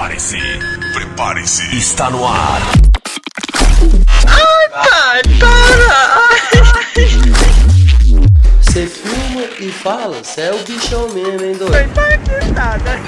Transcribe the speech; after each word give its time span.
Prepare-se, 0.00 0.38
prepare-se. 0.94 1.76
Está 1.76 2.08
no 2.08 2.26
ar. 2.26 2.62
Ai, 4.26 4.68
pai, 4.70 5.20
para! 5.38 6.20
Você 8.62 8.86
filma 8.86 9.42
e 9.60 9.70
fala, 9.70 10.16
você 10.24 10.40
é 10.40 10.54
o 10.54 10.58
bichão 10.64 11.06
mesmo, 11.10 11.44
hein, 11.44 11.54
doido? 11.54 11.74
Que 12.40 12.50
nada. 12.52 12.98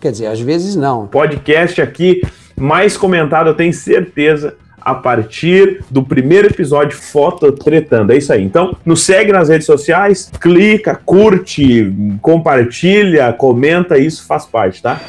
Quer 0.00 0.12
dizer, 0.12 0.26
às 0.26 0.40
vezes 0.40 0.76
não. 0.76 1.06
podcast 1.06 1.80
aqui 1.80 2.22
mais 2.58 2.96
comentado, 2.96 3.48
eu 3.48 3.54
tenho 3.54 3.72
certeza, 3.72 4.56
a 4.80 4.94
partir 4.94 5.82
do 5.90 6.02
primeiro 6.02 6.46
episódio 6.46 6.96
Foto 6.96 7.50
Tretando. 7.50 8.12
É 8.12 8.16
isso 8.16 8.32
aí. 8.32 8.42
Então, 8.42 8.76
nos 8.84 9.02
segue 9.02 9.32
nas 9.32 9.48
redes 9.48 9.66
sociais, 9.66 10.30
clica, 10.40 10.94
curte, 10.94 11.92
compartilha, 12.22 13.32
comenta, 13.32 13.98
isso 13.98 14.24
faz 14.26 14.46
parte, 14.46 14.80
tá? 14.80 15.00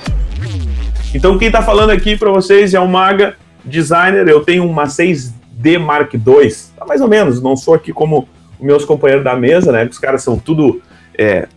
Então, 1.13 1.38
quem 1.38 1.52
tá 1.52 1.61
falando 1.61 1.91
aqui 1.91 2.17
para 2.17 2.31
vocês 2.31 2.73
é 2.73 2.80
o 2.80 2.88
Maga 2.88 3.35
Designer. 3.63 4.27
Eu 4.27 4.41
tenho 4.41 4.67
uma 4.67 4.85
6D 4.85 5.80
Mark 5.80 6.13
II, 6.13 6.21
tá 6.75 6.85
mais 6.85 6.99
ou 6.99 7.08
menos. 7.08 7.41
Não 7.41 7.55
sou 7.55 7.75
aqui 7.75 7.93
como 7.93 8.27
meus 8.59 8.83
companheiros 8.83 9.23
da 9.23 9.35
mesa, 9.35 9.71
né? 9.71 9.85
Os 9.85 9.99
caras 9.99 10.23
são 10.23 10.39
tudo 10.39 10.81
é, 11.17 11.47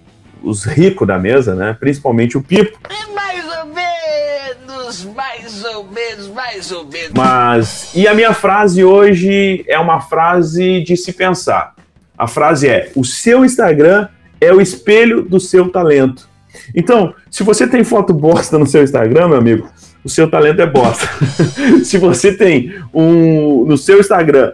os 0.42 0.64
ricos 0.64 1.06
da 1.06 1.19
mesa, 1.19 1.55
né? 1.55 1.77
Principalmente 1.78 2.36
o 2.36 2.42
Pipo. 2.42 2.78
Mais 3.14 3.44
ou 3.58 3.66
menos, 3.66 5.05
mais 5.05 5.64
ou 5.64 5.84
menos, 5.84 6.28
mais 6.28 6.72
ou 6.72 6.86
menos. 6.86 7.12
Mas 7.14 7.91
e 7.94 8.06
a 8.06 8.14
minha 8.14 8.33
frase 8.33 8.84
hoje 8.84 9.64
é 9.68 9.78
uma 9.78 10.00
frase 10.00 10.83
de 10.83 10.96
se 10.96 11.12
pensar. 11.12 11.74
A 12.16 12.27
frase 12.27 12.68
é: 12.68 12.91
o 12.94 13.05
seu 13.05 13.44
Instagram 13.44 14.08
é 14.41 14.52
o 14.52 14.61
espelho 14.61 15.22
do 15.22 15.38
seu 15.38 15.68
talento. 15.70 16.28
Então, 16.74 17.14
se 17.30 17.42
você 17.42 17.66
tem 17.66 17.84
foto 17.84 18.12
bosta 18.12 18.58
no 18.58 18.66
seu 18.66 18.83
Instagram, 18.83 19.28
meu 19.28 19.38
amigo, 19.38 19.68
o 20.05 20.08
seu 20.08 20.30
talento 20.30 20.61
é 20.61 20.67
bosta. 20.67 21.08
se 21.84 21.98
você 21.98 22.33
tem 22.33 22.74
um 22.92 23.64
no 23.64 23.79
seu 23.79 24.00
Instagram 24.00 24.52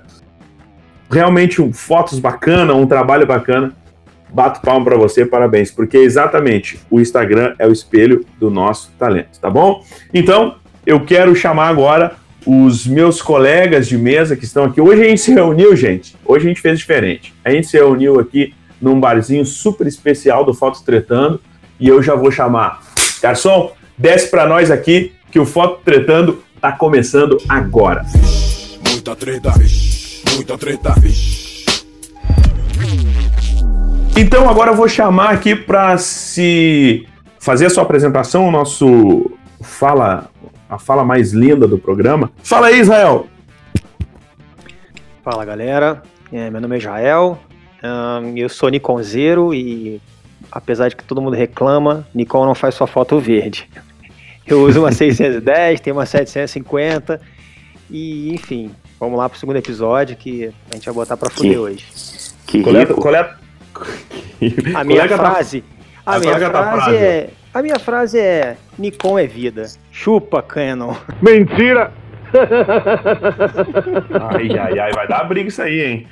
realmente 1.10 1.62
um, 1.62 1.72
fotos 1.72 2.18
bacana, 2.18 2.74
um 2.74 2.86
trabalho 2.86 3.26
bacana, 3.26 3.72
bato 4.36 4.60
palma 4.60 4.84
para 4.84 4.98
você, 4.98 5.24
parabéns, 5.24 5.70
porque 5.70 5.96
exatamente 5.96 6.78
o 6.90 7.00
Instagram 7.00 7.54
é 7.58 7.66
o 7.66 7.72
espelho 7.72 8.22
do 8.38 8.50
nosso 8.50 8.92
talento, 8.98 9.40
tá 9.40 9.48
bom? 9.48 9.82
Então, 10.12 10.56
eu 10.84 11.00
quero 11.06 11.34
chamar 11.34 11.68
agora 11.68 12.16
os 12.46 12.86
meus 12.86 13.22
colegas 13.22 13.88
de 13.88 13.96
mesa 13.96 14.36
que 14.36 14.44
estão 14.44 14.64
aqui. 14.64 14.78
Hoje 14.78 15.02
a 15.02 15.08
gente 15.08 15.22
se 15.22 15.32
reuniu, 15.32 15.74
gente. 15.74 16.14
Hoje 16.22 16.44
a 16.44 16.48
gente 16.48 16.60
fez 16.60 16.78
diferente. 16.78 17.32
A 17.42 17.50
gente 17.50 17.66
se 17.66 17.78
reuniu 17.78 18.20
aqui 18.20 18.52
num 18.78 19.00
barzinho 19.00 19.44
super 19.46 19.86
especial 19.86 20.44
do 20.44 20.52
Fotos 20.52 20.82
Tretando 20.82 21.40
e 21.80 21.88
eu 21.88 22.02
já 22.02 22.14
vou 22.14 22.30
chamar. 22.30 22.82
Garçom, 23.22 23.72
desce 23.96 24.30
para 24.30 24.46
nós 24.46 24.70
aqui 24.70 25.12
que 25.30 25.38
o 25.38 25.46
Foto 25.46 25.80
Tretando 25.82 26.42
tá 26.60 26.72
começando 26.72 27.38
agora. 27.48 28.04
Muita 28.86 29.16
treta, 29.16 29.54
muita 30.36 30.58
treta. 30.58 30.94
Então 34.16 34.48
agora 34.48 34.70
eu 34.70 34.74
vou 34.76 34.88
chamar 34.88 35.30
aqui 35.30 35.54
para 35.54 35.98
se 35.98 37.06
fazer 37.38 37.66
a 37.66 37.70
sua 37.70 37.82
apresentação, 37.82 38.48
o 38.48 38.50
nosso 38.50 39.30
fala, 39.60 40.30
a 40.68 40.78
fala 40.78 41.04
mais 41.04 41.32
linda 41.32 41.66
do 41.68 41.78
programa. 41.78 42.30
Fala 42.42 42.68
aí, 42.68 42.80
Israel. 42.80 43.26
Fala 45.22 45.44
galera, 45.44 46.02
É, 46.32 46.50
meu 46.50 46.60
nome 46.60 46.76
é 46.76 46.80
Jael, 46.80 47.38
Ahn, 47.82 48.36
eu 48.36 48.48
sou 48.48 48.68
Nikonzeiro 48.68 49.52
e 49.54 50.00
apesar 50.50 50.88
de 50.88 50.96
que 50.96 51.04
todo 51.04 51.20
mundo 51.20 51.34
reclama, 51.36 52.06
Nikon 52.14 52.46
não 52.46 52.54
faz 52.54 52.74
sua 52.74 52.86
foto 52.86 53.18
verde. 53.20 53.68
Eu 54.46 54.62
uso 54.62 54.80
uma 54.80 54.90
610, 54.92 55.80
tenho 55.80 55.96
uma 55.96 56.06
750 56.06 57.20
e 57.90 58.32
enfim, 58.34 58.70
vamos 58.98 59.18
lá 59.18 59.28
pro 59.28 59.38
segundo 59.38 59.56
episódio 59.56 60.16
que 60.16 60.50
a 60.70 60.74
gente 60.74 60.86
vai 60.86 60.94
botar 60.94 61.16
pra 61.16 61.28
fuder 61.30 61.52
Que- 61.52 61.58
hoje. 61.58 61.86
Que 62.46 62.62
Coleta, 62.62 62.90
rico. 62.92 63.00
coleta. 63.02 63.45
A 64.74 64.84
minha 64.84 65.00
Colega 65.02 65.16
tá- 65.18 65.30
frase, 65.32 65.64
a 66.04 66.14
a 66.16 66.18
minha 66.20 66.38
frase 66.38 66.50
frase. 66.50 66.96
é, 66.96 67.28
a 67.54 67.62
minha 67.62 67.78
frase 67.78 68.18
é 68.18 68.56
Nikon 68.78 69.18
é 69.18 69.26
vida. 69.26 69.66
Chupa 69.90 70.42
Canon. 70.42 70.94
Mentira! 71.22 71.92
ai, 74.30 74.58
ai, 74.58 74.78
ai, 74.78 74.92
vai 74.92 75.06
dar 75.08 75.24
briga 75.24 75.48
isso 75.48 75.62
aí, 75.62 75.80
hein? 75.80 76.06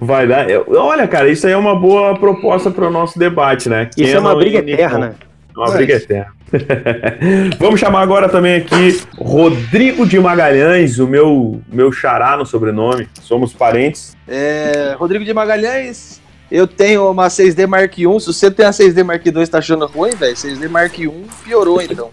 vai 0.00 0.26
dar. 0.26 0.46
Olha, 0.68 1.08
cara, 1.08 1.28
isso 1.28 1.46
aí 1.46 1.52
é 1.54 1.56
uma 1.56 1.74
boa 1.74 2.14
proposta 2.18 2.70
para 2.70 2.86
o 2.86 2.90
nosso 2.90 3.18
debate, 3.18 3.68
né? 3.68 3.88
Isso 3.96 4.10
é 4.10 4.14
Canon 4.14 4.28
uma 4.28 4.36
briga 4.36 4.58
eterna. 4.58 5.14
É 5.54 5.58
uma 5.58 5.70
briga 5.72 5.94
eterna. 5.94 6.35
Vamos 7.58 7.80
chamar 7.80 8.02
agora 8.02 8.28
também 8.28 8.56
aqui 8.56 9.00
Rodrigo 9.18 10.06
de 10.06 10.18
Magalhães, 10.18 10.98
o 10.98 11.06
meu, 11.06 11.60
meu 11.70 11.90
xará 11.92 12.36
no 12.36 12.46
sobrenome. 12.46 13.08
Somos 13.20 13.52
parentes. 13.52 14.16
É, 14.28 14.94
Rodrigo 14.98 15.24
de 15.24 15.34
Magalhães, 15.34 16.20
eu 16.50 16.66
tenho 16.66 17.10
uma 17.10 17.28
6D 17.28 17.66
Mark 17.66 17.98
I. 17.98 18.20
Se 18.20 18.26
você 18.26 18.50
tem 18.50 18.66
a 18.66 18.70
6D 18.70 19.02
Mark 19.02 19.24
II 19.26 19.46
tá 19.46 19.58
achando 19.58 19.86
ruim, 19.86 20.14
velho, 20.14 20.34
6D 20.34 20.68
Mark 20.68 20.98
I 20.98 21.10
piorou 21.44 21.80
então. 21.80 22.10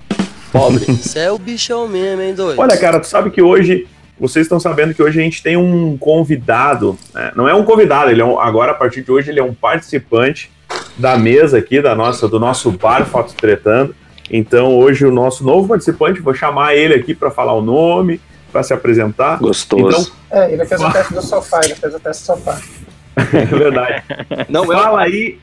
Pobre. 0.52 0.86
Você 1.02 1.18
é 1.18 1.32
o 1.32 1.40
bichão 1.40 1.88
mesmo, 1.88 2.22
hein, 2.22 2.36
doido? 2.36 2.60
Olha, 2.60 2.78
cara, 2.78 3.00
tu 3.00 3.08
sabe 3.08 3.32
que 3.32 3.42
hoje, 3.42 3.88
vocês 4.20 4.46
estão 4.46 4.60
sabendo 4.60 4.94
que 4.94 5.02
hoje 5.02 5.20
a 5.20 5.24
gente 5.24 5.42
tem 5.42 5.58
um 5.58 5.98
convidado, 5.98 6.96
né? 7.12 7.32
não 7.36 7.50
é 7.50 7.56
um 7.56 7.64
convidado, 7.64 8.12
ele 8.12 8.22
é 8.22 8.26
um- 8.26 8.40
agora 8.40 8.72
a 8.72 8.76
partir 8.76 9.02
de 9.02 9.12
hoje 9.12 9.32
ele 9.32 9.40
é 9.40 9.44
um 9.44 9.52
participante 9.56 10.52
da 10.96 11.18
mesa 11.18 11.58
aqui, 11.58 11.82
da 11.82 11.96
nossa, 11.96 12.28
do 12.28 12.40
nosso 12.40 12.70
bar 12.72 13.04
Fotos 13.06 13.34
Tretando. 13.34 13.96
Então 14.30 14.78
hoje 14.78 15.06
o 15.06 15.12
nosso 15.12 15.44
novo 15.44 15.68
participante, 15.68 16.20
vou 16.20 16.34
chamar 16.34 16.76
ele 16.76 16.94
aqui 16.94 17.14
para 17.14 17.30
falar 17.30 17.54
o 17.54 17.62
nome, 17.62 18.22
para 18.52 18.64
se 18.64 18.74
apresentar. 18.74 19.40
Gostoso. 19.40 20.14
É, 20.32 20.52
ele 20.54 20.66
fez 20.66 20.82
o 20.82 20.92
teste 20.92 21.14
do 21.14 21.22
sofá, 21.22 21.62
ele 21.64 21.76
fez 21.76 21.94
o 21.94 22.00
teste 22.00 22.24
do 22.24 22.26
sofá. 22.26 22.60
É 23.16 23.46
verdade. 23.46 24.04
Não 24.50 24.74
é 24.74 24.76
Fala 24.76 25.02
aí, 25.02 25.38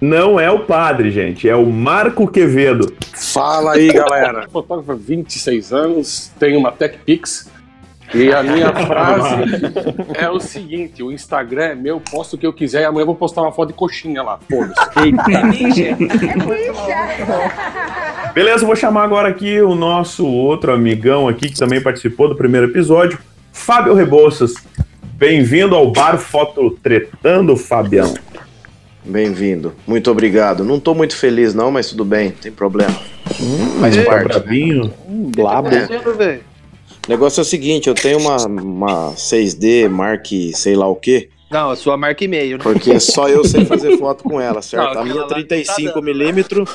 não 0.00 0.40
é 0.40 0.50
o 0.50 0.60
padre, 0.60 1.12
gente, 1.12 1.48
é 1.48 1.54
o 1.54 1.64
Marco 1.66 2.26
Quevedo. 2.26 2.92
Fala 3.14 3.74
aí, 3.74 3.86
galera. 3.92 4.48
Fotógrafo 4.48 4.90
há 4.90 4.94
26 4.96 5.72
anos, 5.72 6.32
tenho 6.40 6.58
uma 6.58 6.72
TechPix. 6.72 7.48
E 8.14 8.32
a 8.32 8.42
minha 8.42 8.72
frase 8.86 9.34
é 10.14 10.28
o 10.28 10.38
seguinte: 10.38 11.02
o 11.02 11.10
Instagram 11.10 11.64
é 11.64 11.74
meu, 11.74 12.00
posto 12.00 12.34
o 12.34 12.38
que 12.38 12.46
eu 12.46 12.52
quiser 12.52 12.82
e 12.82 12.84
amanhã 12.84 13.02
eu 13.02 13.06
vou 13.06 13.14
postar 13.14 13.42
uma 13.42 13.52
foto 13.52 13.68
de 13.68 13.74
coxinha 13.74 14.22
lá. 14.22 14.38
Foda-se. 14.50 15.12
Beleza, 18.34 18.64
vou 18.66 18.76
chamar 18.76 19.04
agora 19.04 19.28
aqui 19.28 19.60
o 19.60 19.74
nosso 19.74 20.26
outro 20.26 20.72
amigão 20.72 21.28
aqui 21.28 21.48
que 21.50 21.58
também 21.58 21.80
participou 21.82 22.28
do 22.28 22.36
primeiro 22.36 22.66
episódio, 22.68 23.18
Fábio 23.52 23.94
Rebouças. 23.94 24.54
Bem-vindo 25.14 25.74
ao 25.76 25.90
Bar 25.90 26.18
Foto 26.18 26.70
Tretando, 26.82 27.56
Fabião. 27.56 28.12
Bem-vindo. 29.04 29.74
Muito 29.86 30.10
obrigado. 30.10 30.64
Não 30.64 30.80
tô 30.80 30.94
muito 30.94 31.16
feliz, 31.16 31.54
não, 31.54 31.70
mas 31.70 31.90
tudo 31.90 32.04
bem, 32.04 32.28
não 32.30 32.36
tem 32.36 32.52
problema. 32.52 32.94
Faz 33.80 33.96
Tá 33.96 34.02
parte. 34.04 34.28
bravinho? 34.28 34.92
Blabo. 35.08 35.68
acontecendo, 35.68 36.14
velho? 36.16 36.40
O 37.06 37.10
negócio 37.10 37.40
é 37.40 37.42
o 37.42 37.44
seguinte, 37.44 37.88
eu 37.88 37.94
tenho 37.94 38.18
uma, 38.18 38.36
uma 38.46 39.12
6D 39.14 39.88
Mark 39.88 40.26
sei 40.54 40.76
lá 40.76 40.86
o 40.86 40.94
que, 40.94 41.28
Não, 41.50 41.70
a 41.70 41.76
sua 41.76 41.96
marca 41.96 42.24
e 42.24 42.28
meio, 42.28 42.58
né? 42.58 42.62
Porque 42.62 42.98
só 43.00 43.28
eu 43.28 43.44
sei 43.44 43.64
fazer 43.64 43.96
foto 43.98 44.22
com 44.22 44.40
ela, 44.40 44.62
certo? 44.62 44.94
Não, 44.94 45.00
a 45.00 45.04
minha 45.04 45.22
aquela 45.24 45.38
lá 45.38 45.44
tá 45.44 45.56
35mm, 45.56 46.68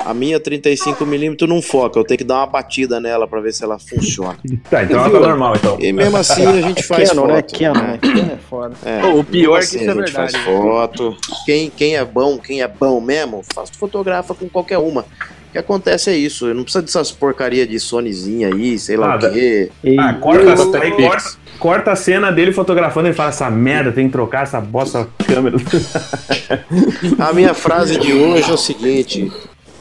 a 0.00 0.12
minha 0.12 0.40
35mm 0.40 1.46
não 1.46 1.62
foca, 1.62 1.98
eu 1.98 2.04
tenho 2.04 2.18
que 2.18 2.24
dar 2.24 2.38
uma 2.38 2.46
batida 2.46 3.00
nela 3.00 3.26
pra 3.28 3.40
ver 3.40 3.52
se 3.52 3.62
ela 3.62 3.78
funciona. 3.78 4.36
Tá, 4.68 4.82
então 4.82 4.98
ela 4.98 5.10
tá 5.10 5.20
normal, 5.20 5.54
então. 5.56 5.78
E 5.80 5.92
mesmo 5.92 6.16
assim 6.16 6.44
a 6.44 6.60
gente 6.60 6.82
faz 6.82 7.10
Canon, 7.10 7.22
foto. 7.22 7.32
né? 7.32 7.42
Canon, 7.42 7.82
né? 7.86 7.98
Canon 8.02 8.32
é 8.32 8.38
foda. 8.50 8.74
É, 8.84 9.04
o 9.14 9.22
pior 9.24 9.56
mesmo 9.56 9.56
é 9.56 9.60
que 9.60 9.64
isso 9.64 9.76
é 9.76 9.78
a 9.78 9.94
gente 9.94 10.12
verdade. 10.12 10.32
faz 10.32 10.44
foto. 10.44 11.16
Quem, 11.46 11.70
quem 11.70 11.96
é 11.96 12.04
bom, 12.04 12.36
quem 12.38 12.62
é 12.62 12.68
bom 12.68 13.00
mesmo, 13.00 13.44
faz 13.54 13.70
fotografa 13.70 14.34
com 14.34 14.48
qualquer 14.48 14.78
uma. 14.78 15.04
O 15.52 15.54
que 15.54 15.58
acontece 15.58 16.08
é 16.08 16.16
isso, 16.16 16.46
não 16.54 16.62
precisa 16.62 16.80
dessas 16.80 17.12
porcaria 17.12 17.66
de 17.66 17.78
Sonyzinha 17.78 18.48
aí, 18.48 18.78
sei 18.78 18.96
lá 18.96 19.08
Nada. 19.08 19.28
o 19.28 19.32
quê. 19.34 19.70
Ah, 19.98 20.14
corta, 20.14 20.44
Eu- 20.44 20.80
aí 20.80 20.90
corta, 20.92 21.30
corta 21.58 21.92
a 21.92 21.96
cena 21.96 22.32
dele 22.32 22.52
fotografando 22.52 23.10
e 23.10 23.12
fala: 23.12 23.28
essa 23.28 23.50
merda, 23.50 23.92
tem 23.92 24.06
que 24.06 24.12
trocar 24.12 24.44
essa 24.44 24.58
bosta 24.62 25.06
câmera. 25.26 25.58
A 27.20 27.34
minha 27.34 27.52
frase 27.52 27.98
de 27.98 28.14
hoje 28.14 28.50
é 28.50 28.54
o 28.54 28.56
seguinte: 28.56 29.30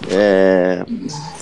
é, 0.09 0.83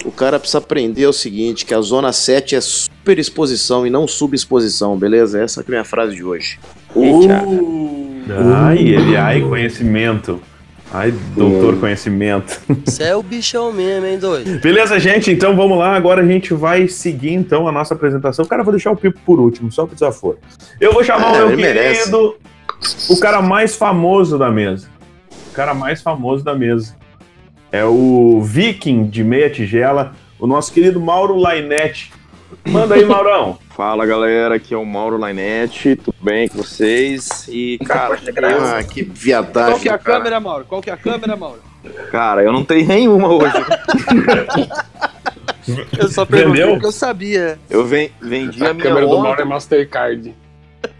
o 0.05 0.11
cara 0.11 0.37
precisa 0.39 0.59
aprender 0.59 1.07
o 1.07 1.13
seguinte, 1.13 1.65
que 1.65 1.73
a 1.73 1.81
zona 1.81 2.13
7 2.13 2.55
é 2.55 2.61
superexposição 2.61 3.87
e 3.87 3.89
não 3.89 4.07
subexposição, 4.07 4.95
beleza? 4.95 5.41
Essa 5.41 5.63
que 5.63 5.71
é 5.71 5.73
a 5.73 5.77
minha 5.77 5.83
frase 5.83 6.15
de 6.15 6.23
hoje. 6.23 6.59
Ai, 8.55 8.77
ele, 8.77 9.17
ai, 9.17 9.41
conhecimento. 9.41 10.39
Ai, 10.91 11.13
doutor 11.36 11.80
conhecimento. 11.80 12.59
Você 12.86 13.03
é 13.03 13.15
o 13.15 13.21
bichão 13.21 13.71
mesmo, 13.71 14.07
hein, 14.07 14.18
doido? 14.18 14.59
Beleza, 14.59 15.00
gente? 15.00 15.31
Então 15.31 15.56
vamos 15.56 15.77
lá. 15.77 15.95
Agora 15.95 16.21
a 16.21 16.25
gente 16.25 16.53
vai 16.53 16.88
seguir 16.88 17.33
então 17.33 17.68
a 17.68 17.71
nossa 17.71 17.94
apresentação. 17.94 18.44
Cara, 18.45 18.62
eu 18.62 18.65
vou 18.65 18.74
deixar 18.74 18.89
o 18.91 18.95
Pipo 18.95 19.19
por 19.24 19.39
último, 19.39 19.71
só 19.71 19.86
pro 19.86 19.94
desaforo. 19.94 20.39
Eu 20.81 20.91
vou 20.91 21.03
chamar 21.03 21.27
Ah, 21.27 21.31
o 21.31 21.38
meu 21.38 21.51
ele 21.51 21.62
merece. 21.62 22.00
querido, 22.00 22.36
o 23.09 23.19
cara 23.19 23.39
mais 23.41 23.75
famoso 23.75 24.38
da 24.38 24.50
mesa. 24.50 24.88
O 25.51 25.53
cara 25.53 25.75
mais 25.75 26.01
famoso 26.01 26.44
da 26.44 26.56
mesa. 26.56 26.95
É 27.71 27.83
o 27.85 28.42
Viking 28.42 29.03
de 29.09 29.24
meia 29.24 29.47
tigela, 29.50 30.13
o 30.39 30.47
nosso 30.47 30.74
querido 30.74 31.00
Mauro 31.00 31.35
Lainete. 31.35 32.12
Manda 32.67 32.95
aí, 32.95 33.05
Maurão. 33.05 33.57
Fala 33.75 34.05
galera, 34.05 34.55
aqui 34.55 34.73
é 34.73 34.77
o 34.77 34.85
Mauro 34.85 35.17
Lainete, 35.17 35.95
tudo 35.95 36.15
bem 36.21 36.47
com 36.47 36.57
vocês? 36.57 37.47
E 37.47 37.77
cara, 37.85 38.19
Ah, 38.77 38.83
que 38.83 39.03
viadagem. 39.03 39.71
Qual 39.71 39.79
que 39.79 39.89
é 39.89 39.93
a 39.93 39.97
cara. 39.97 40.17
câmera, 40.17 40.39
Mauro? 40.39 40.65
Qual 40.67 40.81
que 40.81 40.89
é 40.89 40.93
a 40.93 40.97
câmera, 40.97 41.35
Mauro? 41.35 41.59
cara, 42.11 42.43
eu 42.43 42.51
não 42.51 42.63
tenho 42.65 42.85
nenhuma 42.87 43.29
hoje. 43.33 43.53
Eu 45.99 46.09
só 46.09 46.25
perguntei 46.25 46.61
Vendeu? 46.61 46.73
porque 46.73 46.85
eu 46.87 46.91
sabia. 46.91 47.59
Eu 47.69 47.85
ven- 47.85 48.09
vendi 48.19 48.65
a, 48.65 48.71
A 48.71 48.73
minha 48.73 48.87
câmera 48.87 49.05
do 49.05 49.19
Mauro 49.19 49.39
é 49.39 49.45
Mastercard. 49.45 50.33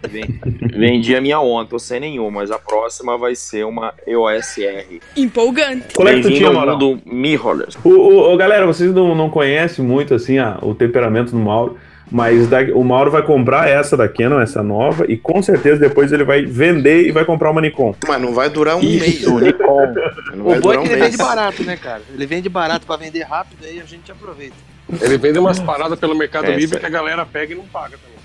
Ven- 0.08 0.40
vendi 0.76 1.14
a 1.14 1.20
minha 1.20 1.40
ontem, 1.40 1.70
tô 1.70 1.78
sem 1.78 2.00
nenhuma, 2.00 2.40
mas 2.40 2.50
a 2.50 2.58
próxima 2.58 3.16
vai 3.16 3.34
ser 3.34 3.64
uma 3.64 3.94
EOS 4.06 4.58
R. 4.58 5.00
Empolgante. 5.16 5.94
Qual 5.94 6.08
é 6.08 6.14
que 6.14 6.22
tu 6.22 6.30
tinha, 6.30 6.50
mundo 6.50 7.00
mirrorless. 7.06 7.76
O, 7.84 7.88
o- 7.88 8.32
o- 8.32 8.36
galera, 8.36 8.66
vocês 8.66 8.92
não, 8.92 9.14
não 9.14 9.30
conhecem 9.30 9.84
muito 9.84 10.14
assim 10.14 10.38
a- 10.38 10.58
o 10.62 10.74
temperamento 10.74 11.30
do 11.32 11.38
Mauro, 11.38 11.76
mas 12.10 12.48
da- 12.48 12.62
o 12.74 12.82
Mauro 12.82 13.10
vai 13.10 13.22
comprar 13.22 13.68
essa 13.68 13.96
da 13.96 14.08
Canon, 14.08 14.40
essa 14.40 14.62
nova, 14.62 15.04
e 15.08 15.16
com 15.16 15.40
certeza 15.42 15.78
depois 15.80 16.12
ele 16.12 16.24
vai 16.24 16.44
vender 16.44 17.06
e 17.06 17.12
vai 17.12 17.24
comprar 17.24 17.50
uma 17.50 17.60
Nikon. 17.60 17.94
Mas 18.06 18.20
não 18.20 18.34
vai 18.34 18.50
durar 18.50 18.76
um 18.76 18.80
mês. 18.82 19.20
Isso, 19.20 19.38
Nikon. 19.38 19.94
Não 20.34 20.44
vai 20.44 20.58
O 20.58 20.60
bom 20.60 20.72
é 20.72 20.76
que 20.76 20.78
um 20.80 20.84
ele 20.86 20.96
mês. 20.96 21.04
vende 21.12 21.16
barato, 21.16 21.62
né, 21.62 21.76
cara? 21.76 22.02
Ele 22.12 22.26
vende 22.26 22.48
barato 22.48 22.86
pra 22.86 22.96
vender 22.96 23.22
rápido, 23.22 23.64
aí 23.64 23.80
a 23.80 23.84
gente 23.84 24.10
aproveita. 24.10 24.56
Ele 25.00 25.16
vende 25.18 25.38
umas 25.38 25.60
paradas 25.60 25.96
pelo 26.00 26.16
Mercado 26.16 26.46
É, 26.46 26.50
Livre 26.50 26.66
sério. 26.66 26.80
que 26.80 26.86
a 26.86 26.90
galera 26.90 27.24
pega 27.24 27.52
e 27.52 27.56
não 27.56 27.64
paga 27.64 27.90
também. 27.96 28.18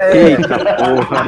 Eita 0.00 0.58
porra. 0.76 1.24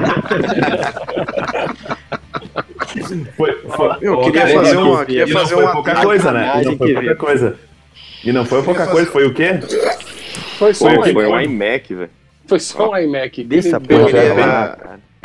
Foi, 3.37 3.53
foi, 3.77 3.97
Eu 4.01 4.21
queria 4.23 4.41
cara, 4.43 4.53
fazer 4.55 4.77
uma- 4.77 5.05
queria 5.05 5.29
fazer 5.29 5.55
foi 5.55 5.63
uma- 5.65 5.73
pouca 5.73 5.95
coisa, 6.03 6.33
né? 6.33 6.63
E 6.63 6.65
não 6.65 6.77
foi 6.77 6.95
pouca 6.95 7.17
coisa. 7.17 7.57
E 8.25 8.33
não 8.33 8.45
foi 8.45 8.63
pouca 8.63 8.87
coisa, 8.87 9.11
foi 9.11 9.27
o 9.27 9.35
quê? 9.35 9.61
Foi 10.59 10.75
só 10.75 10.87
Foi, 10.89 10.99
um 10.99 11.03
foi 11.13 11.27
um 11.27 11.41
iMac. 11.41 11.95
velho. 11.95 12.11
Foi 12.47 12.59
só 12.61 12.91
um 12.91 12.97
iMac. 12.97 13.45
Deixa 13.45 13.69
Ele 13.69 13.77
a 13.77 13.79
deu- 13.79 13.99
porra 13.99 14.11
eu 14.11 14.15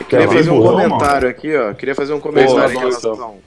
queria 0.03 0.27
Quer 0.27 0.27
fazer 0.27 0.49
um 0.51 0.61
comentário 0.61 1.29
aqui, 1.29 1.55
ó. 1.55 1.73
Queria 1.73 1.95
fazer 1.95 2.13
um 2.13 2.19
comentário 2.19 2.79
relação. 2.79 3.39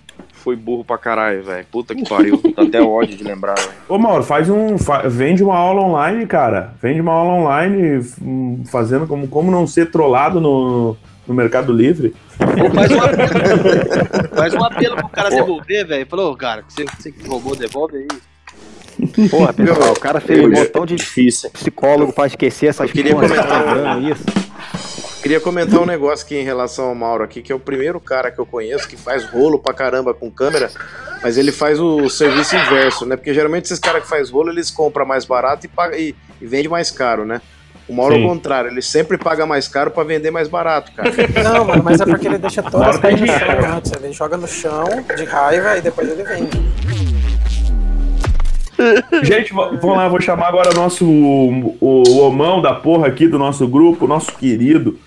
Foi 0.45 0.55
burro 0.57 0.85
pra 0.85 0.99
caralho, 0.99 1.43
velho. 1.43 1.67
Puta 1.73 1.95
que 1.95 2.07
pariu. 2.07 2.39
Dá 2.55 2.63
até 2.65 2.81
ódio 2.83 3.17
de 3.17 3.25
lembrar, 3.25 3.55
velho. 3.55 3.71
Ô, 3.89 3.97
Mauro, 3.99 4.23
faz 4.23 4.51
um. 4.51 4.77
fa- 4.77 5.09
vende 5.09 5.43
uma 5.43 5.57
aula 5.57 5.81
online, 5.81 6.27
cara. 6.27 6.75
Vende 6.83 7.01
uma 7.01 7.13
aula 7.15 7.33
online 7.33 8.05
fazendo 8.71 9.07
como, 9.07 9.27
como 9.27 9.51
não 9.51 9.67
ser 9.67 9.91
trollado 9.91 10.43
no, 10.43 10.95
no 11.27 11.35
Mercado 11.35 11.73
Livre. 11.73 12.15
Ou 12.63 12.71
faz 12.75 12.91
um 12.93 13.01
apelo, 13.01 14.29
faz 14.37 14.55
um 14.55 14.65
apelo 14.65 14.97
pro 14.97 15.09
cara 15.09 15.31
devolver, 15.31 15.87
velho. 15.87 16.07
Falou, 16.07 16.33
"Ô, 16.33 16.37
cara, 16.37 16.63
você, 16.69 16.85
você 16.85 17.11
que 17.11 17.27
roubou, 17.27 17.57
devolve 17.57 17.97
aí. 17.97 18.09
Porra, 19.31 19.53
pessoal, 19.53 19.93
o 19.93 19.99
cara 20.01 20.21
fez 20.21 20.45
um 20.45 20.51
montão 20.51 20.85
de 20.85 20.95
Difícil. 20.97 21.49
psicólogo 21.51 22.13
pra 22.13 22.27
esquecer 22.27 22.67
essas 22.67 22.91
porras, 22.93 23.13
comentar. 23.31 23.65
tá 23.83 23.99
isso. 23.99 24.25
Queria 25.25 25.41
comentar 25.41 25.81
um 25.81 25.87
negócio 25.87 26.23
aqui 26.23 26.37
em 26.37 26.45
relação 26.45 26.85
ao 26.85 26.95
Mauro 26.95 27.25
aqui, 27.25 27.41
que 27.41 27.51
é 27.51 27.55
o 27.55 27.59
primeiro 27.59 27.99
cara 27.99 28.31
que 28.31 28.39
eu 28.39 28.45
conheço 28.45 28.87
que 28.87 28.95
faz 28.95 29.25
rolo 29.25 29.59
pra 29.59 29.73
caramba 29.73 30.13
com 30.13 30.31
câmera, 30.31 30.71
mas 31.23 31.39
ele 31.39 31.51
faz 31.51 31.81
o 31.81 32.11
serviço 32.11 32.55
inverso, 32.55 33.07
né? 33.07 33.17
Porque 33.17 33.33
geralmente 33.33 33.65
esses 33.65 33.79
caras 33.79 34.03
que 34.03 34.09
faz 34.11 34.29
rolo, 34.29 34.51
eles 34.51 34.71
compram 34.71 35.07
mais 35.07 35.25
barato 35.25 35.65
e, 35.65 35.69
paga, 35.71 35.97
e, 35.97 36.15
e 36.43 36.47
vende 36.47 36.69
mais 36.69 36.91
caro, 36.91 37.25
né? 37.25 37.41
O 37.89 37.95
Mauro 37.95 38.17
é 38.17 38.19
Sim. 38.19 38.27
o 38.27 38.29
contrário, 38.29 38.71
ele 38.71 38.83
sempre 38.83 39.17
paga 39.17 39.47
mais 39.47 39.67
caro 39.67 39.91
pra 39.91 40.05
vender 40.05 40.31
mais 40.31 40.47
barato, 40.47 40.93
cara. 40.93 41.11
Não, 41.43 41.65
mano, 41.65 41.83
mas 41.83 42.03
é 42.03 42.05
porque 42.05 42.29
ele 42.29 42.37
deixa 42.37 42.63
todas 42.63 42.89
as 42.89 42.99
coisas 42.99 43.19
dinheiro. 43.19 43.65
antes. 43.65 43.93
Ele 43.93 44.13
joga 44.13 44.37
no 44.37 44.47
chão 44.47 44.85
de 45.17 45.25
raiva 45.25 45.79
e 45.79 45.81
depois 45.81 46.07
ele 46.07 46.23
vende. 46.23 46.61
Gente, 49.23 49.55
vamos 49.55 49.97
lá, 49.97 50.07
vou 50.07 50.21
chamar 50.21 50.49
agora 50.49 50.69
o 50.71 50.75
nosso 50.75 51.07
o, 51.07 51.79
o 51.81 52.19
homão 52.19 52.61
da 52.61 52.75
porra 52.75 53.07
aqui 53.07 53.27
do 53.27 53.39
nosso 53.39 53.67
grupo, 53.67 54.05
o 54.05 54.09
nosso 54.09 54.31
querido, 54.33 54.99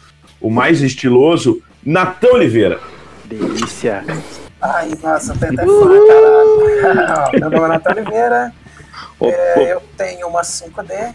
o 0.42 0.50
mais 0.50 0.82
estiloso, 0.82 1.62
Natan 1.86 2.30
Oliveira. 2.34 2.80
Delícia. 3.26 4.04
Ai, 4.62 4.92
nossa, 5.04 5.36
tem 5.38 5.50
até 5.50 5.66
fã, 5.66 5.90
caralho. 6.82 7.32
Meu 7.40 7.50
nome 7.50 7.66
é 7.66 7.68
Natal 7.68 7.94
Oliveira, 7.96 8.54
Ô, 9.20 9.30
é, 9.30 9.74
eu 9.74 9.82
tenho 9.98 10.28
uma 10.28 10.42
5D 10.42 11.14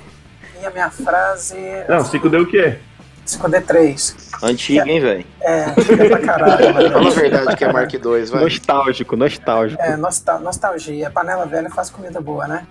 e 0.60 0.66
a 0.66 0.70
minha 0.70 0.90
frase. 0.90 1.56
Não, 1.88 2.04
5 2.04 2.28
deu 2.28 2.42
o 2.42 2.46
quê? 2.46 2.78
5D3. 3.26 4.14
Antigo, 4.42 4.88
hein, 4.88 5.00
velho? 5.00 5.25
É, 5.40 5.64
antiga 5.70 6.08
pra 6.08 6.18
caralho. 6.18 6.72
Fala 6.75 6.98
a 6.98 7.02
Mas... 7.02 7.14
verdade 7.14 7.56
que 7.56 7.64
é 7.64 7.72
Mark 7.72 7.92
II, 7.94 8.00
vai. 8.26 8.42
Nostálgico, 8.44 9.16
nostálgico. 9.16 9.80
É, 9.82 9.97
nostal 9.97 10.40
nostalgia. 10.40 11.11
Panela 11.11 11.47
velha 11.47 11.70
faz 11.70 11.88
comida 11.90 12.20
boa, 12.20 12.47
né? 12.49 12.66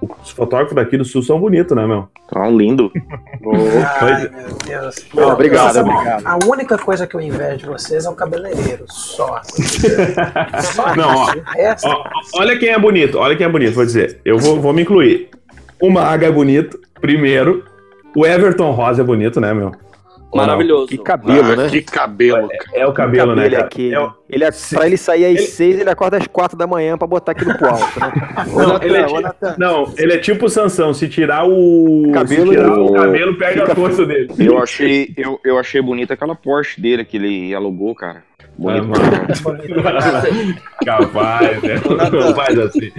Os 0.00 0.30
fotógrafos 0.30 0.74
daqui 0.74 0.96
do 0.96 1.04
sul 1.04 1.22
são 1.22 1.40
bonitos, 1.40 1.76
né, 1.76 1.86
meu? 1.86 2.08
Tá 2.28 2.48
lindo. 2.48 2.92
Ai, 4.00 4.28
meu 4.28 4.56
Deus. 4.64 5.06
Não, 5.14 5.30
obrigado, 5.30 5.78
obrigado. 5.78 6.26
A 6.26 6.38
única 6.46 6.76
coisa 6.76 7.06
que 7.06 7.16
eu 7.16 7.20
invejo 7.20 7.58
de 7.58 7.66
vocês 7.66 8.04
é 8.04 8.10
o 8.10 8.14
cabeleireiro, 8.14 8.84
só. 8.88 9.40
Só 10.62 10.94
Não, 10.94 11.08
ó, 11.08 11.32
ó, 11.84 12.10
olha 12.34 12.58
quem 12.58 12.70
é 12.70 12.78
bonito, 12.78 13.18
olha 13.18 13.36
quem 13.36 13.46
é 13.46 13.48
bonito, 13.48 13.74
vou 13.74 13.84
dizer. 13.84 14.20
Eu 14.24 14.38
vou, 14.38 14.60
vou 14.60 14.72
me 14.72 14.82
incluir. 14.82 15.30
O 15.80 15.90
Maga 15.90 16.26
é 16.26 16.30
bonito, 16.30 16.78
primeiro. 17.00 17.64
O 18.14 18.26
Everton 18.26 18.70
Rosa 18.72 19.02
é 19.02 19.04
bonito, 19.04 19.40
né, 19.40 19.52
meu? 19.52 19.72
Maravilhoso. 20.34 20.88
Que 20.88 20.98
cabelo, 20.98 21.52
Ah, 21.52 21.56
né? 21.56 21.68
Que 21.70 21.80
cabelo. 21.82 22.48
É, 22.72 22.80
é 22.80 22.86
o 22.86 22.92
cabelo, 22.92 23.34
né, 23.34 23.44
Cabelo 23.44 23.54
é 23.54 23.56
cara? 23.56 23.66
aquele. 23.66 23.94
É 23.94 24.00
o- 24.00 24.12
Ele, 24.28 24.44
é- 24.44 24.50
pra 24.74 24.86
ele 24.86 24.96
sair 24.96 25.24
às 25.24 25.48
seis, 25.50 25.78
ele 25.80 25.88
acorda 25.88 26.16
às 26.18 26.26
quatro 26.26 26.58
da 26.58 26.66
manhã 26.66 26.98
pra 26.98 27.06
botar 27.06 27.32
aquilo 27.32 27.56
pro 27.56 27.68
alto, 27.68 28.00
né? 28.00 28.12
Não, 28.52 28.82
ele 28.82 28.96
é 28.96 29.04
tipo, 29.04 29.54
não, 29.58 29.94
ele 29.96 30.12
é 30.12 30.18
tipo 30.18 30.46
o 30.46 30.50
Sansão. 30.50 30.92
Se 30.92 31.08
tirar 31.08 31.46
o 31.48 32.10
Cabelo, 32.12 32.50
se 32.52 32.56
tirar 32.58 32.64
ele- 32.72 32.80
o 32.80 32.92
cabelo, 32.92 33.38
perde 33.38 33.60
a 33.62 33.74
força 33.74 34.04
dele. 34.04 34.28
Eu 34.38 34.58
achei, 34.58 35.12
eu, 35.16 35.38
eu 35.44 35.58
achei 35.58 35.80
bonita 35.80 36.14
aquela 36.14 36.34
Porsche 36.34 36.80
dele 36.80 37.04
que 37.04 37.16
ele 37.16 37.54
alugou, 37.54 37.94
cara. 37.94 38.22
Capaz, 40.84 41.62
né? 41.62 41.74
Não 42.12 42.34
faz 42.34 42.58
assim. 42.58 42.90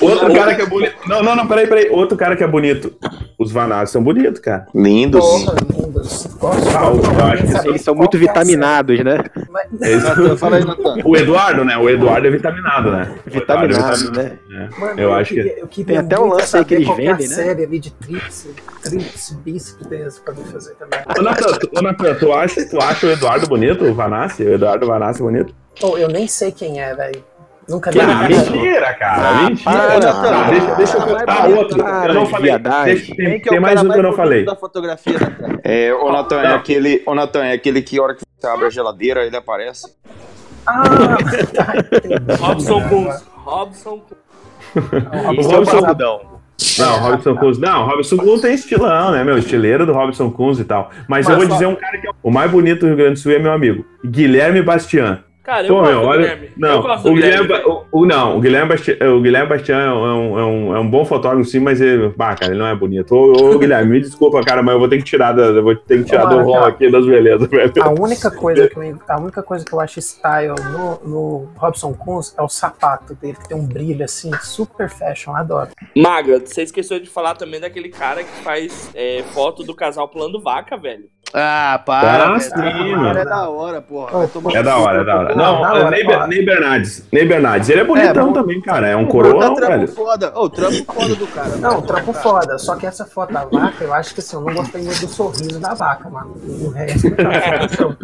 Outro 0.00 0.32
cara 0.34 0.54
que 0.54 0.62
é 0.62 0.66
bonito. 0.66 0.94
Não, 1.06 1.22
não, 1.22 1.36
não, 1.36 1.46
peraí, 1.46 1.66
peraí. 1.66 1.88
Outro 1.90 2.16
cara 2.16 2.36
que 2.36 2.44
é 2.44 2.46
bonito. 2.46 2.92
Os 3.38 3.52
Vanassi 3.52 3.92
são 3.92 4.02
bonitos, 4.02 4.40
cara. 4.40 4.66
Lindos. 4.74 5.20
Porra, 5.24 5.54
lindos. 5.72 6.26
Ah, 6.42 7.60
que 7.62 7.68
Eles 7.68 7.82
são 7.82 7.94
qual 7.94 8.02
muito 8.02 8.10
que 8.12 8.16
é 8.16 8.20
vitaminados, 8.20 9.04
né? 9.04 9.18
Esse- 9.82 10.36
Fala 10.36 10.56
aí, 10.56 10.64
Natan. 10.64 10.96
O 11.04 11.16
Eduardo, 11.16 11.64
né? 11.64 11.76
O 11.76 11.88
Eduardo 11.88 12.26
é 12.26 12.30
vitaminado, 12.30 12.90
né? 12.90 13.14
É 13.26 13.30
Vitaminado, 13.30 14.12
né? 14.12 14.32
É. 14.50 14.80
Mano, 14.80 15.00
Eu 15.00 15.14
acho 15.14 15.34
queria, 15.34 15.66
que. 15.66 15.84
Tem 15.84 15.98
até 15.98 16.18
um 16.18 16.26
lance 16.26 16.56
aí 16.56 16.64
que 16.64 16.74
eles 16.74 16.88
vendem, 16.88 17.28
né? 17.28 17.34
série 17.34 17.64
ali 17.64 17.78
de 17.78 17.90
trips, 17.92 18.48
trips, 18.82 19.38
bíceps 19.44 19.86
deles 19.86 20.18
pra 20.18 20.34
mim 20.34 20.44
fazer 20.52 20.74
também. 20.74 20.98
Ô, 21.18 21.22
Natan, 21.22 21.52
tu- 21.58 21.70
ô, 21.76 21.82
Natan, 21.82 22.14
tu 22.14 22.32
acha, 22.32 22.64
tu 22.68 22.78
acha 22.80 23.06
o 23.06 23.10
Eduardo 23.10 23.46
bonito, 23.46 23.84
o 23.84 23.94
Vanassi? 23.94 24.42
O 24.44 24.52
Eduardo 24.54 24.86
Vanassi 24.86 25.05
bonito? 25.22 25.54
Pô, 25.80 25.96
eu 25.98 26.08
nem 26.08 26.26
sei 26.26 26.50
quem 26.52 26.80
é, 26.80 26.94
velho. 26.94 27.22
Nunca 27.68 27.90
vi 27.90 27.98
Ah, 28.00 28.28
mentira, 28.28 28.94
cara. 28.94 29.28
Ah, 29.28 29.42
mentira. 29.50 29.70
para, 29.72 30.42
deixa, 30.50 30.74
deixa 30.76 30.96
eu 30.98 31.06
Vai, 31.06 31.24
Ah, 31.26 31.46
outro. 31.48 31.78
para 31.82 32.06
eu 32.10 32.14
não 32.14 32.26
falei. 32.26 32.44
viadagem. 32.50 32.94
Deixa- 32.94 33.14
tem 33.16 33.26
é 33.26 33.38
tem 33.40 33.58
o 33.58 33.62
mais 33.62 33.82
um 33.82 33.90
que 33.90 33.98
eu 33.98 34.02
não 34.02 34.10
bonito 34.10 34.16
falei. 34.16 34.44
da 34.44 34.54
fotografia, 34.56 35.18
Natan? 35.18 35.58
É, 35.64 35.92
ô 35.92 36.12
Natan, 36.12 36.40
é 36.42 36.54
aquele, 36.54 37.02
ô 37.04 37.14
Natan, 37.14 37.44
é 37.44 37.52
aquele 37.54 37.82
que 37.82 37.98
a 37.98 38.02
hora 38.04 38.14
que 38.14 38.22
você 38.38 38.46
abre 38.46 38.66
a 38.66 38.70
geladeira, 38.70 39.24
ele 39.26 39.36
aparece. 39.36 39.92
Ah, 40.64 40.82
tá. 41.54 42.36
Robson. 42.38 42.80
Robson. 43.44 44.02
O 44.76 45.40
o 45.40 45.42
Robson-. 45.42 46.35
Não, 46.78 46.98
Robson 47.00 47.36
Kunz. 47.36 47.58
Não, 47.58 47.86
Robson 47.86 48.16
Kunz 48.16 48.40
tem 48.40 48.54
estilão, 48.54 49.10
né, 49.12 49.22
meu? 49.24 49.36
Estileiro 49.38 49.84
do 49.84 49.92
Robson 49.92 50.30
Kunz 50.30 50.58
e 50.58 50.64
tal. 50.64 50.90
Mas, 51.08 51.26
Mas 51.26 51.28
eu 51.28 51.36
vou 51.36 51.46
só- 51.46 51.52
dizer 51.54 51.66
um 51.66 51.74
cara 51.74 51.98
que 51.98 52.06
é 52.06 52.10
o 52.22 52.30
mais 52.30 52.50
bonito 52.50 52.80
do 52.80 52.86
Rio 52.86 52.96
Grande 52.96 53.12
do 53.14 53.18
Sul 53.18 53.32
é 53.32 53.38
meu 53.38 53.52
amigo. 53.52 53.84
Guilherme 54.04 54.62
Bastian. 54.62 55.20
Cara, 55.46 55.64
eu 55.64 55.68
Pô, 55.68 55.80
gosto 55.80 55.92
meu, 55.92 56.02
olha. 56.02 56.18
Guilherme. 56.22 56.46
eu 56.46 56.52
Não, 56.56 56.80
o 56.80 56.96
do 56.98 57.14
Guilherme, 57.14 57.52
o, 57.64 58.00
o- 58.00 58.04
não, 58.04 58.36
o 58.36 58.40
Guilherme 58.40 58.68
Bastian, 58.68 58.96
o 59.14 59.20
Guilherme 59.20 59.48
Bastian 59.48 59.78
é 59.78 59.92
um, 59.92 60.38
é 60.40 60.44
um, 60.44 60.76
é 60.76 60.80
um 60.80 60.90
bom 60.90 61.04
fotógrafo, 61.04 61.48
sim, 61.48 61.60
mas 61.60 61.80
ele, 61.80 62.08
bah, 62.16 62.34
cara, 62.34 62.50
ele 62.50 62.58
não 62.58 62.66
é 62.66 62.74
bonito. 62.74 63.14
Ô, 63.14 63.54
ô, 63.54 63.56
Guilherme, 63.56 63.92
me 63.92 64.00
desculpa, 64.00 64.42
cara, 64.42 64.60
mas 64.60 64.74
eu 64.74 64.80
vou 64.80 64.88
ter 64.88 64.98
que 64.98 65.04
tirar, 65.04 65.30
da, 65.30 65.44
eu 65.44 65.62
vou 65.62 65.76
ter 65.76 65.98
que 65.98 66.04
tirar 66.10 66.24
do 66.24 66.40
rol 66.42 66.64
aqui 66.64 66.90
das 66.90 67.06
belezas, 67.06 67.48
velho. 67.48 67.72
A 67.80 67.90
única 67.90 68.28
coisa 68.28 68.68
que 68.68 68.76
eu, 68.76 68.98
a 69.08 69.20
única 69.20 69.40
coisa 69.40 69.64
que 69.64 69.72
eu 69.72 69.78
acho 69.78 70.02
style 70.02 70.54
no, 70.72 71.08
no 71.08 71.48
Robson 71.56 71.94
Kunz 71.94 72.34
é 72.36 72.42
o 72.42 72.48
sapato 72.48 73.14
dele, 73.14 73.36
que 73.40 73.46
tem 73.48 73.56
um 73.56 73.64
brilho 73.64 74.04
assim, 74.04 74.32
super 74.42 74.90
fashion, 74.90 75.36
adoro. 75.36 75.70
Maga, 75.96 76.40
você 76.40 76.62
esqueceu 76.62 76.98
de 76.98 77.08
falar 77.08 77.36
também 77.36 77.60
daquele 77.60 77.88
cara 77.88 78.24
que 78.24 78.42
faz 78.42 78.90
é, 78.96 79.22
foto 79.32 79.62
do 79.62 79.76
casal 79.76 80.08
pulando 80.08 80.42
vaca, 80.42 80.76
velho. 80.76 81.04
Ah, 81.34 81.82
para. 81.84 82.18
Cara, 82.18 82.28
mano. 82.96 83.18
é 83.18 83.24
da 83.24 83.48
hora, 83.48 83.82
porra. 83.82 84.10
É 84.54 84.62
da 84.62 84.78
hora, 84.78 85.00
é 85.00 85.04
da 85.04 85.16
hora. 85.18 85.34
Não, 85.34 85.60
da 85.60 85.68
é 85.68 85.70
hora, 85.82 85.90
Ney. 85.90 86.04
Ney 86.28 86.44
Bernardes. 86.46 87.08
Ney 87.12 87.26
Bernardes. 87.26 87.68
Ele 87.68 87.80
é 87.80 87.84
bonitão 87.84 88.26
bom. 88.28 88.32
também, 88.32 88.60
cara. 88.62 88.86
É 88.88 88.96
um 88.96 89.06
coroão, 89.06 89.54
trampo 89.54 89.72
velho. 89.72 89.88
foda. 89.88 90.32
Ô, 90.34 90.48
trampo 90.48 90.92
foda 90.94 91.14
do 91.14 91.26
cara. 91.26 91.56
Não, 91.56 91.82
trampo 91.82 92.12
foda. 92.14 92.56
Só 92.58 92.76
que 92.76 92.86
essa 92.86 93.04
foto 93.04 93.32
da 93.34 93.44
vaca, 93.44 93.84
eu 93.84 93.92
acho 93.92 94.14
que 94.14 94.20
assim, 94.20 94.36
eu 94.36 94.42
não 94.42 94.54
gostei 94.54 94.80
muito 94.82 95.00
do 95.00 95.08
sorriso 95.08 95.60
da 95.60 95.74
vaca, 95.74 96.08
mano. 96.08 96.34
O 96.42 96.70
resto 96.70 97.10
tá. 97.10 97.96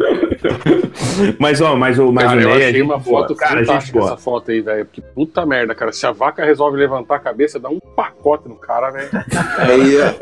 Mas, 1.39 1.61
ó, 1.61 1.75
mas 1.75 1.97
o, 1.99 2.11
mas 2.11 2.25
Cara, 2.25 2.37
o 2.37 2.41
eu 2.41 2.49
Ney 2.49 2.63
é 2.63 2.69
achei 2.69 2.81
uma 2.81 2.99
foto 2.99 3.35
Cara, 3.35 3.63
gente 3.63 3.91
boa. 3.91 4.05
essa 4.07 4.17
foto 4.17 4.51
aí, 4.51 4.61
velho. 4.61 4.85
Porque 4.85 5.01
puta 5.01 5.45
merda, 5.45 5.73
cara. 5.73 5.91
Se 5.91 6.05
a 6.05 6.11
vaca 6.11 6.43
resolve 6.45 6.77
levantar 6.77 7.15
a 7.15 7.19
cabeça, 7.19 7.59
dá 7.59 7.69
um 7.69 7.79
pacote 7.79 8.47
no 8.47 8.55
cara, 8.55 8.91
velho. 8.91 9.09
Aí 9.57 9.93
ia, 9.93 10.15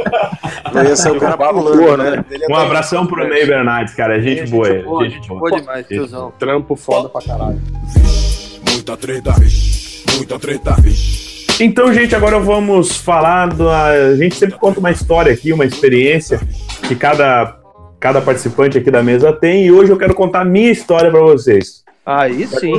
não 0.74 0.84
ia 0.84 0.96
ser 0.96 1.12
o 1.12 1.20
cara 1.20 1.36
pulando, 1.38 1.98
né? 1.98 2.24
Ia 2.32 2.46
Um 2.48 2.54
dar- 2.54 2.68
abração 2.92 3.06
pro 3.06 3.28
Ney 3.28 3.46
Bernardes, 3.46 3.94
cara. 3.94 4.18
É 4.18 4.22
gente 4.22 4.40
Gente 4.40 4.52
boa, 4.52 4.70
ele. 4.70 4.84
boa, 4.84 5.04
Gente 5.06 5.14
gente 5.16 5.28
boa. 5.28 5.40
boa 5.40 5.60
demais, 5.60 5.80
Gente 5.88 5.88
tiozão. 5.98 6.34
Trampo 6.38 6.76
foda 6.76 7.10
pra 7.10 7.22
caralho. 7.22 7.62
Muita 8.70 8.98
treta, 8.98 9.32
vixe. 9.40 10.04
Muita 10.18 10.40
treta, 10.40 10.76
vixe. 10.82 11.46
Então, 11.60 11.94
gente, 11.94 12.16
agora 12.16 12.40
vamos 12.40 12.98
falar 12.98 13.48
da. 13.54 13.86
A 13.88 14.16
gente 14.16 14.36
sempre 14.36 14.58
conta 14.58 14.80
uma 14.80 14.92
história 14.92 15.32
aqui, 15.32 15.54
uma 15.54 15.66
experiência 15.66 16.40
que 16.88 16.96
cada, 16.96 17.58
cada 18.00 18.22
participante 18.22 18.78
aqui 18.78 18.90
da 18.92 19.04
mesa 19.04 19.32
tem. 19.32 19.66
E 19.66 19.72
hoje 19.72 19.92
eu 19.92 19.98
quero 19.98 20.14
contar 20.14 20.42
a 20.42 20.46
minha 20.46 20.72
história 20.72 21.10
pra 21.12 21.22
vocês. 21.22 21.84
Aí 22.06 22.48
sim. 22.48 22.74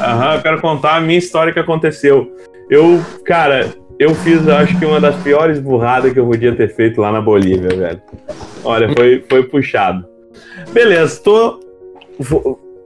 Aham, 0.00 0.34
eu 0.36 0.42
quero 0.42 0.60
contar 0.60 0.96
a 0.96 1.00
minha 1.00 1.18
história 1.18 1.52
que 1.52 1.58
aconteceu. 1.60 2.34
Eu, 2.70 3.04
cara, 3.26 3.74
eu 3.98 4.14
fiz, 4.14 4.46
acho 4.48 4.78
que 4.78 4.84
uma 4.84 5.00
das 5.00 5.14
piores 5.22 5.58
burradas 5.60 6.12
que 6.12 6.18
eu 6.18 6.26
podia 6.26 6.54
ter 6.54 6.74
feito 6.74 7.00
lá 7.00 7.10
na 7.12 7.20
Bolívia, 7.20 7.68
velho. 7.76 8.02
Olha, 8.64 8.88
foi, 8.94 9.24
foi 9.28 9.42
puxado. 9.44 10.04
Beleza, 10.72 11.20
tô. 11.22 11.60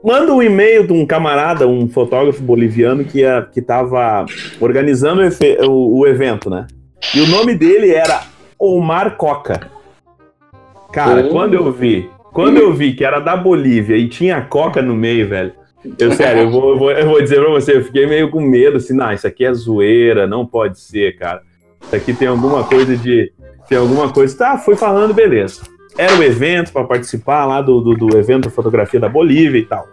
Manda 0.03 0.33
um 0.33 0.41
e-mail 0.41 0.87
de 0.87 0.93
um 0.93 1.05
camarada, 1.05 1.67
um 1.67 1.87
fotógrafo 1.89 2.41
boliviano 2.41 3.03
que, 3.03 3.19
ia, 3.19 3.45
que 3.51 3.61
tava 3.61 4.25
organizando 4.59 5.21
o, 5.21 5.69
o- 5.69 5.99
o 5.99 6.07
evento, 6.07 6.49
né? 6.49 6.67
E 7.13 7.19
o 7.21 7.27
nome 7.27 7.53
dele 7.55 7.91
era 7.93 8.21
Omar 8.57 9.17
Coca. 9.17 9.59
Cara, 10.93 11.25
Oh. 11.25 11.29
quando 11.29 11.53
eu 11.53 11.71
vi, 11.71 12.09
quando 12.33 12.57
eu 12.57 12.73
vi 12.73 12.93
que 12.93 13.03
era 13.03 13.19
da 13.19 13.35
Bolívia 13.35 13.97
e 13.97 14.07
tinha 14.07 14.41
Coca 14.41 14.81
no 14.81 14.95
meio, 14.95 15.27
velho, 15.27 15.51
eu, 15.97 16.11
sério, 16.11 16.43
eu 16.43 16.51
vou, 16.51 16.71
eu 16.71 16.77
vou, 16.77 16.91
eu 16.91 17.07
vou 17.07 17.21
dizer 17.21 17.39
pra 17.39 17.49
você, 17.49 17.77
eu 17.77 17.83
fiquei 17.83 18.05
meio 18.05 18.29
com 18.29 18.41
medo, 18.41 18.77
assim, 18.77 18.93
não, 18.93 19.13
isso 19.13 19.25
aqui 19.25 19.45
é 19.45 19.53
zoeira, 19.53 20.27
não 20.27 20.45
pode 20.45 20.79
ser, 20.79 21.17
cara. 21.17 21.41
Isso 21.81 21.95
aqui 21.95 22.13
tem 22.13 22.27
alguma 22.27 22.63
coisa 22.63 22.95
de. 22.97 23.31
Tem 23.67 23.77
alguma 23.77 24.11
coisa. 24.11 24.37
Tá, 24.37 24.57
fui 24.57 24.75
falando, 24.75 25.13
beleza. 25.13 25.61
Era 25.97 26.15
o 26.15 26.23
evento 26.23 26.71
para 26.71 26.83
participar 26.83 27.45
lá 27.45 27.61
do, 27.61 27.81
do, 27.81 27.93
do 27.93 28.17
evento 28.17 28.49
fotografia 28.49 28.99
da 28.99 29.09
Bolívia 29.09 29.59
e 29.59 29.65
tal. 29.65 29.87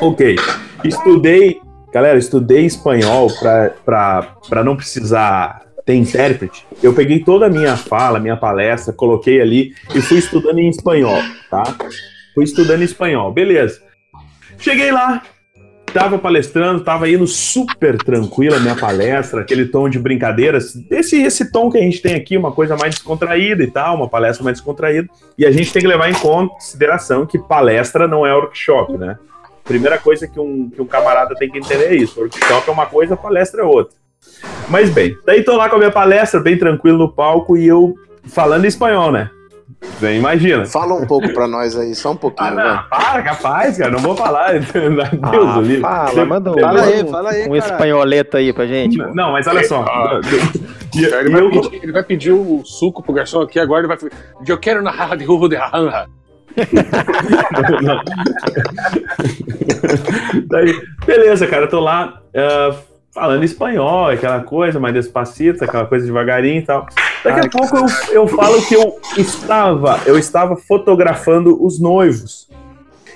Ok. 0.00 0.36
Estudei, 0.84 1.60
galera, 1.92 2.18
estudei 2.18 2.64
espanhol 2.64 3.28
para 3.84 4.64
não 4.64 4.76
precisar 4.76 5.62
ter 5.84 5.94
intérprete. 5.94 6.66
Eu 6.82 6.94
peguei 6.94 7.20
toda 7.20 7.46
a 7.46 7.50
minha 7.50 7.76
fala, 7.76 8.18
minha 8.18 8.36
palestra, 8.36 8.92
coloquei 8.92 9.40
ali 9.40 9.74
e 9.94 10.00
fui 10.00 10.18
estudando 10.18 10.58
em 10.58 10.68
espanhol, 10.68 11.18
tá? 11.50 11.64
Fui 12.34 12.44
estudando 12.44 12.82
em 12.82 12.84
espanhol, 12.84 13.32
beleza. 13.32 13.80
Cheguei 14.60 14.92
lá, 14.92 15.22
tava 15.92 16.18
palestrando, 16.18 16.84
tava 16.84 17.08
indo 17.08 17.26
super 17.26 17.96
tranquila 17.96 18.56
a 18.56 18.60
minha 18.60 18.76
palestra, 18.76 19.40
aquele 19.40 19.66
tom 19.66 19.88
de 19.88 19.98
brincadeiras, 19.98 20.74
esse, 20.90 21.22
esse 21.22 21.50
tom 21.50 21.70
que 21.70 21.78
a 21.78 21.80
gente 21.80 22.00
tem 22.00 22.14
aqui, 22.14 22.36
uma 22.36 22.52
coisa 22.52 22.76
mais 22.76 22.94
descontraída 22.94 23.62
e 23.62 23.70
tal, 23.70 23.96
uma 23.96 24.08
palestra 24.08 24.44
mais 24.44 24.58
descontraída. 24.58 25.08
E 25.36 25.46
a 25.46 25.50
gente 25.50 25.72
tem 25.72 25.82
que 25.82 25.88
levar 25.88 26.10
em 26.10 26.14
consideração 26.14 27.26
que 27.26 27.38
palestra 27.38 28.06
não 28.06 28.26
é 28.26 28.34
workshop, 28.34 28.96
né? 28.96 29.18
Primeira 29.64 29.98
coisa 29.98 30.26
que 30.26 30.38
um, 30.38 30.68
que 30.68 30.80
um 30.80 30.86
camarada 30.86 31.34
tem 31.34 31.50
que 31.50 31.58
entender 31.58 31.86
é 31.86 31.94
isso: 31.94 32.20
workshop 32.20 32.68
é 32.68 32.72
uma 32.72 32.86
coisa, 32.86 33.16
palestra 33.16 33.62
é 33.62 33.64
outra. 33.64 33.96
Mas 34.68 34.90
bem, 34.90 35.16
daí 35.24 35.42
tô 35.42 35.56
lá 35.56 35.68
com 35.68 35.76
a 35.76 35.78
minha 35.78 35.90
palestra, 35.90 36.38
bem 36.38 36.58
tranquilo 36.58 36.98
no 36.98 37.10
palco 37.10 37.56
e 37.56 37.66
eu 37.66 37.94
falando 38.24 38.66
espanhol, 38.66 39.10
né? 39.10 39.30
Bem, 39.98 40.18
imagina. 40.18 40.64
Fala 40.66 40.94
um 40.94 41.06
pouco 41.06 41.32
pra 41.32 41.48
nós 41.48 41.76
aí, 41.76 41.94
só 41.94 42.12
um 42.12 42.16
pouquinho, 42.16 42.50
Ah, 42.50 42.54
não, 42.54 42.82
para, 42.98 43.22
capaz, 43.22 43.78
cara, 43.78 43.90
não 43.90 43.98
vou 43.98 44.14
falar. 44.16 44.52
Deus 44.60 45.08
Ah, 45.22 45.54
do 45.54 45.60
livro. 45.62 45.80
fala, 45.82 46.24
manda 46.26 46.50
um, 46.52 46.60
Fala 46.60 46.82
aí, 46.82 47.08
fala 47.10 47.30
aí, 47.30 47.48
um 47.48 47.56
espanholeta 47.56 48.38
aí 48.38 48.52
pra 48.52 48.66
gente. 48.66 48.98
pô. 48.98 49.14
Não, 49.14 49.32
mas 49.32 49.46
olha 49.46 49.64
só. 49.64 49.82
Ah. 49.82 50.20
E- 50.92 51.04
Ele 51.04 51.30
vai, 51.30 51.40
eu- 51.40 51.50
pedir, 51.50 51.80
ele 51.84 51.92
vai 51.92 52.02
pedir 52.02 52.32
o 52.32 52.62
suco 52.64 53.00
pro 53.00 53.12
garçom 53.12 53.40
aqui 53.42 53.60
agora, 53.60 53.82
ele 53.82 53.86
vai 53.88 53.96
falar, 53.96 54.10
eu 54.44 54.58
quero 54.58 54.82
na 54.82 54.90
rara 54.90 55.16
de 55.16 55.24
rua 55.24 55.48
de 55.48 55.54
ranja. 55.54 56.06
Daí, 60.48 60.74
beleza, 61.06 61.46
cara, 61.46 61.64
eu 61.64 61.68
tô 61.68 61.80
lá 61.80 62.20
ah, 62.34 62.74
falando 63.12 63.44
espanhol, 63.44 64.08
aquela 64.08 64.40
coisa 64.40 64.78
mais 64.78 64.94
despacito, 64.94 65.64
aquela 65.64 65.86
coisa 65.86 66.06
devagarinho 66.06 66.60
e 66.60 66.62
tal. 66.62 66.86
Daqui 67.24 67.46
a 67.46 67.50
pouco 67.50 67.76
eu, 67.76 67.86
eu 68.12 68.28
falo 68.28 68.62
que 68.62 68.74
eu 68.74 68.98
estava, 69.16 70.00
eu 70.06 70.18
estava 70.18 70.56
fotografando 70.56 71.62
os 71.64 71.80
noivos. 71.80 72.48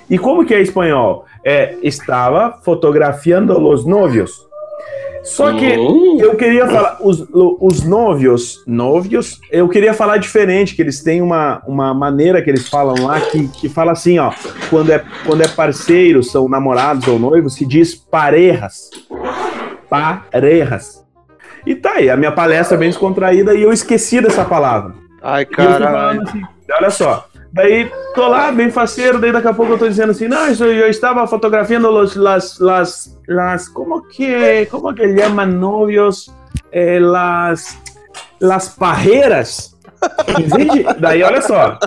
E 0.09 0.17
como 0.17 0.45
que 0.45 0.53
é 0.53 0.61
espanhol? 0.61 1.25
É, 1.43 1.77
estava 1.81 2.59
fotografiando 2.63 3.57
os 3.67 3.85
novios. 3.85 4.45
Só 5.23 5.51
que 5.53 5.65
eu 5.65 6.35
queria 6.35 6.67
falar, 6.67 6.99
os, 7.01 7.25
os 7.33 7.83
novios, 7.83 8.63
novios, 8.67 9.39
eu 9.51 9.67
queria 9.67 9.91
falar 9.91 10.17
diferente, 10.17 10.75
que 10.75 10.83
eles 10.83 11.01
têm 11.01 11.19
uma, 11.19 11.63
uma 11.67 11.95
maneira 11.95 12.43
que 12.43 12.49
eles 12.49 12.69
falam 12.69 13.03
lá, 13.03 13.19
que, 13.19 13.47
que 13.47 13.67
fala 13.67 13.91
assim, 13.93 14.19
ó, 14.19 14.31
quando 14.69 14.91
é, 14.91 15.03
quando 15.25 15.41
é 15.41 15.47
parceiro, 15.47 16.21
são 16.21 16.47
namorados 16.47 17.07
ou 17.07 17.17
noivos, 17.17 17.55
se 17.55 17.65
diz 17.65 17.95
parejas. 17.95 18.91
Parejas. 19.89 21.05
E 21.65 21.73
tá 21.73 21.93
aí, 21.93 22.09
a 22.09 22.17
minha 22.17 22.31
palestra 22.31 22.77
é 22.77 22.79
bem 22.79 22.89
descontraída 22.89 23.55
e 23.55 23.63
eu 23.63 23.73
esqueci 23.73 24.21
dessa 24.21 24.45
palavra. 24.45 24.93
Ai, 25.21 25.43
eu 25.43 25.47
cara. 25.47 26.11
assim, 26.21 26.41
olha 26.71 26.89
só. 26.91 27.27
Daí 27.51 27.89
tô 28.13 28.27
lá, 28.27 28.51
bem 28.51 28.69
faceiro, 28.69 29.17
daí 29.17 29.31
daqui 29.31 29.47
a 29.47 29.53
pouco 29.53 29.71
eu 29.71 29.77
tô 29.77 29.87
dizendo 29.87 30.11
assim, 30.11 30.27
não, 30.27 30.51
isso 30.51 30.65
eu 30.65 30.89
estava 30.89 31.25
fotografando 31.25 31.89
los, 31.89 32.15
las, 32.15 32.59
las, 32.59 33.17
las, 33.27 33.69
como 33.69 34.03
que, 34.09 34.67
como 34.69 34.93
que 34.93 35.07
llama 35.13 35.45
novios, 35.45 36.29
eh, 36.71 36.99
las, 36.99 37.79
las 38.41 38.69
parreiras. 38.69 39.73
Em 40.37 40.43
vez 40.43 40.71
de, 40.71 40.83
daí 40.99 41.23
olha 41.23 41.41
só, 41.41 41.79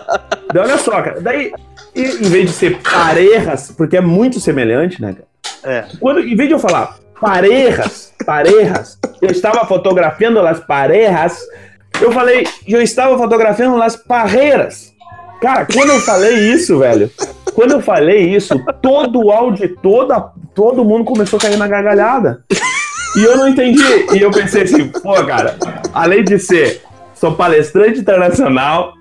daí 0.52 0.64
olha 0.64 0.78
só, 0.78 1.02
cara, 1.02 1.20
daí 1.20 1.52
em 1.94 2.28
vez 2.30 2.46
de 2.46 2.52
ser 2.52 2.78
parejas, 2.80 3.70
porque 3.76 3.98
é 3.98 4.00
muito 4.00 4.40
semelhante, 4.40 5.00
né, 5.02 5.14
cara? 5.14 5.28
É. 5.64 5.84
Quando, 6.00 6.20
em 6.20 6.34
vez 6.34 6.48
de 6.48 6.54
eu 6.54 6.58
falar 6.58 6.96
parejas, 7.20 8.12
parejas, 8.24 8.98
eu 9.20 9.30
estava 9.30 9.66
fotografando 9.66 10.40
las 10.40 10.60
parejas, 10.60 11.40
eu 12.00 12.12
falei, 12.12 12.46
eu 12.66 12.80
estava 12.80 13.16
fotografando 13.18 13.76
las 13.76 13.96
parreiras. 13.96 14.92
Cara, 15.40 15.66
quando 15.72 15.90
eu 15.90 16.00
falei 16.00 16.52
isso, 16.52 16.78
velho, 16.78 17.10
quando 17.54 17.72
eu 17.72 17.80
falei 17.80 18.34
isso, 18.34 18.54
todo 18.82 19.24
o 19.24 19.30
áudio, 19.30 19.76
toda, 19.82 20.20
todo 20.54 20.84
mundo 20.84 21.04
começou 21.04 21.38
a 21.38 21.42
cair 21.42 21.56
na 21.56 21.68
gargalhada. 21.68 22.44
E 23.16 23.24
eu 23.24 23.36
não 23.36 23.48
entendi. 23.48 23.82
E 24.14 24.20
eu 24.20 24.30
pensei 24.30 24.62
assim, 24.62 24.88
pô, 24.88 25.14
cara, 25.24 25.56
além 25.94 26.24
de 26.24 26.38
ser, 26.38 26.82
sou 27.14 27.32
palestrante 27.34 28.00
internacional, 28.00 28.94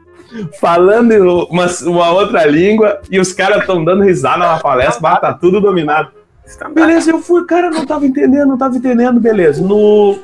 falando 0.60 1.48
uma, 1.50 1.68
uma 1.86 2.12
outra 2.12 2.46
língua, 2.46 3.00
e 3.10 3.20
os 3.20 3.34
caras 3.34 3.62
estão 3.62 3.84
dando 3.84 4.04
risada 4.04 4.40
na 4.40 4.60
palestra, 4.60 5.02
bah, 5.02 5.18
tá 5.18 5.34
tudo 5.34 5.60
dominado. 5.60 6.10
Beleza, 6.74 7.12
eu 7.12 7.20
fui, 7.20 7.46
cara, 7.46 7.70
não 7.70 7.86
tava 7.86 8.06
entendendo, 8.06 8.48
não 8.48 8.58
tava 8.58 8.78
entendendo, 8.78 9.20
beleza. 9.20 9.62
No. 9.62 10.18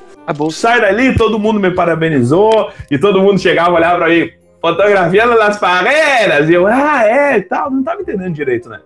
Sai 0.52 0.80
dali, 0.80 1.16
todo 1.18 1.38
mundo 1.38 1.60
me 1.60 1.72
parabenizou, 1.72 2.72
e 2.90 2.98
todo 2.98 3.22
mundo 3.22 3.40
chegava, 3.40 3.74
olhava 3.74 3.98
pra 3.98 4.10
mim, 4.10 4.30
fotografando 4.62 5.38
nas 5.38 5.58
paredes, 5.60 6.50
e 6.50 6.54
eu, 6.54 6.66
ah, 6.66 7.04
é, 7.06 7.38
e 7.38 7.42
tal, 7.42 7.70
não 7.70 7.84
tava 7.84 8.02
entendendo 8.02 8.34
direito, 8.34 8.70
né? 8.70 8.80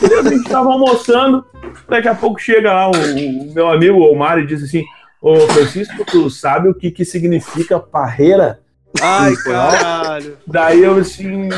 Beleza, 0.00 0.28
a 0.28 0.32
gente 0.32 0.48
tava 0.48 0.72
almoçando, 0.72 1.44
daqui 1.88 2.08
a 2.08 2.14
pouco 2.14 2.40
chega 2.40 2.72
lá 2.72 2.90
o, 2.90 2.92
o 2.92 3.54
meu 3.54 3.68
amigo 3.70 4.00
Omar 4.00 4.38
e 4.38 4.46
diz 4.46 4.62
assim, 4.64 4.84
ô 5.22 5.38
Francisco, 5.48 6.04
tu 6.04 6.28
sabe 6.28 6.68
o 6.68 6.74
que 6.74 6.90
que 6.90 7.04
significa 7.04 7.78
parreira? 7.78 8.58
Ai, 9.00 9.30
Em 9.30 9.32
espanhol?" 9.34 9.70
caralho. 9.70 10.38
Daí 10.46 10.82
eu 10.82 10.96
assim, 10.96 11.48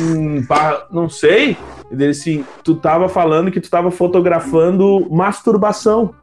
hum, 0.00 0.42
pá, 0.48 0.86
não 0.90 1.08
sei. 1.08 1.56
E 1.90 1.96
dele 1.96 2.10
assim, 2.12 2.44
tu 2.62 2.74
tava 2.74 3.08
falando 3.08 3.50
que 3.50 3.60
tu 3.60 3.70
tava 3.70 3.90
fotografando 3.90 5.06
masturbação. 5.10 6.14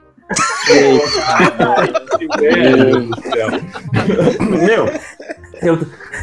Meu 4.50 4.88
eu- 5.62 5.77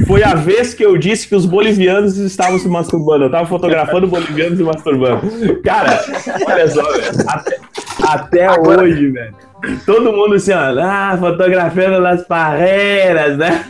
foi 0.06 0.22
a 0.22 0.34
vez 0.34 0.74
que 0.74 0.84
eu 0.84 0.96
disse 0.98 1.28
que 1.28 1.34
os 1.34 1.46
bolivianos 1.46 2.16
estavam 2.18 2.58
se 2.58 2.68
masturbando. 2.68 3.24
Eu 3.24 3.30
tava 3.30 3.46
fotografando 3.46 4.06
bolivianos 4.06 4.58
se 4.58 4.64
masturbando. 4.64 5.20
Cara, 5.62 6.00
olha 6.46 6.68
só, 6.68 6.82
velho. 6.82 7.04
Até, 7.28 7.58
até 8.02 8.60
hoje, 8.60 9.10
velho. 9.10 9.34
Todo 9.84 10.12
mundo 10.12 10.34
assim, 10.34 10.52
ó, 10.52 10.58
ah, 10.80 11.16
fotografando 11.18 12.00
nas 12.00 12.26
barreiras, 12.26 13.36
né? 13.36 13.64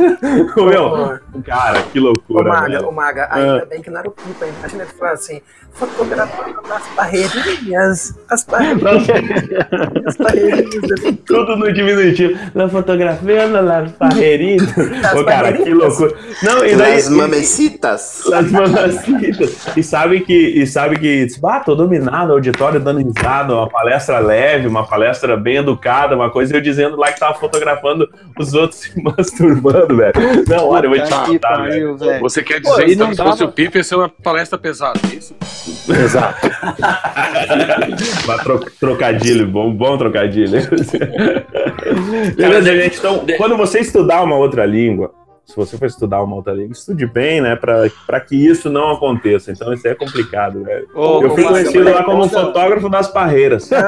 Meu, 0.57 1.19
cara, 1.45 1.83
que 1.93 1.99
Ô, 2.01 2.13
loucura. 2.29 2.53
Maga, 2.55 2.69
velho. 2.77 2.89
ô, 2.89 2.93
Maga, 2.93 3.29
ainda 3.31 3.63
Ah. 3.63 3.67
bem 3.67 3.83
que 3.83 3.91
não 3.91 3.99
era 3.99 4.09
o 4.09 4.13
Pipa, 4.13 4.47
hein? 4.47 4.53
Imagina 4.59 4.83
ele 4.85 4.93
falar 4.93 5.13
assim, 5.13 5.41
fotografando 5.73 6.61
as 6.73 6.83
barreirinhas, 6.97 8.15
as 8.31 8.45
barreirinhas, 8.45 9.09
as 10.07 10.17
barreirinhas. 10.17 11.19
Tudo 11.27 11.57
no 11.57 11.73
diminutivo. 11.73 12.39
Na 12.55 12.69
fotografia, 12.69 13.47
nas 13.47 13.93
barreirinhas. 13.93 14.63
Ô, 15.17 15.25
cara, 15.25 15.53
que 15.53 15.73
loucura. 15.73 16.15
Não, 16.43 16.65
e 16.65 16.75
daí. 16.75 16.95
Las 16.95 17.09
mamecitas. 17.09 18.23
Las 18.29 18.51
mamecitas. 18.51 19.77
E 19.77 19.83
sabe 19.83 20.21
que, 20.21 20.35
e 20.35 20.67
sabe 20.67 20.99
que, 20.99 21.27
ah, 21.45 21.61
tô 21.61 21.75
dominado, 21.75 22.33
auditório 22.33 22.81
dando 22.81 22.99
risada, 23.01 23.55
uma 23.55 23.69
palestra 23.69 24.19
leve, 24.19 24.67
uma 24.67 24.87
palestra 24.87 25.37
bem 25.37 25.57
educada, 25.57 26.15
uma 26.17 26.31
coisa, 26.31 26.55
e 26.55 26.57
eu 26.57 26.61
dizendo 26.61 26.97
lá 26.97 27.13
que 27.13 27.21
tava 27.21 27.35
fotografando 27.39 28.09
os 28.39 28.55
outros 28.55 28.81
se 28.81 29.03
masturbando, 29.03 29.97
velho. 29.97 30.13
Não, 30.49 30.69
olha, 30.69 30.87
eu 30.87 30.91
vou 30.91 30.99
te 30.99 31.09
Puta 31.09 31.49
que 31.69 32.18
velho. 32.19 32.31
Você 32.31 32.43
quer 32.43 32.61
Pô, 32.63 32.71
dizer 32.71 32.85
que 32.87 32.97
não 32.97 33.13
então, 33.13 33.27
se 33.27 33.31
fosse 33.31 33.39
dava- 33.41 33.51
o 33.51 33.55
Pipe, 33.55 33.79
ia 33.79 33.85
ser 33.85 33.95
uma 33.97 34.09
palestra 34.09 34.59
pesada, 34.59 35.01
é 35.11 35.15
isso? 35.17 35.35
Exato. 35.89 36.49
Vai 38.27 38.39
tro- 38.39 38.65
trocadilho, 38.79 39.47
bom, 39.47 39.73
bom 39.73 39.97
trocadilho. 39.99 40.61
Beleza, 42.37 42.77
gente? 42.77 42.99
Então, 42.99 43.25
quando 43.37 43.57
você 43.57 43.81
estudar 43.81 44.23
uma 44.23 44.37
outra 44.37 44.65
língua, 44.67 45.13
se 45.47 45.57
você 45.57 45.79
for 45.79 45.87
estudar 45.87 46.23
uma 46.23 46.37
outra 46.37 46.53
língua, 46.53 46.73
estude 46.73 47.07
bem, 47.07 47.41
né? 47.41 47.57
Pra, 47.57 47.89
pra 48.07 48.21
que 48.21 48.37
isso 48.37 48.69
não 48.69 48.91
aconteça. 48.93 49.51
Então, 49.51 49.73
isso 49.73 49.89
é 49.89 49.95
complicado, 49.95 50.63
velho. 50.63 50.87
Ô, 50.95 51.23
Eu 51.23 51.31
fui 51.35 51.43
conhecido 51.45 51.85
lá 51.91 52.03
como 52.05 52.23
conta- 52.23 52.41
fotógrafo 52.41 52.89
das 52.91 53.09
parreiras. 53.09 53.71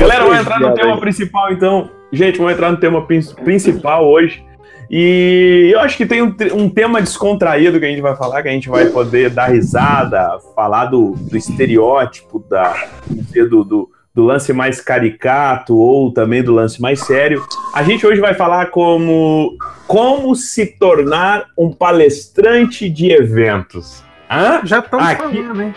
Galera, 0.00 0.24
vamos 0.24 0.40
entrar 0.40 0.60
no 0.60 0.74
tema 0.74 0.98
principal, 0.98 1.52
então. 1.52 1.90
Gente, 2.10 2.38
vamos 2.38 2.54
entrar 2.54 2.70
no 2.72 2.78
tema 2.78 3.06
prin- 3.06 3.34
principal 3.44 4.08
hoje. 4.08 4.42
E 4.90 5.70
eu 5.72 5.78
acho 5.80 5.96
que 5.96 6.04
tem 6.06 6.20
um, 6.20 6.34
um 6.54 6.68
tema 6.68 7.00
descontraído 7.00 7.78
que 7.78 7.84
a 7.84 7.88
gente 7.88 8.00
vai 8.00 8.16
falar, 8.16 8.42
que 8.42 8.48
a 8.48 8.52
gente 8.52 8.68
vai 8.68 8.86
poder 8.86 9.30
dar 9.30 9.46
risada, 9.46 10.38
falar 10.56 10.86
do, 10.86 11.12
do 11.12 11.36
estereótipo, 11.36 12.44
da, 12.50 12.74
do, 13.08 13.62
do, 13.64 13.90
do 14.12 14.24
lance 14.24 14.52
mais 14.52 14.80
caricato 14.80 15.76
ou 15.76 16.12
também 16.12 16.42
do 16.42 16.52
lance 16.52 16.80
mais 16.82 17.00
sério. 17.00 17.44
A 17.72 17.84
gente 17.84 18.04
hoje 18.04 18.20
vai 18.20 18.34
falar 18.34 18.66
como 18.70 19.56
como 19.86 20.34
se 20.34 20.66
tornar 20.66 21.44
um 21.56 21.70
palestrante 21.72 22.88
de 22.88 23.12
eventos. 23.12 24.02
Hã? 24.30 24.60
Já 24.64 24.78
estamos 24.78 25.06
Aqui- 25.06 25.42
falando, 25.42 25.60
hein? 25.62 25.74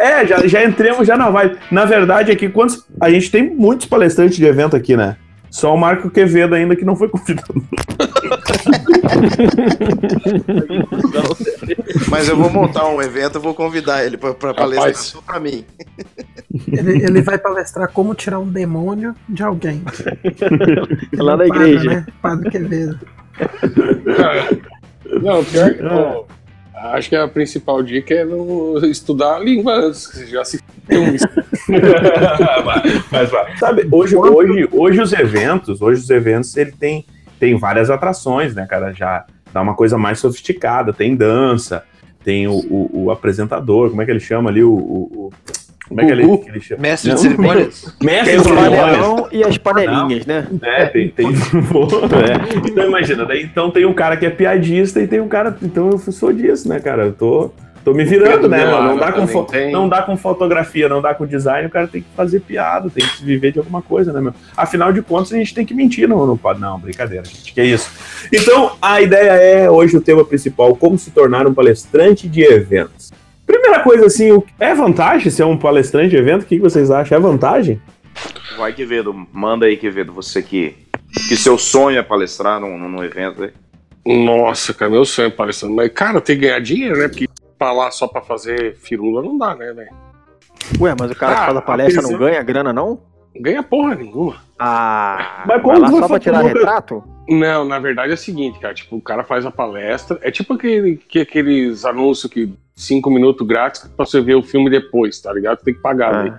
É, 0.00 0.26
já, 0.26 0.46
já 0.46 0.64
entremos 0.64 1.06
já 1.06 1.16
na 1.16 1.30
vibe. 1.30 1.58
Na 1.70 1.84
verdade, 1.84 2.32
aqui, 2.32 2.48
quantos, 2.48 2.84
a 3.00 3.08
gente 3.08 3.30
tem 3.30 3.54
muitos 3.54 3.86
palestrantes 3.86 4.36
de 4.36 4.44
evento 4.44 4.74
aqui, 4.74 4.96
né? 4.96 5.16
Só 5.48 5.72
o 5.74 5.78
Marco 5.78 6.10
Quevedo 6.10 6.54
ainda 6.56 6.74
que 6.76 6.84
não 6.84 6.96
foi 6.96 7.08
convidado. 7.08 7.54
Mas 12.10 12.28
eu 12.28 12.36
vou 12.36 12.50
montar 12.50 12.86
um 12.88 13.00
evento, 13.00 13.36
eu 13.36 13.40
vou 13.40 13.54
convidar 13.54 14.04
ele 14.04 14.16
pra, 14.16 14.34
pra 14.34 14.52
palestrar 14.52 14.94
só 14.94 15.20
pra 15.22 15.40
mim. 15.40 15.64
Ele, 16.66 17.02
ele 17.02 17.22
vai 17.22 17.38
palestrar 17.38 17.90
como 17.92 18.14
tirar 18.14 18.38
um 18.40 18.48
demônio 18.48 19.14
de 19.28 19.42
alguém. 19.42 19.82
Lá 21.16 21.36
da 21.36 21.46
Padre, 21.46 21.68
igreja. 21.70 21.90
Né? 21.90 22.06
Padre 22.20 22.50
Quevedo. 22.50 22.98
Não, 25.22 25.44
pior 25.44 25.70
que. 25.74 26.37
Acho 26.82 27.08
que 27.08 27.16
a 27.16 27.26
principal 27.28 27.82
dica 27.82 28.14
é 28.14 28.24
não 28.24 28.78
estudar 28.84 29.38
línguas. 29.40 30.10
Já 30.28 30.44
se 30.44 30.58
Mas, 33.10 33.30
vai. 33.30 33.56
sabe, 33.56 33.88
hoje, 33.90 34.16
hoje, 34.16 34.68
hoje 34.72 35.00
os 35.00 35.12
eventos, 35.12 35.80
hoje 35.82 36.00
os 36.00 36.10
eventos, 36.10 36.56
ele 36.56 36.72
tem, 36.72 37.04
tem 37.38 37.56
várias 37.58 37.90
atrações, 37.90 38.54
né, 38.54 38.66
cara? 38.66 38.92
Já 38.92 39.24
dá 39.52 39.60
uma 39.60 39.74
coisa 39.74 39.96
mais 39.98 40.18
sofisticada, 40.18 40.92
tem 40.92 41.14
dança, 41.16 41.84
tem 42.24 42.46
o, 42.46 42.54
o- 42.54 43.04
o 43.04 43.10
apresentador, 43.10 43.90
como 43.90 44.02
é 44.02 44.04
que 44.04 44.10
ele 44.10 44.20
chama 44.20 44.50
ali? 44.50 44.62
O, 44.64 44.72
o- 44.72 45.28
o- 45.28 45.32
como 45.88 46.00
é 46.00 46.06
que 46.06 46.12
ele, 46.12 46.22
Gugu? 46.22 46.44
que 46.44 46.50
ele 46.50 46.60
chama? 46.60 46.82
Mestre 46.82 47.10
de 47.10 47.14
Não, 47.16 47.22
cerimônias? 47.22 47.96
Mestre 48.02 48.36
de 48.36 48.42
cerimônias. 48.42 48.80
panelão 48.80 49.28
e 49.32 49.44
as 49.44 49.58
panelinhas, 49.58 50.26
né? 50.26 50.46
É, 50.62 50.86
tem. 50.86 51.08
tem 51.08 51.26
é. 51.32 52.68
Então 52.68 52.86
imagina, 52.86 53.24
daí 53.24 53.42
então 53.42 53.70
tem 53.70 53.84
um 53.86 53.94
cara 53.94 54.16
que 54.16 54.26
é 54.26 54.30
piadista 54.30 55.00
e 55.00 55.06
tem 55.06 55.20
um 55.20 55.28
cara. 55.28 55.56
Então 55.62 55.90
eu 55.90 55.98
sou 55.98 56.32
disso, 56.32 56.68
né, 56.68 56.78
cara? 56.80 57.06
Eu 57.06 57.12
tô, 57.12 57.50
tô 57.84 57.92
me 57.94 58.04
virando, 58.04 58.48
né, 58.48 58.64
mano? 58.66 58.88
Não 58.90 58.96
dá, 58.98 59.12
com 59.12 59.26
fo- 59.26 59.44
tem. 59.44 59.72
não 59.72 59.88
dá 59.88 60.02
com 60.02 60.16
fotografia, 60.16 60.88
não 60.88 61.00
dá 61.00 61.14
com 61.14 61.26
design, 61.26 61.66
o 61.66 61.70
cara 61.70 61.86
tem 61.88 62.02
que 62.02 62.08
fazer 62.16 62.40
piada, 62.40 62.90
tem 62.90 63.06
que 63.06 63.24
viver 63.24 63.52
de 63.52 63.58
alguma 63.58 63.80
coisa, 63.82 64.12
né, 64.12 64.20
meu? 64.20 64.34
Afinal 64.56 64.92
de 64.92 65.00
contas, 65.02 65.32
a 65.32 65.36
gente 65.36 65.54
tem 65.54 65.64
que 65.64 65.74
mentir 65.74 66.08
no, 66.08 66.26
no 66.26 66.36
pod- 66.36 66.60
Não, 66.60 66.78
brincadeira, 66.78 67.24
gente, 67.24 67.52
que 67.52 67.60
é 67.60 67.64
isso. 67.64 67.90
Então, 68.32 68.72
a 68.82 69.00
ideia 69.00 69.30
é, 69.32 69.70
hoje, 69.70 69.96
o 69.96 70.00
tema 70.00 70.24
principal, 70.24 70.74
como 70.76 70.98
se 70.98 71.10
tornar 71.10 71.46
um 71.46 71.54
palestrante 71.54 72.28
de 72.28 72.42
eventos. 72.42 73.10
Primeira 73.48 73.80
coisa, 73.80 74.06
assim, 74.06 74.40
é 74.60 74.74
vantagem 74.74 75.30
ser 75.30 75.42
um 75.44 75.56
palestrante 75.56 76.10
de 76.10 76.16
evento? 76.16 76.42
O 76.42 76.46
que 76.46 76.56
que 76.56 76.62
vocês 76.62 76.90
acham? 76.90 77.16
É 77.16 77.20
vantagem? 77.20 77.80
Vai, 78.56 78.72
Quevedo, 78.72 79.14
manda 79.32 79.66
aí, 79.66 79.76
Quevedo, 79.76 80.12
você 80.12 80.42
que, 80.42 80.76
que 81.28 81.36
seu 81.36 81.56
sonho 81.58 81.98
é 81.98 82.02
palestrar 82.02 82.60
num, 82.60 82.76
num 82.78 83.02
evento 83.02 83.42
aí. 83.44 83.52
Nossa, 84.06 84.72
cara, 84.74 84.90
meu 84.90 85.04
sonho 85.04 85.28
é 85.28 85.30
palestrar. 85.30 85.70
Mas, 85.72 85.90
cara, 85.92 86.20
tem 86.20 86.36
que 86.38 86.42
ganhar 86.46 86.60
dinheiro, 86.60 86.98
né? 86.98 87.08
Porque 87.08 87.26
pra 87.58 87.72
lá 87.72 87.90
só 87.90 88.06
pra 88.06 88.20
fazer 88.20 88.76
firula 88.76 89.22
não 89.22 89.36
dá, 89.38 89.54
né, 89.54 89.72
velho? 89.72 89.90
Ué, 90.80 90.94
mas 90.98 91.10
o 91.10 91.14
cara 91.14 91.34
que 91.34 91.40
Ah, 91.40 91.44
faz 91.46 91.56
a 91.56 91.62
palestra 91.62 92.00
apesar- 92.00 92.12
não 92.12 92.18
ganha 92.18 92.42
grana, 92.42 92.72
não? 92.72 93.00
Ganha 93.40 93.62
porra 93.62 93.94
nenhuma. 93.94 94.36
Ah, 94.58 95.44
Mas 95.46 95.62
vai 95.62 95.78
lá 95.78 95.88
só 95.90 96.08
pra 96.08 96.18
tirar 96.18 96.40
retrato? 96.42 97.02
Não, 97.28 97.64
na 97.64 97.78
verdade 97.78 98.10
é 98.10 98.14
o 98.14 98.18
seguinte, 98.18 98.58
cara. 98.58 98.74
Tipo, 98.74 98.96
o 98.96 99.02
cara 99.02 99.22
faz 99.24 99.44
a 99.44 99.50
palestra. 99.50 100.18
É 100.22 100.30
tipo 100.30 100.54
aquele, 100.54 100.96
que, 100.96 101.20
aqueles 101.20 101.84
anúncios 101.84 102.32
que 102.32 102.52
cinco 102.74 103.10
minutos 103.10 103.46
grátis 103.46 103.82
pra 103.96 104.06
você 104.06 104.20
ver 104.20 104.34
o 104.36 104.42
filme 104.42 104.70
depois, 104.70 105.20
tá 105.20 105.32
ligado? 105.32 105.58
Tem 105.62 105.74
que 105.74 105.80
pagar, 105.80 106.14
Ah. 106.14 106.22
né? 106.24 106.38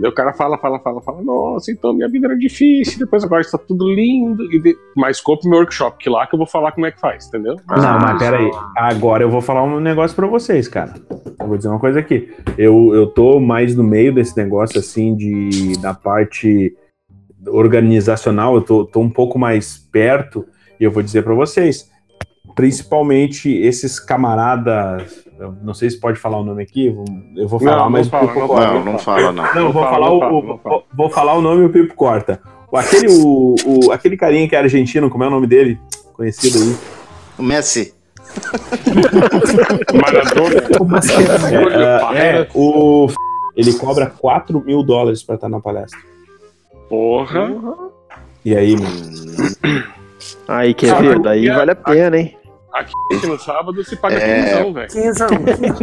Daí 0.00 0.08
o 0.08 0.14
cara 0.14 0.32
fala, 0.32 0.56
fala, 0.56 0.78
fala, 0.78 1.02
fala, 1.02 1.20
nossa, 1.22 1.72
então 1.72 1.92
minha 1.92 2.08
vida 2.08 2.28
era 2.28 2.36
difícil, 2.38 3.00
depois 3.00 3.24
agora 3.24 3.40
está 3.40 3.58
tudo 3.58 3.92
lindo. 3.92 4.44
E 4.54 4.60
de... 4.60 4.76
Mas 4.96 5.20
compre 5.20 5.48
meu 5.48 5.58
workshop, 5.58 5.98
que 5.98 6.08
lá 6.08 6.24
que 6.24 6.36
eu 6.36 6.38
vou 6.38 6.46
falar 6.46 6.70
como 6.70 6.86
é 6.86 6.92
que 6.92 7.00
faz, 7.00 7.26
entendeu? 7.26 7.56
Não, 7.68 7.98
mas 7.98 8.16
peraí. 8.16 8.48
Agora 8.76 9.24
eu 9.24 9.28
vou 9.30 9.40
falar 9.40 9.64
um 9.64 9.80
negócio 9.80 10.14
pra 10.14 10.28
vocês, 10.28 10.68
cara. 10.68 10.94
Eu 11.40 11.48
vou 11.48 11.56
dizer 11.56 11.68
uma 11.68 11.80
coisa 11.80 11.98
aqui. 11.98 12.32
Eu, 12.56 12.94
eu 12.94 13.08
tô 13.08 13.40
mais 13.40 13.74
no 13.74 13.82
meio 13.82 14.14
desse 14.14 14.36
negócio, 14.36 14.78
assim, 14.78 15.16
de 15.16 15.76
da 15.80 15.92
parte 15.92 16.72
organizacional, 17.50 18.54
eu 18.56 18.60
tô, 18.62 18.84
tô 18.84 19.00
um 19.00 19.10
pouco 19.10 19.38
mais 19.38 19.78
perto, 19.92 20.44
e 20.80 20.84
eu 20.84 20.90
vou 20.90 21.02
dizer 21.02 21.22
pra 21.24 21.34
vocês, 21.34 21.88
principalmente 22.54 23.50
esses 23.50 23.98
camaradas, 24.00 25.24
eu 25.38 25.54
não 25.62 25.72
sei 25.74 25.88
se 25.90 25.98
pode 26.00 26.18
falar 26.18 26.38
o 26.38 26.44
nome 26.44 26.62
aqui, 26.62 26.86
eu 26.88 26.94
vou- 26.94 27.04
vou 27.48 27.60
Não, 27.60 27.70
falar, 27.72 27.82
não 27.84 27.90
mas 27.90 28.06
o 28.06 28.10
fala, 28.10 28.26
Pipo 28.28 28.40
não 28.40 28.46
corta. 28.48 28.66
fala, 28.66 28.84
não 28.84 28.98
fala, 28.98 29.32
não. 29.32 29.44
Não, 29.44 29.54
Não 29.54 29.72
vou 29.72 29.82
fala, 29.82 29.94
falar 29.94 30.06
não 30.08 30.16
o, 30.16 30.20
fala, 30.20 30.32
o- 30.32 30.42
não 30.46 30.58
fala. 30.58 30.82
vou 30.94 31.10
falar 31.10 31.34
o 31.34 31.40
nome 31.42 31.62
e 31.62 31.66
o 31.66 31.70
Pipo 31.70 31.94
corta. 31.94 32.40
O- 32.70 32.76
Aquele, 32.76 33.06
o, 33.08 33.54
o- 33.64 33.92
aquele 33.92 34.16
carinha 34.16 34.48
que 34.48 34.54
é 34.54 34.58
argentino, 34.58 35.08
como 35.08 35.24
é 35.24 35.26
o 35.28 35.30
nome 35.30 35.46
dele? 35.46 35.78
Conhecido 36.14 36.58
aí. 36.58 36.76
O 37.38 37.42
Messi. 37.42 37.94
É, 42.12 42.18
é, 42.18 42.40
é, 42.42 42.48
o 42.54 43.08
ele 43.56 43.72
cobra 43.74 44.06
4 44.06 44.60
mil 44.64 44.82
dólares 44.82 45.22
pra 45.22 45.34
estar 45.34 45.48
na 45.48 45.60
palestra. 45.60 45.98
Porra. 46.88 47.50
E 48.44 48.56
aí, 48.56 48.74
mano? 48.76 49.88
Aí, 50.48 50.74
querido, 50.74 51.28
aí 51.28 51.48
vale 51.48 51.70
a 51.70 51.76
pena, 51.76 52.18
hein? 52.18 52.36
Aqui 52.72 53.26
no 53.26 53.38
sábado 53.38 53.82
se 53.84 53.96
paga 53.96 54.16
É. 54.16 54.42
quinzão, 54.42 54.72
velho. 54.72 54.88
Quinzão, 54.88 55.28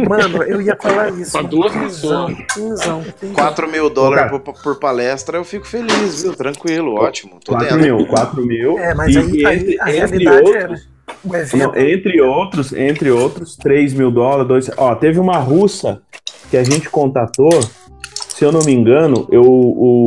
mano, 0.08 0.42
eu 0.42 0.60
ia 0.60 0.76
falar 0.80 1.08
isso. 1.10 1.32
Pra 1.32 1.42
duas 1.42 1.72
pessoas. 1.72 2.34
quinzão, 2.52 3.02
quinzão. 3.20 3.34
4 3.34 3.68
mil 3.70 3.88
dólares 3.88 4.30
por, 4.30 4.52
por 4.62 4.78
palestra, 4.78 5.38
eu 5.38 5.44
fico 5.44 5.66
feliz, 5.66 6.22
viu? 6.22 6.34
Tranquilo, 6.34 6.94
ótimo. 6.94 7.38
Tô 7.44 7.52
4 7.52 7.76
dentro. 7.78 7.96
mil, 7.96 8.06
4 8.06 8.46
mil. 8.46 8.78
É, 8.78 8.94
mas 8.94 9.14
E 9.14 9.18
aí, 9.18 9.46
aí 9.46 9.56
entre- 9.58 9.80
a 9.80 9.88
entre 9.90 9.98
realidade 10.24 10.36
outros- 10.42 10.56
era. 10.62 11.38
Evento. 11.42 11.56
Não, 11.56 11.76
entre 11.76 12.20
outros, 12.20 12.72
entre 12.72 13.10
outros, 13.10 13.56
3 13.56 13.94
mil 13.94 14.10
dólares, 14.10 14.48
dois. 14.48 14.70
Ó, 14.76 14.94
teve 14.96 15.18
uma 15.20 15.38
russa 15.38 16.02
que 16.50 16.56
a 16.56 16.64
gente 16.64 16.90
contatou, 16.90 17.50
se 18.12 18.44
eu 18.44 18.50
não 18.52 18.60
me 18.64 18.72
engano, 18.72 19.26
eu, 19.30 19.42
o, 19.42 20.05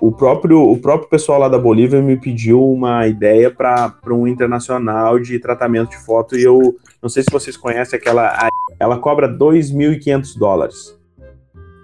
o, 0.00 0.12
próprio, 0.12 0.60
o 0.62 0.76
próprio 0.78 1.08
pessoal 1.08 1.38
lá 1.40 1.48
da 1.48 1.58
Bolívia 1.58 2.00
me 2.02 2.16
pediu 2.16 2.62
uma 2.64 3.06
ideia 3.06 3.50
para 3.50 3.92
um 4.10 4.26
internacional 4.26 5.18
de 5.18 5.38
tratamento 5.38 5.90
de 5.90 5.98
foto 6.04 6.36
e 6.36 6.42
eu 6.42 6.76
não 7.02 7.08
sei 7.08 7.22
se 7.22 7.28
vocês 7.30 7.56
conhecem 7.56 7.98
aquela. 7.98 8.48
Ela 8.78 8.98
cobra 8.98 9.28
2.500 9.28 10.36
dólares. 10.38 10.98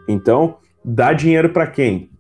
Então, 0.09 0.57
dá 0.85 1.13
dinheiro 1.13 1.51
para 1.51 1.67
quem? 1.67 2.11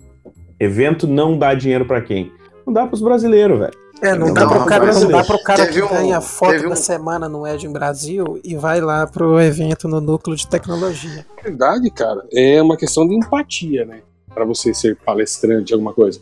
Evento 0.58 1.06
não 1.06 1.38
dá 1.38 1.54
dinheiro 1.54 1.84
para 1.86 2.00
quem? 2.00 2.32
Não 2.66 2.72
dá 2.72 2.86
para 2.86 2.94
os 2.94 3.02
brasileiros, 3.02 3.58
velho. 3.58 3.80
É, 4.02 4.14
não, 4.14 4.28
Não 4.28 4.34
dá 4.34 4.42
dá 4.42 4.48
pro 4.48 4.56
pra 4.58 4.66
cara, 4.66 4.92
não 4.94 5.08
dá 5.08 5.24
pro 5.24 5.42
cara 5.42 5.66
Teve 5.66 5.72
que 5.74 5.82
um- 5.82 5.88
ganha 5.88 6.20
foto 6.22 6.62
da 6.62 6.68
um- 6.70 6.76
semana 6.76 7.28
no 7.28 7.46
Ed 7.46 7.66
em 7.66 7.72
Brasil 7.72 8.40
e 8.42 8.56
vai 8.56 8.80
lá 8.80 9.06
pro 9.06 9.38
evento 9.40 9.86
no 9.88 10.00
núcleo 10.00 10.34
de 10.34 10.46
tecnologia. 10.48 11.26
Na 11.36 11.42
verdade, 11.42 11.90
cara, 11.90 12.22
é 12.32 12.62
uma 12.62 12.78
questão 12.78 13.06
de 13.06 13.14
empatia, 13.14 13.84
né? 13.84 14.00
Pra 14.32 14.44
você 14.44 14.72
ser 14.72 14.96
palestrante, 15.04 15.72
alguma 15.72 15.92
coisa. 15.92 16.20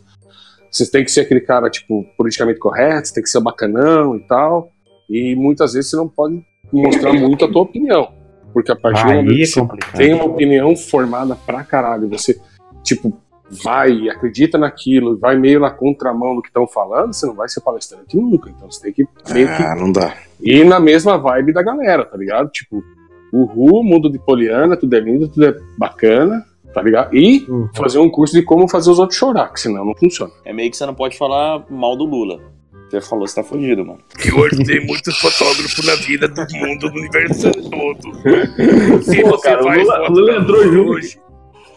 Você 0.71 0.89
tem 0.89 1.03
que 1.03 1.11
ser 1.11 1.21
aquele 1.21 1.41
cara, 1.41 1.69
tipo, 1.69 2.05
politicamente 2.17 2.59
correto, 2.59 3.07
você 3.07 3.13
tem 3.15 3.23
que 3.23 3.29
ser 3.29 3.41
bacanão 3.41 4.15
e 4.15 4.19
tal. 4.27 4.71
E 5.09 5.35
muitas 5.35 5.73
vezes 5.73 5.89
você 5.89 5.95
não 5.97 6.07
pode 6.07 6.43
mostrar 6.71 7.13
muito 7.13 7.43
a 7.45 7.51
tua 7.51 7.63
opinião. 7.63 8.11
Porque 8.53 8.71
a 8.71 8.75
partir 8.75 9.03
do 9.03 9.09
Aí 9.11 9.17
momento 9.17 9.31
é 9.33 9.35
que 9.37 9.45
você 9.47 9.59
complicado. 9.59 9.97
tem 9.97 10.13
uma 10.13 10.25
opinião 10.25 10.75
formada 10.75 11.35
pra 11.35 11.63
caralho, 11.63 12.07
você, 12.09 12.39
tipo, 12.83 13.15
vai 13.63 13.91
e 13.91 14.09
acredita 14.09 14.57
naquilo, 14.57 15.17
vai 15.17 15.37
meio 15.37 15.59
na 15.59 15.71
contramão 15.71 16.35
do 16.35 16.41
que 16.41 16.49
estão 16.49 16.67
falando, 16.67 17.13
você 17.13 17.25
não 17.25 17.33
vai 17.35 17.47
ser 17.49 17.61
palestrante 17.61 18.15
nunca. 18.17 18.49
Então 18.49 18.69
você 18.69 18.81
tem 18.81 18.93
que 18.93 19.07
meio 19.33 19.47
que 19.55 19.63
Ah, 19.63 19.75
não 19.75 19.91
dá. 19.91 20.15
e 20.41 20.63
na 20.63 20.79
mesma 20.79 21.17
vibe 21.17 21.53
da 21.53 21.61
galera, 21.63 22.05
tá 22.05 22.15
ligado? 22.17 22.49
Tipo, 22.49 22.83
uhul, 23.33 23.83
mundo 23.83 24.11
de 24.11 24.19
poliana, 24.19 24.75
tudo 24.77 24.95
é 24.95 24.99
lindo, 24.99 25.27
tudo 25.27 25.45
é 25.45 25.55
bacana, 25.77 26.43
tá 26.73 26.81
ligado? 26.81 27.15
E 27.15 27.45
fazer 27.75 27.99
um 27.99 28.09
curso 28.09 28.33
de 28.33 28.41
como 28.43 28.67
fazer 28.67 28.89
os 28.91 28.99
outros 28.99 29.17
chorar, 29.17 29.51
que 29.53 29.59
senão 29.59 29.83
não 29.85 29.95
funciona. 29.95 30.31
É 30.45 30.53
meio 30.53 30.69
que 30.69 30.77
você 30.77 30.85
não 30.85 30.93
pode 30.95 31.17
falar 31.17 31.63
mal 31.69 31.95
do 31.95 32.05
Lula. 32.05 32.39
Você 32.89 33.01
falou, 33.01 33.27
você 33.27 33.35
tá 33.35 33.43
fugido, 33.43 33.85
mano. 33.85 33.99
Hoje 34.35 34.63
tem 34.63 34.83
muitos 34.85 35.15
fotógrafos 35.19 35.85
na 35.85 35.93
vida 35.95 36.27
do 36.27 36.41
mundo, 36.57 36.89
do 36.89 36.97
universo 36.99 37.51
todo. 37.69 38.15
Se 39.03 39.21
Pô, 39.21 39.29
você 39.29 39.43
cara, 39.49 39.61
o 39.61 39.63
faz 39.65 39.83
Lula- 39.83 40.07
Lula 40.09 40.35
entrou 40.37 40.63
junto. 40.63 40.89
hoje, 40.93 41.19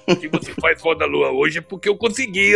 se 0.09 0.29
você 0.29 0.53
faz 0.61 0.81
foto 0.81 0.99
da 0.99 1.07
lua 1.07 1.31
hoje 1.31 1.59
é 1.59 1.61
porque 1.61 1.89
eu 1.89 1.97
consegui 1.97 2.55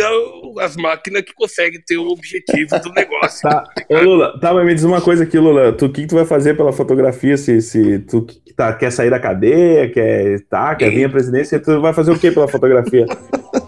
as 0.59 0.75
máquinas 0.75 1.23
que 1.23 1.33
conseguem 1.33 1.81
ter 1.85 1.97
o 1.97 2.07
objetivo 2.07 2.79
do 2.79 2.91
negócio. 2.91 3.49
Tá, 3.49 3.63
ô 3.89 3.99
Lula, 4.01 4.39
tá, 4.39 4.53
mas 4.53 4.65
me 4.65 4.75
diz 4.75 4.83
uma 4.83 5.01
coisa 5.01 5.23
aqui, 5.23 5.37
Lula. 5.37 5.71
Tu, 5.73 5.85
o 5.85 5.89
que, 5.91 6.01
que 6.01 6.07
tu 6.07 6.15
vai 6.15 6.25
fazer 6.25 6.55
pela 6.55 6.73
fotografia 6.73 7.37
se, 7.37 7.61
se 7.61 7.99
tu 7.99 8.25
que 8.25 8.53
tá, 8.53 8.73
quer 8.73 8.91
sair 8.91 9.09
da 9.09 9.19
cadeia, 9.19 9.89
quer, 9.89 10.41
tá, 10.49 10.75
quer 10.75 10.89
vir 10.89 11.05
à 11.05 11.09
presidência? 11.09 11.59
Tu 11.59 11.79
vai 11.79 11.93
fazer 11.93 12.11
o 12.11 12.19
que 12.19 12.31
pela 12.31 12.47
fotografia? 12.47 13.05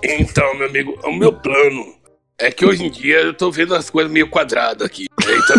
Então, 0.03 0.55
meu 0.55 0.67
amigo, 0.67 0.97
o 1.03 1.11
meu 1.11 1.33
plano 1.33 1.99
é 2.37 2.49
que 2.49 2.65
hoje 2.65 2.85
em 2.85 2.89
dia 2.89 3.17
eu 3.17 3.33
tô 3.33 3.51
vendo 3.51 3.75
as 3.75 3.89
coisas 3.89 4.11
meio 4.11 4.29
quadradas 4.29 4.87
aqui. 4.87 5.07
né? 5.25 5.33
Então, 5.35 5.57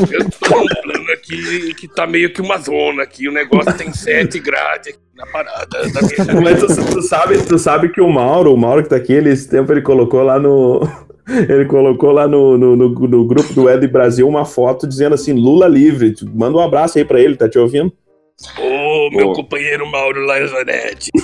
eu 0.12 0.30
tô 0.30 0.58
um 0.58 0.66
plano 0.66 1.12
aqui 1.12 1.74
que 1.74 1.86
tá 1.88 2.06
meio 2.06 2.32
que 2.32 2.40
uma 2.40 2.58
zona 2.58 3.02
aqui. 3.02 3.28
O 3.28 3.32
negócio 3.32 3.72
tem 3.76 3.92
sete 3.92 4.38
grades 4.38 4.94
aqui 4.94 5.09
na 5.20 5.26
parada 5.26 5.78
minha 6.32 6.40
Mas 6.42 6.60
tu, 6.60 6.66
tu 6.94 7.02
sabe, 7.02 7.38
tu 7.46 7.58
sabe 7.58 7.88
que 7.90 8.00
o 8.00 8.08
Mauro, 8.08 8.52
o 8.54 8.56
Mauro 8.56 8.82
que 8.82 8.88
tá 8.88 8.96
aqui, 8.96 9.12
ele, 9.12 9.30
esse 9.30 9.48
tempo 9.48 9.70
ele 9.72 9.82
colocou 9.82 10.22
lá 10.22 10.38
no. 10.38 10.80
Ele 11.48 11.64
colocou 11.66 12.10
lá 12.10 12.26
no, 12.26 12.58
no, 12.58 12.74
no- 12.74 12.88
no 12.88 13.24
grupo 13.24 13.52
do 13.54 13.70
Ed 13.70 13.86
Brasil 13.86 14.26
uma 14.26 14.44
foto 14.44 14.84
dizendo 14.84 15.14
assim: 15.14 15.32
Lula 15.32 15.68
livre. 15.68 16.12
Manda 16.34 16.56
um 16.58 16.60
abraço 16.60 16.98
aí 16.98 17.04
pra 17.04 17.20
ele, 17.20 17.36
tá 17.36 17.48
te 17.48 17.56
ouvindo? 17.56 17.92
Ô, 18.58 19.10
meu 19.16 19.32
companheiro 19.32 19.86
Mauro 19.86 20.24
Lazarete. 20.26 21.10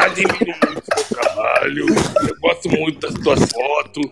Admiro 0.00 0.46
muito 0.46 0.78
o 0.78 1.04
seu 1.04 1.16
trabalho. 1.16 1.86
Eu 2.28 2.36
gosto 2.40 2.70
muito 2.70 3.00
das 3.00 3.14
tuas 3.22 3.40
fotos. 3.52 4.10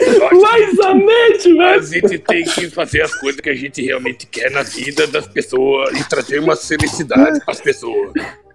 Lazarete, 0.00 1.60
A 1.60 1.78
gente 1.80 2.18
tem 2.18 2.44
que 2.44 2.70
fazer 2.70 3.02
as 3.02 3.14
coisas 3.14 3.40
que 3.40 3.50
a 3.50 3.54
gente 3.54 3.82
realmente 3.82 4.26
quer 4.26 4.50
na 4.50 4.62
vida 4.62 5.06
das 5.06 5.26
pessoas 5.26 5.98
e 5.98 6.08
trazer 6.08 6.38
uma 6.40 6.56
felicidade 6.56 7.40
para 7.44 7.52
as 7.52 7.60
pessoas. 7.60 8.12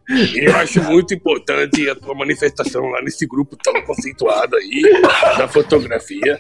E 0.09 0.45
eu 0.45 0.55
acho 0.57 0.81
muito 0.83 1.13
importante 1.13 1.89
a 1.89 1.95
tua 1.95 2.13
manifestação 2.13 2.89
lá 2.89 3.01
nesse 3.01 3.25
grupo 3.25 3.57
tão 3.61 3.73
conceituado 3.83 4.55
aí 4.55 4.81
da 5.37 5.47
fotografia. 5.47 6.39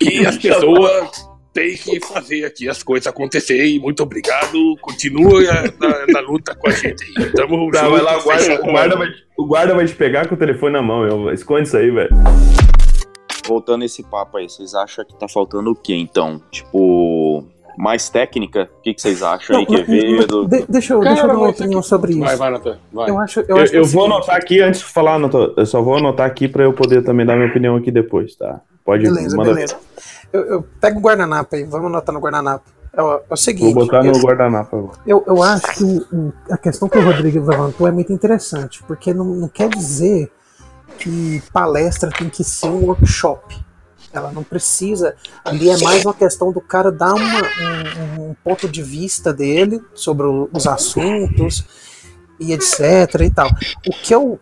E 0.00 0.26
as 0.26 0.36
pessoas 0.36 1.10
têm 1.52 1.76
que 1.76 2.00
fazer 2.00 2.44
aqui 2.44 2.68
as 2.68 2.82
coisas 2.82 3.06
acontecer. 3.06 3.64
E 3.64 3.78
muito 3.78 4.02
obrigado. 4.02 4.76
Continua 4.80 5.42
na, 5.78 6.06
na 6.08 6.20
luta 6.20 6.54
com 6.54 6.68
a 6.68 6.72
gente 6.72 7.04
aí. 7.04 7.30
Tamo 7.32 7.70
Tá, 7.70 7.80
junto, 7.80 7.90
vai 7.92 8.02
lá, 8.02 8.18
o 8.18 8.22
guarda, 8.22 8.54
o, 8.54 8.72
guarda 8.72 8.96
vai, 8.96 9.08
o 9.36 9.46
guarda 9.46 9.74
vai 9.74 9.86
te 9.86 9.94
pegar 9.94 10.26
com 10.26 10.34
o 10.34 10.38
telefone 10.38 10.72
na 10.72 10.82
mão, 10.82 11.06
meu. 11.06 11.32
Esconde 11.32 11.68
isso 11.68 11.76
aí, 11.76 11.90
velho. 11.90 12.10
Voltando 13.46 13.84
esse 13.84 14.02
papo 14.02 14.36
aí, 14.36 14.48
vocês 14.48 14.74
acham 14.74 15.04
que 15.04 15.14
tá 15.14 15.26
faltando 15.28 15.70
o 15.70 15.74
quê, 15.74 15.94
então? 15.94 16.40
Tipo, 16.50 17.44
mais 17.76 18.08
técnica? 18.08 18.68
O 18.78 18.82
que, 18.82 18.94
que 18.94 19.02
vocês 19.02 19.22
acham 19.22 19.56
aí, 19.56 19.64
Não, 19.64 19.72
mas- 19.72 19.86
Quevedo? 19.86 20.46
de- 20.48 20.64
deixa 20.68 20.94
eu, 20.94 21.00
Cara, 21.00 21.10
deixa 21.14 21.26
eu 21.26 21.28
dar 21.32 21.38
uma 21.38 21.48
opinião 21.50 21.82
sobre 21.82 22.12
isso. 22.12 22.20
Vai, 22.20 22.36
vai, 22.36 22.50
Natan, 22.50 22.78
vai. 22.92 23.10
Eu 23.10 23.18
acho, 23.18 23.40
eu 23.40 23.46
Eu, 23.48 23.56
acho 23.58 23.74
é 23.74 23.78
eu 23.78 23.84
vou 23.84 24.02
seguinte- 24.02 24.16
anotar 24.16 24.36
aqui 24.36 24.60
antes 24.60 24.80
de 24.80 24.86
falar, 24.86 25.18
Natan, 25.18 25.52
eu 25.56 25.66
só 25.66 25.82
vou 25.82 25.96
anotar 25.96 26.26
aqui 26.26 26.46
pra 26.48 26.64
eu 26.64 26.72
poder 26.72 27.02
também 27.04 27.26
dar 27.26 27.34
minha 27.36 27.48
opinião 27.48 27.76
aqui 27.76 27.90
depois, 27.90 28.34
tá? 28.36 28.60
Pode 28.84 29.02
Beleza, 29.04 29.36
manda 29.36 29.54
beleza. 29.54 29.76
Eu, 30.32 30.40
eu 30.42 30.62
pego 30.80 30.98
o 30.98 31.02
guardanapo 31.02 31.54
aí, 31.56 31.64
vamos 31.64 31.86
anotar 31.88 32.12
no 32.14 32.20
guardanapo. 32.20 32.64
É 32.94 33.02
o, 33.02 33.14
é 33.14 33.22
o 33.30 33.36
seguinte. 33.36 33.72
Vou 33.72 33.86
botar 33.86 34.04
eu, 34.04 34.12
no 34.12 34.20
guardanapo. 34.20 34.90
eu, 35.06 35.24
eu 35.26 35.42
acho 35.42 35.66
que 35.74 36.06
a 36.50 36.58
questão 36.58 36.88
que 36.88 36.98
o 36.98 37.02
Rodrigo 37.04 37.44
levantou 37.48 37.86
é 37.88 37.90
muito 37.90 38.12
interessante, 38.12 38.82
porque 38.84 39.14
não, 39.14 39.24
não 39.24 39.48
quer 39.48 39.68
dizer 39.70 40.30
que 40.98 41.42
palestra 41.52 42.10
tem 42.10 42.28
que 42.28 42.42
ser 42.44 42.66
um 42.66 42.84
workshop. 42.86 43.56
Ela 44.12 44.30
não 44.30 44.42
precisa. 44.44 45.14
Ali 45.44 45.70
é 45.70 45.78
mais 45.78 46.04
uma 46.04 46.12
questão 46.14 46.52
do 46.52 46.60
cara 46.60 46.92
dar 46.92 47.14
uma- 47.14 47.42
um, 48.18 48.30
um 48.30 48.34
ponto 48.44 48.68
de 48.68 48.82
vista 48.82 49.32
dele 49.32 49.80
sobre 49.94 50.26
os 50.52 50.66
assuntos 50.66 51.64
e 52.38 52.52
etc 52.52 53.20
e 53.22 53.30
tal. 53.30 53.48
O 53.88 53.90
que 53.90 54.14
eu 54.14 54.38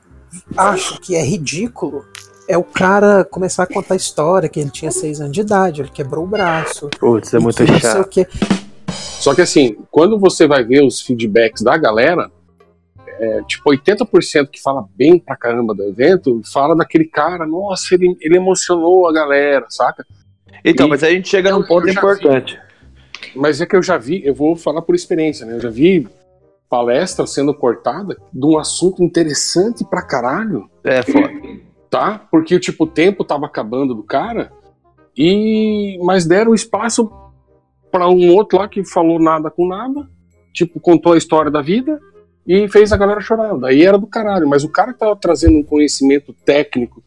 acho 0.56 1.00
que 1.00 1.14
é 1.14 1.22
ridículo 1.24 2.04
é 2.48 2.58
o 2.58 2.64
cara 2.64 3.24
começar 3.24 3.62
a 3.62 3.66
contar 3.66 3.94
a 3.94 3.96
história 3.96 4.48
que 4.48 4.58
ele 4.58 4.70
tinha 4.70 4.90
seis 4.90 5.20
anos 5.20 5.32
de 5.32 5.40
idade, 5.40 5.82
ele 5.82 5.90
quebrou 5.90 6.24
o 6.24 6.26
braço. 6.28 6.88
Putz, 6.98 7.32
é 7.32 7.38
muito 7.38 7.64
que 7.64 7.70
não 7.70 7.78
sei 7.80 7.90
chato. 7.90 8.00
o 8.00 8.08
quê. 8.08 8.26
Só 9.20 9.34
que 9.34 9.42
assim, 9.42 9.76
quando 9.90 10.18
você 10.18 10.48
vai 10.48 10.64
ver 10.64 10.82
os 10.82 11.00
feedbacks 11.00 11.62
da 11.62 11.76
galera, 11.76 12.28
é, 13.20 13.42
tipo, 13.42 13.70
80% 13.70 14.48
que 14.48 14.60
fala 14.62 14.84
bem 14.96 15.18
pra 15.18 15.36
caramba 15.36 15.74
do 15.74 15.82
evento, 15.84 16.40
fala 16.50 16.74
daquele 16.74 17.04
cara, 17.04 17.46
nossa, 17.46 17.94
ele, 17.94 18.16
ele 18.20 18.36
emocionou 18.36 19.06
a 19.06 19.12
galera, 19.12 19.66
saca? 19.68 20.04
Então, 20.64 20.86
E- 20.86 20.90
mas 20.90 21.02
aí 21.02 21.12
a 21.12 21.16
gente 21.16 21.28
chega 21.28 21.50
num 21.50 21.62
ponto 21.62 21.88
importante. 21.88 22.58
Mas 23.36 23.60
é 23.60 23.66
que 23.66 23.76
eu 23.76 23.82
já 23.82 23.98
vi, 23.98 24.24
eu 24.24 24.34
vou 24.34 24.56
falar 24.56 24.80
por 24.82 24.94
experiência, 24.94 25.44
né? 25.44 25.54
Eu 25.56 25.60
já 25.60 25.68
vi 25.70 26.08
palestra 26.68 27.26
sendo 27.26 27.52
cortada 27.52 28.16
de 28.32 28.46
um 28.46 28.58
assunto 28.58 29.02
interessante 29.02 29.84
pra 29.84 30.02
caralho. 30.02 30.70
É 30.82 31.02
foda. 31.02 31.30
Tá? 31.90 32.26
Porque, 32.30 32.58
tipo, 32.58 32.84
o 32.84 32.86
tempo 32.86 33.24
tava 33.24 33.46
acabando 33.46 33.94
do 33.94 34.02
cara, 34.02 34.50
e 35.16 35.98
mas 36.02 36.24
deram 36.24 36.54
espaço 36.54 37.10
pra 37.90 38.08
um 38.08 38.32
outro 38.34 38.58
lá 38.58 38.68
que 38.68 38.84
falou 38.84 39.18
nada 39.20 39.50
com 39.50 39.66
nada, 39.66 40.08
tipo, 40.52 40.78
contou 40.80 41.12
a 41.12 41.18
história 41.18 41.50
da 41.50 41.60
vida 41.60 42.00
e 42.46 42.68
fez 42.68 42.92
a 42.92 42.96
galera 42.96 43.20
chorando. 43.20 43.66
Aí 43.66 43.82
era 43.82 43.98
do 43.98 44.06
caralho, 44.06 44.48
mas 44.48 44.64
o 44.64 44.68
cara 44.68 44.92
que 44.92 44.98
tava 44.98 45.14
trazendo 45.16 45.58
um 45.58 45.62
conhecimento 45.62 46.32
técnico, 46.44 47.02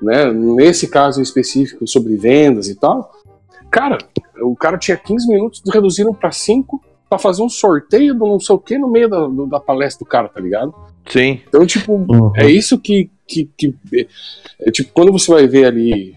né? 0.00 0.32
Nesse 0.32 0.88
caso 0.88 1.20
específico 1.20 1.86
sobre 1.86 2.16
vendas 2.16 2.68
e 2.68 2.74
tal, 2.74 3.12
cara, 3.70 3.98
o 4.40 4.54
cara 4.56 4.78
tinha 4.78 4.96
15 4.96 5.28
minutos, 5.28 5.62
reduziram 5.72 6.12
pra 6.14 6.32
5 6.32 6.82
pra 7.08 7.18
fazer 7.18 7.42
um 7.42 7.48
sorteio 7.48 8.14
do 8.14 8.26
não 8.26 8.40
sei 8.40 8.54
o 8.56 8.58
que 8.58 8.78
no 8.78 8.88
meio 8.90 9.08
da, 9.08 9.26
do- 9.26 9.46
da 9.46 9.60
palestra 9.60 10.04
do 10.04 10.08
cara, 10.08 10.28
tá 10.28 10.40
ligado? 10.40 10.74
Sim. 11.06 11.40
Então, 11.46 11.66
tipo, 11.66 12.06
é 12.36 12.46
isso 12.50 12.78
que, 12.78 13.10
que, 13.26 13.50
que- 13.58 13.74
é, 14.60 14.70
tipo, 14.70 14.90
quando 14.94 15.12
você 15.12 15.30
vai 15.30 15.46
ver 15.46 15.66
ali 15.66 16.14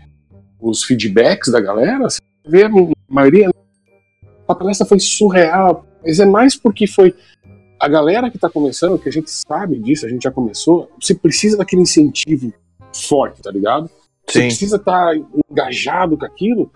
os 0.61 0.83
feedbacks 0.83 1.51
da 1.51 1.59
galera, 1.59 2.09
você 2.09 2.19
vê 2.47 2.63
a 2.63 2.69
maioria. 3.09 3.49
A 4.47 4.55
palestra 4.55 4.85
foi 4.87 4.99
surreal, 4.99 5.85
mas 6.03 6.19
é 6.19 6.25
mais 6.25 6.55
porque 6.55 6.87
foi 6.87 7.13
a 7.85 7.87
galera 7.87 8.31
que 8.31 8.39
tá 8.39 8.49
começando, 8.49 8.97
que 8.97 9.07
a 9.07 9.11
gente 9.11 9.29
sabe 9.29 9.77
disso, 9.77 10.07
a 10.07 10.09
gente 10.09 10.23
já 10.23 10.31
começou, 10.31 10.89
você 10.99 11.13
precisa 11.13 11.55
daquele 11.55 11.83
incentivo 11.83 12.51
forte, 12.91 13.43
tá 13.43 13.51
ligado? 13.51 13.87
Você 14.27 14.39
Sim. 14.39 14.47
precisa 14.47 14.77
estar 14.77 15.13
engajado 15.51 16.17
com 16.17 16.25
aquilo. 16.25 16.71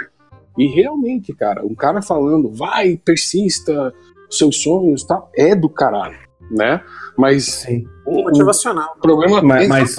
E 0.56 0.68
realmente, 0.68 1.34
cara, 1.34 1.66
um 1.66 1.74
cara 1.74 2.00
falando, 2.04 2.52
vai, 2.52 2.96
persista, 2.96 3.92
seus 4.30 4.62
sonhos, 4.62 5.04
tá, 5.04 5.26
é 5.36 5.56
do 5.56 5.68
caralho, 5.68 6.20
né? 6.52 6.84
Mas 7.18 7.66
o, 8.06 8.26
Motivacional. 8.26 8.94
o 8.96 9.02
problema 9.02 9.42
Mas, 9.42 9.68
mas, 9.68 9.96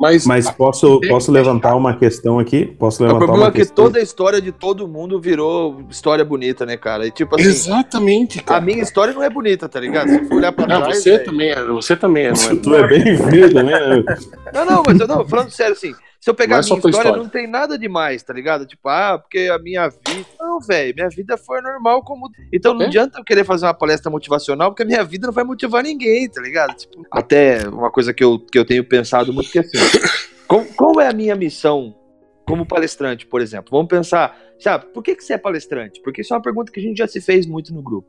mas, 0.00 0.26
mas 0.26 0.50
posso, 0.50 1.00
posso 1.08 1.32
levantar 1.32 1.74
uma 1.74 1.96
questão 1.96 2.38
aqui? 2.38 2.66
Posso 2.66 3.02
O 3.02 3.06
levantar 3.06 3.26
problema 3.26 3.44
uma 3.44 3.48
é 3.48 3.52
que 3.52 3.58
questão? 3.58 3.84
toda 3.84 3.98
a 3.98 4.02
história 4.02 4.40
de 4.40 4.52
todo 4.52 4.86
mundo 4.86 5.20
virou 5.20 5.82
história 5.90 6.24
bonita, 6.24 6.64
né, 6.64 6.76
cara? 6.76 7.06
E 7.06 7.10
tipo 7.10 7.34
assim. 7.34 7.44
Exatamente, 7.48 8.42
A 8.46 8.60
minha 8.60 8.82
história 8.82 9.12
não 9.12 9.22
é 9.22 9.30
bonita, 9.30 9.68
tá 9.68 9.80
ligado? 9.80 10.08
Se 10.08 10.24
for 10.26 10.36
olhar 10.36 10.52
pra 10.52 10.66
Não, 10.66 10.82
trás. 10.82 10.98
você 11.02 11.12
velho. 11.12 11.24
também 11.24 11.50
é, 11.50 11.64
você 11.64 11.96
também 11.96 12.24
é, 12.26 12.32
não 12.32 12.42
é? 12.50 12.56
Tu 12.56 12.74
é 12.74 12.86
bem-vindo, 12.86 13.62
né? 13.62 14.04
Não, 14.52 14.64
não, 14.64 14.82
mas 14.86 15.00
eu 15.00 15.06
não, 15.08 15.26
falando 15.26 15.50
sério 15.50 15.72
assim. 15.72 15.94
Se 16.20 16.28
eu 16.30 16.34
pegar 16.34 16.56
Não 16.56 16.62
é 16.62 16.64
a 16.64 16.64
minha 16.66 16.76
história, 16.76 16.96
história. 16.96 17.22
não 17.22 17.28
tem 17.28 17.46
nada 17.46 17.78
demais, 17.78 18.22
tá 18.24 18.32
ligado? 18.34 18.66
Tipo, 18.66 18.88
ah, 18.88 19.18
porque 19.18 19.48
a 19.52 19.58
minha 19.58 19.88
vida. 19.88 20.26
Não, 20.40 20.58
velho, 20.60 20.94
minha 20.94 21.08
vida 21.08 21.36
foi 21.36 21.60
normal 21.60 22.02
como. 22.02 22.28
Então 22.52 22.74
não 22.74 22.82
É? 22.82 22.86
adianta 22.86 23.20
eu 23.20 23.24
querer 23.24 23.44
fazer 23.44 23.66
uma 23.66 23.74
palestra 23.74 24.10
motivacional, 24.10 24.70
porque 24.70 24.82
a 24.82 24.86
minha 24.86 25.04
vida 25.04 25.26
não 25.28 25.34
vai 25.34 25.44
motivar 25.44 25.82
ninguém, 25.82 26.28
tá 26.28 26.40
ligado? 26.42 26.74
Tipo, 26.74 27.06
até 27.10 27.68
uma 27.68 27.90
coisa 27.90 28.12
que 28.12 28.24
eu, 28.24 28.38
que 28.40 28.58
eu 28.58 28.64
tenho 28.64 28.82
pensado 28.84 29.32
muito 29.32 29.50
que 29.50 29.58
é 29.58 29.60
assim. 29.62 29.78
Qual, 30.48 30.64
qual 30.76 31.00
é 31.00 31.08
a 31.08 31.12
minha 31.12 31.36
missão 31.36 31.94
como 32.46 32.66
palestrante, 32.66 33.24
por 33.26 33.40
exemplo? 33.40 33.68
Vamos 33.70 33.88
pensar, 33.88 34.36
sabe, 34.58 34.86
por 34.86 35.02
que, 35.04 35.14
que 35.14 35.22
você 35.22 35.34
é 35.34 35.38
palestrante? 35.38 36.00
Porque 36.02 36.22
isso 36.22 36.32
é 36.32 36.36
uma 36.36 36.42
pergunta 36.42 36.72
que 36.72 36.80
a 36.80 36.82
gente 36.82 36.96
já 36.98 37.06
se 37.06 37.20
fez 37.20 37.46
muito 37.46 37.72
no 37.72 37.82
grupo. 37.82 38.08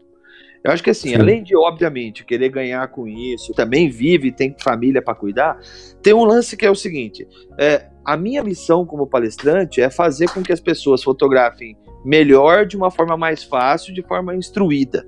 Eu 0.63 0.71
acho 0.71 0.83
que 0.83 0.89
assim, 0.89 1.09
Sim. 1.09 1.15
além 1.15 1.41
de, 1.41 1.55
obviamente, 1.55 2.25
querer 2.25 2.49
ganhar 2.49 2.85
com 2.89 3.07
isso, 3.07 3.53
também 3.53 3.89
vive, 3.89 4.31
tem 4.31 4.55
família 4.59 5.01
pra 5.01 5.15
cuidar, 5.15 5.57
tem 6.01 6.13
um 6.13 6.25
lance 6.25 6.57
que 6.57 6.65
é 6.65 6.71
o 6.71 6.75
seguinte: 6.75 7.27
é, 7.57 7.87
a 8.03 8.17
minha 8.17 8.43
missão 8.43 8.85
como 8.85 9.07
palestrante 9.07 9.81
é 9.81 9.89
fazer 9.89 10.29
com 10.29 10.43
que 10.43 10.51
as 10.51 10.59
pessoas 10.59 11.01
fotografem 11.01 11.77
melhor 12.03 12.65
de 12.65 12.75
uma 12.75 12.91
forma 12.91 13.15
mais 13.15 13.43
fácil, 13.43 13.93
de 13.93 14.01
forma 14.01 14.35
instruída. 14.35 15.07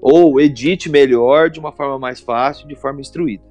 Ou 0.00 0.40
edite 0.40 0.90
melhor 0.90 1.50
de 1.50 1.58
uma 1.58 1.72
forma 1.72 1.98
mais 1.98 2.20
fácil, 2.20 2.68
de 2.68 2.76
forma 2.76 3.00
instruída. 3.00 3.42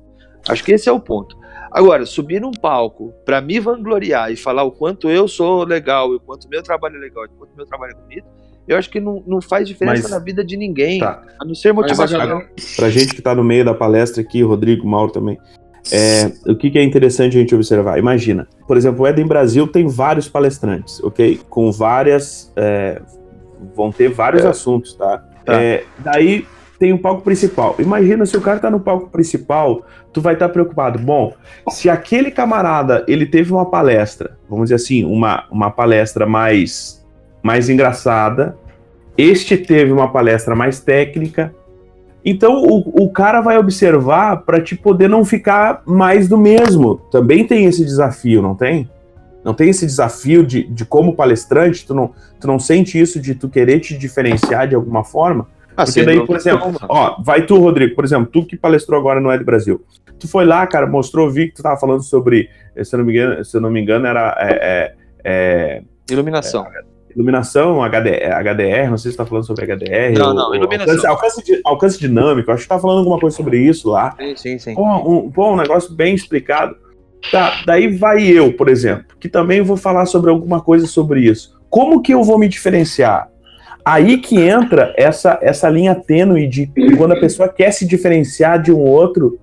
Acho 0.48 0.64
que 0.64 0.72
esse 0.72 0.88
é 0.88 0.92
o 0.92 1.00
ponto. 1.00 1.38
Agora, 1.72 2.06
subir 2.06 2.40
num 2.40 2.52
palco 2.52 3.14
pra 3.26 3.42
me 3.42 3.60
vangloriar 3.60 4.32
e 4.32 4.38
falar 4.38 4.64
o 4.64 4.72
quanto 4.72 5.10
eu 5.10 5.28
sou 5.28 5.64
legal, 5.64 6.10
o 6.10 6.20
quanto 6.20 6.48
meu 6.48 6.64
trabalho 6.64 6.96
é 6.96 7.00
legal, 7.00 7.26
e 7.26 7.28
o 7.28 7.32
quanto 7.32 7.56
meu 7.56 7.66
trabalho 7.66 7.92
é 7.92 8.02
bonito, 8.02 8.28
eu 8.68 8.78
acho 8.78 8.90
que 8.90 9.00
não, 9.00 9.24
não 9.26 9.42
faz 9.42 9.68
diferença 9.68 10.04
Mas- 10.04 10.12
na 10.12 10.20
vida 10.20 10.44
de 10.44 10.58
ninguém, 10.58 11.00
Tá. 11.00 11.22
a 11.40 11.46
não 11.46 11.56
ser 11.56 11.74
motivacional. 11.74 12.42
Pra 12.76 12.90
gente 12.90 13.14
que 13.16 13.22
tá 13.22 13.34
no 13.34 13.44
meio 13.44 13.64
da 13.66 13.74
palestra 13.74 14.22
aqui, 14.22 14.42
Rodrigo, 14.44 14.88
Mauro 14.88 15.12
também, 15.12 15.38
é, 15.92 16.32
o 16.52 16.56
que, 16.56 16.70
que 16.70 16.78
é 16.78 16.84
interessante 16.84 17.38
a 17.38 17.40
gente 17.40 17.56
observar? 17.56 17.98
Imagina, 17.98 18.48
por 18.68 18.76
exemplo, 18.76 19.04
o 19.04 19.08
Eden 19.08 19.26
Brasil 19.26 19.66
tem 19.68 19.88
vários 19.88 20.28
palestrantes, 20.28 21.02
ok? 21.04 21.40
Com 21.50 21.72
várias. 21.72 22.52
é, 22.56 23.02
vão 23.76 23.92
ter 23.92 24.10
vários 24.10 24.46
assuntos, 24.46 24.94
tá? 24.94 25.18
Tá. 25.46 25.62
É, 25.62 25.84
daí 26.00 26.46
tem 26.78 26.94
o 26.94 27.00
palco 27.00 27.22
principal. 27.24 27.76
Imagina 27.80 28.24
se 28.26 28.38
o 28.38 28.42
cara 28.42 28.60
tá 28.60 28.70
no 28.70 28.80
palco 28.80 29.10
principal, 29.10 29.84
tu 30.14 30.22
vai 30.22 30.34
estar 30.36 30.50
preocupado. 30.50 31.00
Bom, 31.00 31.34
se 31.72 31.90
aquele 31.90 32.30
camarada 32.30 33.04
ele 33.08 33.26
teve 33.26 33.52
uma 33.52 33.66
palestra, 33.68 34.38
vamos 34.48 34.66
dizer 34.66 34.76
assim, 34.76 35.04
uma, 35.06 35.46
uma 35.50 35.72
palestra 35.72 36.26
mais, 36.28 37.04
mais 37.44 37.70
engraçada, 37.70 38.58
este 39.18 39.58
teve 39.58 39.92
uma 39.92 40.12
palestra 40.12 40.56
mais 40.56 40.80
técnica. 40.80 41.54
Então 42.24 42.64
o, 42.64 43.06
o 43.06 43.10
cara 43.10 43.42
vai 43.42 43.58
observar 43.58 44.38
para 44.38 44.62
te 44.62 44.76
poder 44.76 45.08
não 45.08 45.24
ficar 45.24 45.82
mais 45.86 46.28
do 46.28 46.38
mesmo. 46.38 46.98
Também 47.12 47.48
tem 47.48 47.66
esse 47.66 47.84
desafio, 47.84 48.42
não 48.42 48.54
tem? 48.54 48.90
Não 49.44 49.54
tem 49.54 49.70
esse 49.70 49.86
desafio 49.86 50.46
de, 50.46 50.64
de 50.64 50.84
como 50.84 51.16
palestrante, 51.16 51.86
tu 51.86 51.96
não, 51.96 52.12
tu 52.40 52.48
não 52.48 52.60
sente 52.60 53.00
isso 53.00 53.20
de 53.20 53.34
tu 53.34 53.48
querer 53.48 53.80
te 53.80 53.98
diferenciar 53.98 54.68
de 54.68 54.76
alguma 54.76 55.04
forma? 55.04 55.48
Ah, 55.76 55.86
Porque 55.86 56.04
daí, 56.04 56.26
por 56.26 56.36
exemplo, 56.36 56.76
ó, 56.90 57.22
vai 57.22 57.46
tu, 57.46 57.58
Rodrigo, 57.58 57.96
por 57.96 58.04
exemplo, 58.04 58.26
tu 58.26 58.46
que 58.46 58.58
palestrou 58.58 59.00
agora 59.00 59.22
no 59.22 59.32
Ed 59.32 59.44
Brasil. 59.44 59.86
Tu 60.20 60.28
foi 60.28 60.44
lá, 60.44 60.66
cara, 60.66 60.88
mostrou, 60.88 61.30
vi 61.30 61.48
que 61.48 61.54
tu 61.54 61.64
tava 61.64 61.80
falando 61.80 62.02
sobre, 62.04 62.50
se 62.84 62.94
eu 62.94 62.98
não 62.98 63.06
me 63.06 63.14
engano, 63.14 63.46
se 63.46 63.56
eu 63.56 63.62
não 63.62 63.70
me 63.70 63.80
engano 63.80 64.08
era 64.08 64.36
é, 64.40 64.50
é, 64.50 64.94
é, 65.24 65.84
Iluminação. 66.10 66.66
Iluminação, 67.16 67.82
HDR, 67.84 68.34
HDR, 68.40 68.90
não 68.90 68.98
sei 68.98 69.12
se 69.12 69.16
você 69.16 69.18
tá 69.18 69.26
falando 69.26 69.46
sobre 69.46 69.66
HDR. 69.66 70.18
Não, 70.18 70.28
ou- 70.30 70.34
não, 70.34 70.56
iluminação. 70.56 70.94
Alcance, 71.10 71.38
alcance, 71.40 71.62
alcance 71.66 72.00
dinâmico, 72.00 72.52
acho 72.52 72.64
que 72.64 72.70
tá 72.70 72.80
falando 72.80 73.00
alguma 73.00 73.20
coisa 73.20 73.36
sobre 73.36 73.60
isso 73.60 73.90
lá. 73.90 74.16
Sim, 74.20 74.36
sim, 74.36 74.60
sim. 74.60 74.76
Pô, 74.76 74.84
um, 74.84 75.32
pô, 75.32 75.52
um 75.54 75.58
negócio 75.58 75.94
bem 75.94 76.14
explicado. 76.14 76.76
Tá, 77.32 77.62
daí 77.66 77.88
vai 77.96 78.24
eu, 78.26 78.54
por 78.54 78.70
exemplo, 78.70 79.06
que 79.20 79.28
também 79.28 79.62
vou 79.62 79.76
falar 79.76 80.06
sobre 80.06 80.30
alguma 80.30 80.62
coisa 80.62 80.86
sobre 80.86 81.22
isso. 81.22 81.58
Como 81.70 82.02
que 82.02 82.14
eu 82.14 82.24
vou 82.24 82.38
me 82.38 82.48
diferenciar? 82.48 83.28
Aí 83.84 84.18
que 84.18 84.40
entra 84.40 84.94
essa, 84.98 85.40
essa 85.42 85.70
linha 85.70 85.96
tênue 85.96 86.46
de 86.48 86.70
quando 86.98 87.14
a 87.14 87.20
pessoa 87.20 87.48
quer 87.50 87.72
se 87.72 87.88
diferenciar 87.88 88.62
de 88.62 88.72
um 88.72 88.80
outro, 88.80 89.40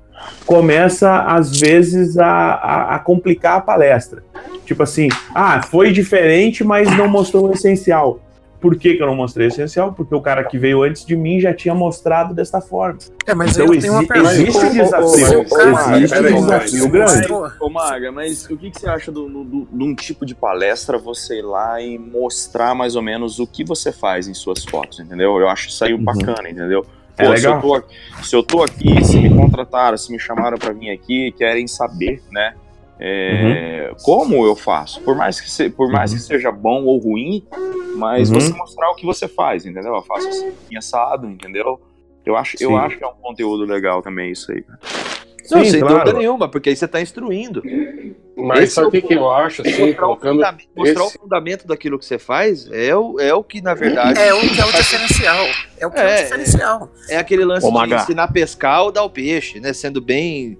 começa 0.46 1.22
às 1.22 1.58
vezes 1.58 2.18
a, 2.18 2.26
a, 2.26 2.94
a 2.96 2.98
complicar 2.98 3.58
a 3.58 3.60
palestra. 3.60 4.22
Tipo 4.64 4.82
assim, 4.82 5.08
ah, 5.34 5.62
foi 5.62 5.92
diferente, 5.92 6.64
mas 6.64 6.88
não 6.96 7.08
mostrou 7.08 7.48
o 7.48 7.52
essencial. 7.52 8.20
Por 8.64 8.76
que, 8.76 8.94
que 8.94 9.02
eu 9.02 9.06
não 9.06 9.14
mostrei 9.14 9.46
o 9.46 9.48
essencial? 9.48 9.92
Porque 9.92 10.14
o 10.14 10.22
cara 10.22 10.42
que 10.42 10.56
veio 10.56 10.82
antes 10.82 11.04
de 11.04 11.14
mim 11.14 11.38
já 11.38 11.52
tinha 11.52 11.74
mostrado 11.74 12.32
desta 12.32 12.62
forma. 12.62 12.98
É, 13.26 13.34
mas 13.34 13.58
Então 13.58 13.74
eu 13.74 13.78
tenho 13.78 13.92
uma 13.92 14.06
pergunta. 14.06 14.32
existe 14.32 14.64
um 14.64 14.72
desafio. 14.72 15.40
Ô, 15.40 15.44
cara, 15.44 15.98
existe 15.98 16.18
um 16.18 16.40
desafio 16.40 16.88
grande. 16.88 17.28
Ô, 17.60 17.68
Maga, 17.68 18.10
mas 18.10 18.46
o 18.48 18.56
que, 18.56 18.70
que 18.70 18.80
você 18.80 18.88
acha 18.88 19.12
de 19.12 19.18
um 19.18 19.94
tipo 19.94 20.24
de 20.24 20.34
palestra 20.34 20.96
você 20.96 21.40
ir 21.40 21.42
lá 21.42 21.78
e 21.82 21.98
mostrar 21.98 22.74
mais 22.74 22.96
ou 22.96 23.02
menos 23.02 23.38
o 23.38 23.46
que 23.46 23.62
você 23.62 23.92
faz 23.92 24.28
em 24.28 24.34
suas 24.34 24.64
fotos, 24.64 24.98
entendeu? 24.98 25.38
Eu 25.38 25.48
acho 25.50 25.68
isso 25.68 25.84
aí 25.84 25.94
bacana, 25.98 26.48
entendeu? 26.48 26.86
É 27.16 27.26
Pô, 27.26 27.36
se, 27.36 27.46
eu 27.46 27.60
tô, 27.60 27.74
aqui- 27.74 27.94
se 28.22 28.36
eu 28.36 28.42
tô 28.42 28.62
aqui, 28.62 29.04
se 29.04 29.20
me 29.20 29.34
contrataram, 29.36 29.96
se 29.96 30.10
me 30.12 30.18
chamaram 30.18 30.58
pra 30.58 30.72
vir 30.72 30.90
aqui, 30.90 31.32
querem 31.32 31.66
saber, 31.66 32.22
né? 32.30 32.54
é, 32.98 33.92
Como 34.04 34.44
eu 34.46 34.54
faço? 34.56 35.00
Por 35.02 35.16
mais 35.16 35.40
que, 35.40 35.50
se- 35.50 35.68
por 35.70 35.90
mais 35.90 36.10
Uhum. 36.12 36.16
que 36.16 36.22
seja 36.24 36.50
bom 36.52 36.84
ou 36.84 36.98
ruim, 36.98 37.44
mas 37.96 38.30
Uhum. 38.30 38.40
você 38.40 38.52
mostrar 38.54 38.90
o 38.90 38.94
que 38.94 39.04
você 39.04 39.26
faz, 39.28 39.66
entendeu? 39.66 39.94
Eu 39.94 40.02
faço 40.02 40.28
assim, 40.28 40.76
assado, 40.76 41.28
entendeu? 41.28 41.80
Eu 42.24 42.36
acho, 42.36 42.56
eu 42.60 42.76
acho 42.76 42.96
que 42.96 43.04
é 43.04 43.06
um 43.08 43.14
conteúdo 43.20 43.64
legal 43.64 44.00
também 44.00 44.30
isso 44.32 44.50
aí. 44.50 44.64
Não, 45.50 45.62
Sim, 45.64 45.70
sem 45.70 45.80
claro. 45.80 45.98
dúvida 45.98 46.18
nenhuma, 46.18 46.48
porque 46.48 46.70
aí 46.70 46.76
você 46.76 46.84
está 46.86 47.00
instruindo. 47.00 47.62
Mas 48.36 48.64
Esse 48.64 48.72
sabe 48.74 48.86
é 48.86 48.88
o 48.88 48.90
que, 48.90 49.02
que 49.02 49.14
eu 49.14 49.30
acho, 49.30 49.62
assim, 49.62 49.70
mostrar 49.70 49.86
o, 49.92 49.96
colocando. 50.16 50.34
fundamento, 50.36 50.68
mostrar 50.76 51.04
esse- 51.04 51.16
o 51.16 51.20
fundamento 51.20 51.66
daquilo 51.66 51.98
que 51.98 52.04
você 52.04 52.18
faz 52.18 52.68
é 52.72 52.96
o, 52.96 53.20
é 53.20 53.32
o 53.34 53.44
que, 53.44 53.60
na 53.60 53.74
verdade, 53.74 54.18
É 54.18 54.32
o 54.34 54.40
que 54.40 54.60
é 54.60 54.64
o 54.64 54.72
diferencial. 54.72 55.44
É 55.78 55.86
o 55.86 55.90
que 55.90 55.98
é, 56.00 56.02
É, 56.02 56.14
o 56.20 56.22
diferencial. 56.24 56.90
é 57.10 57.16
aquele 57.18 57.44
lance 57.44 57.66
Ô, 57.66 57.68
de 57.70 57.74
Maga. 57.74 57.96
ensinar 57.96 58.24
a 58.24 58.28
pescar 58.32 58.82
ou 58.84 58.90
dar 58.92 59.02
o 59.04 59.10
peixe, 59.10 59.60
né? 59.60 59.72
Sendo 59.72 60.00
bem 60.00 60.56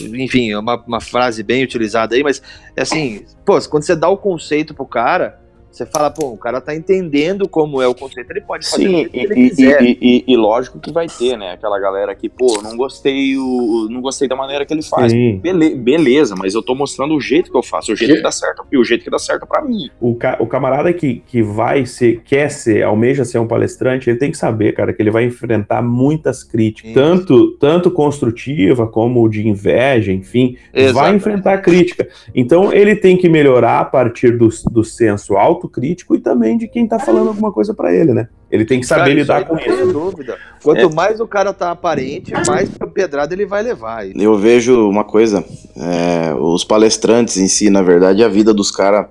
enfim, 0.00 0.52
é 0.52 0.58
uma, 0.58 0.76
uma 0.86 1.00
frase 1.00 1.42
bem 1.42 1.64
utilizada 1.64 2.14
aí, 2.14 2.22
mas 2.22 2.40
é 2.76 2.82
assim, 2.82 3.24
pô, 3.44 3.58
quando 3.62 3.82
você 3.82 3.96
dá 3.96 4.08
o 4.08 4.16
conceito 4.18 4.72
pro 4.74 4.86
cara, 4.86 5.40
você 5.70 5.86
fala, 5.86 6.10
pô, 6.10 6.26
o 6.32 6.36
cara 6.36 6.60
tá 6.60 6.74
entendendo 6.74 7.48
como 7.48 7.80
é 7.80 7.86
o 7.86 7.94
conceito, 7.94 8.30
ele 8.30 8.40
pode 8.40 8.68
fazer 8.68 8.88
Sim, 8.88 9.04
o 9.06 9.10
que 9.10 9.16
e, 9.16 9.20
ele 9.22 9.34
e- 9.34 9.50
quiser. 9.50 9.82
e- 9.82 9.98
e- 10.00 10.24
e 10.26 10.36
lógico 10.36 10.80
que 10.80 10.90
vai 10.90 11.06
ter, 11.06 11.36
né? 11.36 11.52
Aquela 11.52 11.78
galera 11.78 12.14
que, 12.14 12.28
pô, 12.28 12.60
não 12.62 12.76
gostei, 12.76 13.36
o, 13.36 13.86
não 13.90 14.00
gostei 14.00 14.26
da 14.26 14.34
maneira 14.34 14.64
que 14.66 14.72
ele 14.74 14.82
faz. 14.82 15.12
Bele- 15.12 15.74
beleza, 15.76 16.34
mas 16.36 16.54
eu 16.54 16.62
tô 16.62 16.74
mostrando 16.74 17.14
o 17.14 17.20
jeito 17.20 17.50
que 17.50 17.56
eu 17.56 17.62
faço, 17.62 17.92
o 17.92 17.96
jeito 17.96 18.16
que 18.16 18.22
dá 18.22 18.30
certo, 18.32 18.64
e 18.72 18.78
o 18.78 18.84
jeito 18.84 19.04
que 19.04 19.10
dá 19.10 19.18
certo 19.18 19.46
pra 19.46 19.62
mim. 19.62 19.88
O, 20.00 20.14
ca- 20.16 20.36
o 20.40 20.46
camarada 20.46 20.92
que, 20.92 21.22
que 21.26 21.42
vai 21.42 21.86
ser, 21.86 22.22
quer 22.24 22.50
ser, 22.50 22.82
almeja 22.82 23.24
ser 23.24 23.38
um 23.38 23.46
palestrante, 23.46 24.10
ele 24.10 24.18
tem 24.18 24.30
que 24.30 24.36
saber, 24.38 24.72
cara, 24.72 24.92
que 24.92 25.00
ele 25.00 25.10
vai 25.10 25.24
enfrentar 25.24 25.80
muitas 25.82 26.42
críticas, 26.42 26.92
tanto, 26.92 27.52
tanto 27.58 27.90
construtiva 27.90 28.86
como 28.86 29.28
de 29.28 29.46
inveja, 29.46 30.12
enfim, 30.12 30.56
vai 30.72 30.82
Exatamente. 30.84 31.16
enfrentar 31.16 31.58
crítica. 31.58 32.08
Então 32.34 32.72
ele 32.72 32.96
tem 32.96 33.16
que 33.16 33.28
melhorar 33.28 33.80
a 33.80 33.84
partir 33.84 34.36
do, 34.36 34.48
do 34.70 34.82
senso 34.82 35.36
autocrítico 35.58 36.14
e 36.14 36.20
também 36.20 36.56
de 36.56 36.66
quem 36.68 36.86
tá 36.86 36.98
falando 36.98 37.28
alguma 37.28 37.52
coisa 37.52 37.74
pra 37.74 37.94
ele, 37.94 38.14
né? 38.14 38.28
Ele 38.50 38.64
tem 38.64 38.80
que 38.80 38.86
saber 38.86 39.00
Cara, 39.00 39.14
lidar 39.14 39.44
com 39.44 39.56
isso. 39.58 39.92
dúvida. 39.92 40.38
Quanto 40.62 40.94
mais 40.94 41.20
o 41.20 41.26
cara 41.26 41.52
tá 41.52 41.70
aparente, 41.70 42.32
mais 42.46 42.70
pedrada 42.94 43.34
ele 43.34 43.44
vai 43.44 43.62
levar. 43.62 44.06
Eu 44.16 44.36
vejo 44.38 44.88
uma 44.88 45.04
coisa, 45.04 45.44
é, 45.76 46.34
os 46.34 46.64
palestrantes 46.64 47.36
em 47.36 47.48
si, 47.48 47.68
na 47.68 47.82
verdade, 47.82 48.24
a 48.24 48.28
vida 48.28 48.54
dos 48.54 48.70
caras, 48.70 49.06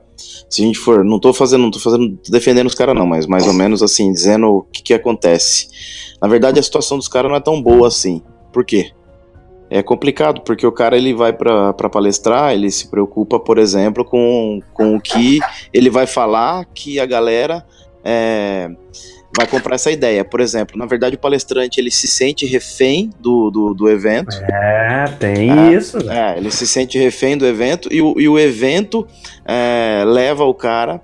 se 0.49 0.63
a 0.63 0.65
gente 0.65 0.79
for, 0.79 1.03
não 1.03 1.19
tô 1.19 1.33
fazendo, 1.33 1.61
não 1.61 1.71
tô 1.71 1.79
fazendo, 1.79 2.17
defendendo 2.29 2.67
os 2.67 2.75
caras 2.75 2.95
não, 2.95 3.05
mas 3.05 3.27
mais 3.27 3.45
ou 3.45 3.53
menos 3.53 3.83
assim, 3.83 4.11
dizendo 4.11 4.47
o 4.47 4.61
que 4.63 4.81
que 4.81 4.93
acontece. 4.93 5.67
Na 6.21 6.27
verdade, 6.27 6.59
a 6.59 6.63
situação 6.63 6.97
dos 6.97 7.07
caras 7.07 7.29
não 7.29 7.37
é 7.37 7.41
tão 7.41 7.61
boa 7.61 7.87
assim. 7.87 8.21
Por 8.51 8.65
quê? 8.65 8.91
É 9.69 9.83
complicado, 9.83 10.41
porque 10.41 10.65
o 10.65 10.71
cara 10.71 10.95
ele 10.95 11.13
vai 11.13 11.33
pra 11.33 11.73
palestrar, 11.73 12.53
ele 12.53 12.71
se 12.71 12.87
preocupa, 12.87 13.39
por 13.39 13.57
exemplo, 13.57 14.05
com, 14.05 14.61
com 14.73 14.95
o 14.95 15.01
que 15.01 15.39
ele 15.73 15.89
vai 15.89 16.07
falar 16.07 16.65
que 16.73 16.99
a 16.99 17.05
galera 17.05 17.65
é, 18.03 18.69
vai 19.35 19.45
comprar 19.45 19.75
essa 19.75 19.91
ideia. 19.91 20.23
Por 20.23 20.39
exemplo, 20.39 20.77
na 20.77 20.85
verdade, 20.85 21.15
o 21.15 21.19
palestrante 21.19 21.79
ele 21.79 21.91
se 21.91 22.07
sente 22.07 22.45
refém 22.45 23.11
do, 23.19 23.51
do, 23.51 23.73
do 23.73 23.89
evento. 23.89 24.35
É, 24.49 25.05
tem 25.19 25.51
É, 25.51 25.73
isso. 25.73 25.97
É, 26.09 26.37
ele 26.37 26.49
se 26.49 26.65
sente 26.65 26.97
refém 26.97 27.37
do 27.37 27.45
evento 27.45 27.89
e 27.91 28.01
o, 28.01 28.19
e 28.19 28.29
o 28.29 28.39
evento 28.39 29.05
é, 29.45 30.03
leva 30.05 30.45
o 30.45 30.53
cara 30.53 31.01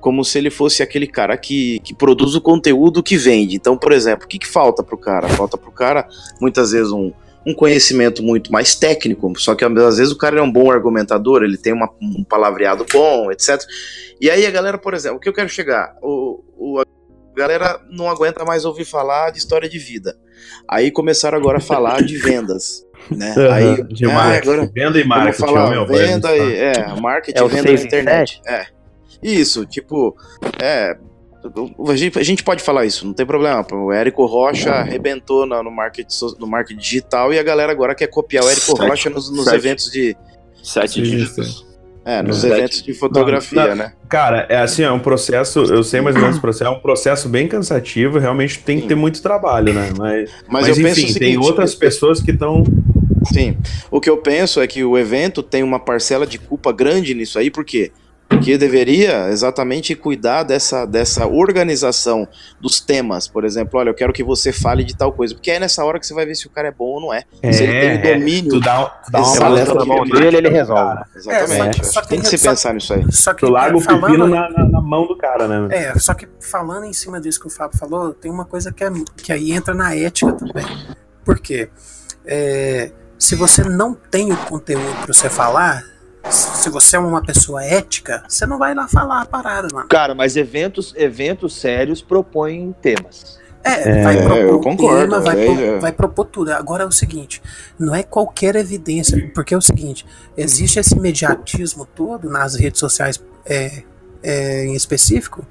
como 0.00 0.22
se 0.22 0.36
ele 0.36 0.50
fosse 0.50 0.82
aquele 0.82 1.06
cara 1.06 1.34
que, 1.36 1.80
que 1.80 1.94
produz 1.94 2.34
o 2.34 2.40
conteúdo 2.40 3.02
que 3.02 3.16
vende. 3.16 3.56
Então, 3.56 3.74
por 3.76 3.90
exemplo, 3.90 4.26
o 4.26 4.28
que, 4.28 4.38
que 4.38 4.46
falta 4.46 4.82
pro 4.82 4.98
cara? 4.98 5.28
Falta 5.30 5.56
pro 5.56 5.72
cara, 5.72 6.06
muitas 6.38 6.72
vezes, 6.72 6.92
um, 6.92 7.10
um 7.46 7.54
conhecimento 7.54 8.22
muito 8.22 8.50
mais 8.50 8.74
técnico, 8.74 9.32
só 9.38 9.54
que 9.54 9.64
às 9.64 9.98
vezes 9.98 10.12
o 10.12 10.16
cara 10.18 10.38
é 10.38 10.42
um 10.42 10.50
bom 10.50 10.70
argumentador, 10.70 11.42
ele 11.42 11.56
tem 11.58 11.72
uma- 11.72 11.90
um 12.00 12.24
palavreado 12.24 12.86
bom, 12.92 13.30
etc. 13.30 13.60
E 14.20 14.30
aí 14.30 14.46
a 14.46 14.50
galera, 14.50 14.78
por 14.78 14.94
exemplo, 14.94 15.18
o 15.18 15.20
que 15.20 15.28
eu 15.28 15.32
quero 15.32 15.48
chegar? 15.48 15.94
O, 16.02 16.42
o- 16.56 16.80
a 16.80 16.84
galera 17.36 17.80
não 17.90 18.08
aguenta 18.08 18.44
mais 18.44 18.64
ouvir 18.64 18.84
falar 18.84 19.30
de 19.30 19.38
história 19.38 19.68
de 19.68 19.78
vida. 19.78 20.16
Aí 20.68 20.90
começaram 20.90 21.36
agora 21.36 21.58
a 21.58 21.60
falar 21.60 22.02
de 22.02 22.16
vendas. 22.16 22.84
Né? 23.10 23.34
Aham, 23.36 23.52
Aí, 23.52 23.82
de 23.88 24.04
ah, 24.06 24.14
marketing. 24.14 24.50
agora, 24.50 24.70
Venda 24.72 25.00
e 25.00 25.04
marketing, 25.04 25.38
falar, 25.40 25.66
ó, 25.66 25.70
meu, 25.70 25.86
venda 25.86 26.34
e, 26.34 26.56
é, 26.56 27.00
marketing, 27.00 27.38
É 27.38 27.42
o 27.42 27.48
venda 27.48 27.70
na 27.72 27.78
em 27.78 27.84
internet. 27.84 28.40
É. 28.46 28.66
Isso, 29.22 29.66
tipo, 29.66 30.16
é, 30.62 30.96
a 32.18 32.22
gente, 32.22 32.42
pode 32.42 32.62
falar 32.62 32.84
isso, 32.86 33.06
não 33.06 33.12
tem 33.12 33.26
problema. 33.26 33.64
O 33.72 33.92
Érico 33.92 34.24
Rocha 34.26 34.70
arrebentou 34.70 35.44
no, 35.46 35.70
marketing, 35.70 36.10
so- 36.10 36.36
no 36.38 36.46
marketing 36.46 36.80
digital 36.80 37.32
e 37.32 37.38
a 37.38 37.42
galera 37.42 37.70
agora 37.72 37.94
quer 37.94 38.06
copiar 38.06 38.44
o 38.44 38.48
Érico 38.48 38.76
Sete- 38.76 38.88
Rocha 38.88 39.10
nos, 39.10 39.30
nos 39.30 39.44
sete- 39.44 39.56
eventos 39.56 39.90
de. 39.90 40.16
Sete 40.62 41.02
dígitos. 41.02 41.66
É, 42.06 42.22
nos 42.22 42.38
Sete- 42.38 42.52
eventos 42.54 42.82
de 42.82 42.92
fotografia, 42.94 43.60
Não, 43.62 43.68
não. 43.68 43.76
né? 43.76 43.92
Cara, 44.08 44.46
é 44.50 44.58
assim, 44.58 44.82
é 44.82 44.90
um 44.90 44.98
processo, 44.98 45.60
eu 45.60 45.82
sei 45.82 46.00
mais 46.00 46.14
ou 46.16 46.22
menos 46.22 46.36
o 46.36 46.40
processo, 46.40 46.70
é 46.70 46.74
um 46.74 46.78
processo 46.80 47.28
bem 47.28 47.48
cansativo, 47.48 48.18
realmente 48.18 48.58
tem 48.60 48.80
que 48.80 48.86
ter 48.86 48.94
muito 48.94 49.20
trabalho, 49.22 49.72
né? 49.72 49.90
Mas, 49.98 50.30
Mas 50.48 50.66
mas, 50.66 50.68
eu 50.68 50.84
penso 50.84 51.00
enfim, 51.00 51.10
o 51.10 51.18
tem 51.18 51.28
seguinte, 51.32 51.46
outras 51.46 51.74
pessoas 51.74 52.20
que 52.22 52.30
estão. 52.30 52.62
Sim. 53.32 53.56
O 53.90 54.00
que 54.02 54.10
eu 54.10 54.18
penso 54.18 54.60
é 54.60 54.66
que 54.66 54.84
o 54.84 54.98
evento 54.98 55.42
tem 55.42 55.62
uma 55.62 55.80
parcela 55.80 56.26
de 56.26 56.38
culpa 56.38 56.70
grande 56.72 57.14
nisso 57.14 57.38
aí, 57.38 57.50
por 57.50 57.64
quê? 57.64 57.90
Porque 58.28 58.56
deveria 58.58 59.28
exatamente 59.28 59.94
cuidar 59.94 60.42
dessa, 60.42 60.86
dessa 60.86 61.26
organização 61.26 62.26
dos 62.60 62.80
temas. 62.80 63.28
Por 63.28 63.44
exemplo, 63.44 63.78
olha, 63.78 63.90
eu 63.90 63.94
quero 63.94 64.12
que 64.12 64.24
você 64.24 64.50
fale 64.52 64.82
de 64.82 64.96
tal 64.96 65.12
coisa. 65.12 65.34
Porque 65.34 65.50
é 65.50 65.60
nessa 65.60 65.84
hora 65.84 66.00
que 66.00 66.06
você 66.06 66.14
vai 66.14 66.24
ver 66.26 66.34
se 66.34 66.46
o 66.46 66.50
cara 66.50 66.68
é 66.68 66.70
bom 66.70 66.86
ou 66.86 67.00
não 67.00 67.14
é. 67.14 67.22
se 67.52 67.62
ele 67.62 67.98
tem 68.00 68.14
o 68.14 68.18
domínio. 68.18 68.50
tu 68.50 68.60
dá, 68.60 68.84
tu 68.86 69.12
dá 69.12 69.20
uma 69.20 69.38
palestra 69.38 69.74
na 69.74 69.84
mão 69.84 70.04
de 70.04 70.12
dele, 70.12 70.36
ele 70.38 70.48
resolve. 70.48 71.02
Exatamente. 71.14 71.80
É, 71.80 71.84
só- 71.84 71.92
só 71.92 72.00
Acho 72.00 72.02
que 72.02 72.08
tem 72.08 72.18
que 72.18 72.24
que- 72.24 72.30
se 72.30 72.38
só- 72.38 72.50
pensar 72.50 72.74
nisso 72.74 72.94
aí. 72.94 73.04
Só 73.12 73.34
que 73.34 73.46
Tu 73.46 73.52
larga 73.52 73.76
é, 73.76 73.78
o 73.78 73.80
falando- 73.80 74.00
pepino 74.06 74.26
na, 74.26 74.50
na- 74.50 74.68
na 74.68 74.80
mão 74.80 75.06
do 75.06 75.16
cara, 75.16 75.46
né? 75.46 75.68
É, 75.76 75.98
só 75.98 76.14
que 76.14 76.26
falando 76.40 76.84
em 76.86 76.92
cima 76.92 77.20
disso 77.20 77.38
que 77.40 77.46
o 77.46 77.50
Fábio 77.50 77.78
falou, 77.78 78.12
tem 78.14 78.30
uma 78.30 78.44
coisa 78.44 78.72
que, 78.72 78.82
é, 78.82 78.90
que 79.18 79.32
aí 79.32 79.52
entra 79.52 79.74
na 79.74 79.94
ética 79.94 80.32
também. 80.32 80.66
Por 81.24 81.38
quê? 81.38 81.68
É, 82.26 82.90
se 83.18 83.36
você 83.36 83.62
não 83.62 83.94
tem 83.94 84.32
o 84.32 84.36
conteúdo 84.36 84.94
para 85.04 85.12
você 85.12 85.28
falar, 85.28 85.82
se 86.30 86.68
você 86.70 86.96
é 86.96 86.98
uma 86.98 87.22
pessoa 87.22 87.62
ética, 87.64 88.24
você 88.28 88.46
não 88.46 88.58
vai 88.58 88.74
lá 88.74 88.88
falar 88.88 89.22
a 89.22 89.26
parada, 89.26 89.68
mano. 89.72 89.88
Cara, 89.88 90.14
mas 90.14 90.36
eventos, 90.36 90.92
eventos 90.96 91.54
sérios 91.56 92.00
propõem 92.02 92.74
temas. 92.80 93.38
É, 93.62 94.00
É, 94.00 94.02
vai 94.04 94.16
propor 94.22 94.36
eu 94.38 94.60
concordo, 94.60 95.00
tema, 95.00 95.20
vai, 95.20 95.38
aí 95.38 95.46
pro- 95.46 95.56
já- 95.66 95.78
vai 95.78 95.92
propor 95.92 96.24
tudo. 96.26 96.52
Agora 96.52 96.82
é 96.82 96.86
o 96.86 96.92
seguinte, 96.92 97.42
não 97.78 97.94
é 97.94 98.02
qualquer 98.02 98.56
evidência, 98.56 99.30
porque 99.34 99.54
é 99.54 99.56
o 99.56 99.62
seguinte, 99.62 100.04
existe 100.36 100.78
esse 100.78 100.98
mediatismo 100.98 101.86
todo 101.86 102.28
nas 102.28 102.54
redes 102.56 102.78
sociais 102.80 103.22
é, 103.46 103.82
é, 104.22 104.64
em 104.66 104.74
específico, 104.74 105.46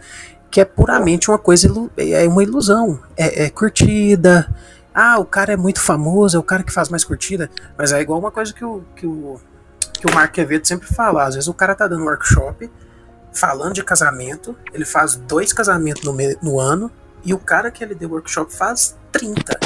que 0.52 0.62
é 0.62 0.66
puramente 0.66 1.32
uma 1.32 1.40
coisa, 1.40 1.68
é 1.98 2.28
uma 2.28 2.44
ilusão. 2.44 3.00
É, 3.18 3.46
é 3.46 3.50
curtida, 3.50 4.48
ah, 4.94 5.18
o 5.20 5.26
cara 5.26 5.54
é 5.54 5.58
muito 5.58 5.82
famoso, 5.82 6.38
é 6.38 6.40
o 6.40 6.44
cara 6.44 6.62
que 6.62 6.72
faz 6.72 6.90
mais 6.90 7.04
curtida, 7.04 7.50
mas 7.76 7.92
é 7.92 8.00
igual 8.00 8.20
uma 8.20 8.30
coisa 8.32 8.54
que 8.54 8.64
o, 8.64 8.84
que 8.96 9.08
o, 9.08 9.40
que 10.04 10.12
o 10.12 10.13
Mark 10.13 10.34
Quevedo 10.34 10.68
sempre 10.68 10.88
fala, 10.88 11.24
às 11.24 11.36
vezes 11.36 11.48
o 11.48 11.54
cara 11.54 11.74
tá 11.74 11.88
dando 11.88 12.04
workshop, 12.04 12.70
falando 13.32 13.74
de 13.74 13.84
casamento, 13.84 14.54
ele 14.74 14.84
faz 14.84 15.16
dois 15.16 15.54
casamentos 15.54 16.04
no, 16.04 16.13
no 16.42 16.60
ano, 16.60 16.92
e 17.26 17.34
o 17.34 17.39
cara 17.39 17.72
que 17.72 17.82
ele 17.82 17.96
deu 17.96 18.10
workshop 18.12 18.54
faz 18.54 18.98
30. 19.13 19.58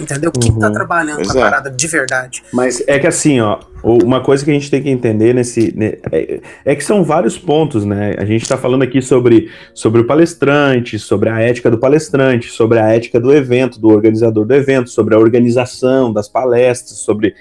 Entendeu? 0.00 0.32
Quem 0.32 0.58
tá 0.58 0.68
Uhum. 0.68 0.72
trabalhando 0.72 1.16
Pois 1.16 1.30
com 1.30 1.38
a 1.38 1.40
é. 1.40 1.44
parada 1.44 1.70
de 1.70 1.86
verdade? 1.86 2.42
Mas 2.52 2.82
é 2.88 2.98
que 2.98 3.06
assim, 3.06 3.40
ó, 3.40 3.60
uma 3.82 4.22
coisa 4.24 4.42
que 4.44 4.50
a 4.50 4.54
gente 4.54 4.70
tem 4.70 4.82
que 4.82 4.88
entender 4.88 5.32
nesse. 5.34 5.72
ne- 5.76 5.98
é, 6.10 6.40
é 6.64 6.74
que 6.74 6.82
são 6.82 7.04
vários 7.04 7.38
pontos, 7.38 7.84
né? 7.84 8.14
A 8.18 8.24
gente 8.24 8.48
tá 8.48 8.56
falando 8.56 8.82
aqui 8.82 9.00
sobre, 9.02 9.50
sobre 9.74 10.00
o 10.00 10.06
palestrante, 10.06 10.98
sobre 10.98 11.28
a 11.28 11.38
ética 11.38 11.70
do 11.70 11.78
palestrante, 11.78 12.48
sobre 12.50 12.80
a 12.80 12.88
ética 12.88 13.20
do 13.20 13.32
evento, 13.32 13.78
do 13.78 13.88
organizador 13.88 14.44
do 14.46 14.54
evento, 14.54 14.88
sobre 14.90 15.14
a 15.14 15.18
organização 15.18 16.12
das 16.12 16.28
palestras, 16.28 16.98
sobre 16.98 17.34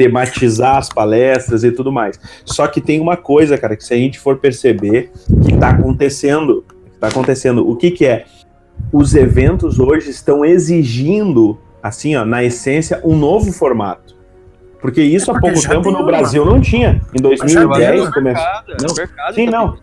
tematizar 0.00 0.78
as 0.78 0.88
palestras 0.88 1.62
e 1.62 1.70
tudo 1.70 1.92
mais. 1.92 2.18
Só 2.46 2.66
que 2.66 2.80
tem 2.80 2.98
uma 2.98 3.18
coisa, 3.18 3.58
cara, 3.58 3.76
que 3.76 3.84
se 3.84 3.92
a 3.92 3.98
gente 3.98 4.18
for 4.18 4.38
perceber 4.38 5.12
que 5.44 5.54
tá 5.58 5.68
acontecendo, 5.68 6.64
que 6.90 6.98
tá 6.98 7.08
acontecendo, 7.08 7.68
o 7.68 7.76
que 7.76 7.90
que 7.90 8.06
é? 8.06 8.24
Os 8.90 9.14
eventos 9.14 9.78
hoje 9.78 10.08
estão 10.08 10.42
exigindo, 10.42 11.58
assim, 11.82 12.16
ó, 12.16 12.24
na 12.24 12.42
essência, 12.42 12.98
um 13.04 13.14
novo 13.14 13.52
formato. 13.52 14.16
Porque 14.80 15.02
isso 15.02 15.30
É 15.30 15.36
há 15.36 15.40
pouco 15.40 15.60
tempo 15.60 15.82
tem 15.82 15.92
no 15.92 15.98
uma. 15.98 16.06
Brasil 16.06 16.44
não 16.44 16.60
tinha. 16.60 17.00
Em 17.14 17.20
2010 17.20 18.02
tem, 18.02 18.10
começou. 18.12 18.22
Mercado, 18.22 18.76
Não. 18.80 18.94
mercado 18.94 19.34
Sim, 19.34 19.46
não. 19.46 19.76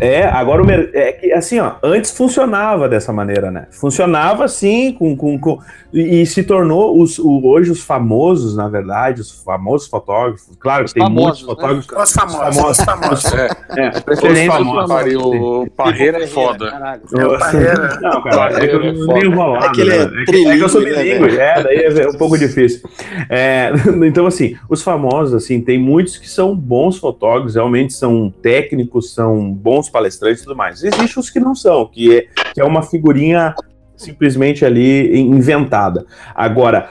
É, 0.00 0.24
agora 0.24 0.62
o 0.62 0.66
mer- 0.66 0.90
é 0.94 1.12
que 1.12 1.32
assim, 1.32 1.58
ó, 1.58 1.72
antes 1.82 2.10
funcionava 2.16 2.88
dessa 2.88 3.12
maneira, 3.12 3.50
né? 3.50 3.66
Funcionava 3.70 4.44
assim, 4.44 4.92
com, 4.92 5.16
com, 5.16 5.38
com- 5.38 5.58
e, 5.92 6.20
e 6.22 6.26
se 6.26 6.42
tornou 6.42 7.00
os, 7.00 7.18
o- 7.18 7.44
hoje 7.46 7.70
os 7.70 7.80
famosos, 7.82 8.56
na 8.56 8.68
verdade, 8.68 9.20
os 9.20 9.30
famosos 9.42 9.88
fotógrafos. 9.88 10.46
Claro 10.60 10.84
que 10.84 10.94
tem 10.94 11.02
famosos, 11.02 11.42
muitos 11.42 11.42
né? 11.42 11.46
fotógrafos. 11.46 11.86
Os 11.86 12.12
famosos, 12.12 12.56
famosos. 12.56 12.78
os 12.78 12.84
famosos. 12.84 13.32
É, 13.76 13.88
Os 13.90 14.00
preferência 14.00 14.52
famosos, 14.52 14.88
Mário, 14.88 15.20
o 15.26 15.70
Parreira 15.70 16.22
é 16.22 16.26
foda. 16.26 16.70
Caralho. 16.70 17.02
É 17.18 17.26
o 17.26 17.38
Parreira. 17.38 17.98
Não, 18.00 18.22
cara, 18.22 18.64
é 18.64 18.68
que 18.68 18.74
eu 18.76 18.82
É 18.82 18.92
não 18.92 19.18
enrolado. 19.18 19.66
É 19.66 19.70
que 19.72 19.82
é 19.82 19.84
né? 20.06 20.22
é, 20.22 20.24
que, 20.30 20.46
é 20.48 20.56
que 20.56 20.62
eu 20.62 20.68
sou 20.68 20.80
trilingue, 20.82 21.08
né, 21.10 21.18
bilíngue, 21.18 21.38
é, 21.40 21.62
daí 21.62 21.76
é 22.04 22.08
um 22.08 22.18
pouco 22.18 22.38
difícil. 22.38 22.80
É, 23.28 23.70
então, 24.06 24.26
assim, 24.26 24.35
os 24.68 24.82
famosos, 24.82 25.34
assim, 25.34 25.60
tem 25.60 25.78
muitos 25.78 26.16
que 26.16 26.28
são 26.28 26.56
bons 26.56 26.98
fotógrafos, 26.98 27.54
realmente 27.54 27.94
são 27.94 28.32
técnicos, 28.42 29.12
são 29.14 29.52
bons 29.52 29.88
palestrantes 29.88 30.42
e 30.42 30.44
tudo 30.44 30.56
mais. 30.56 30.82
Existem 30.82 31.20
os 31.20 31.30
que 31.30 31.40
não 31.40 31.54
são, 31.54 31.86
que 31.86 32.16
é, 32.16 32.26
que 32.54 32.60
é 32.60 32.64
uma 32.64 32.82
figurinha 32.82 33.54
simplesmente 33.96 34.64
ali 34.64 35.18
inventada. 35.18 36.04
Agora, 36.34 36.90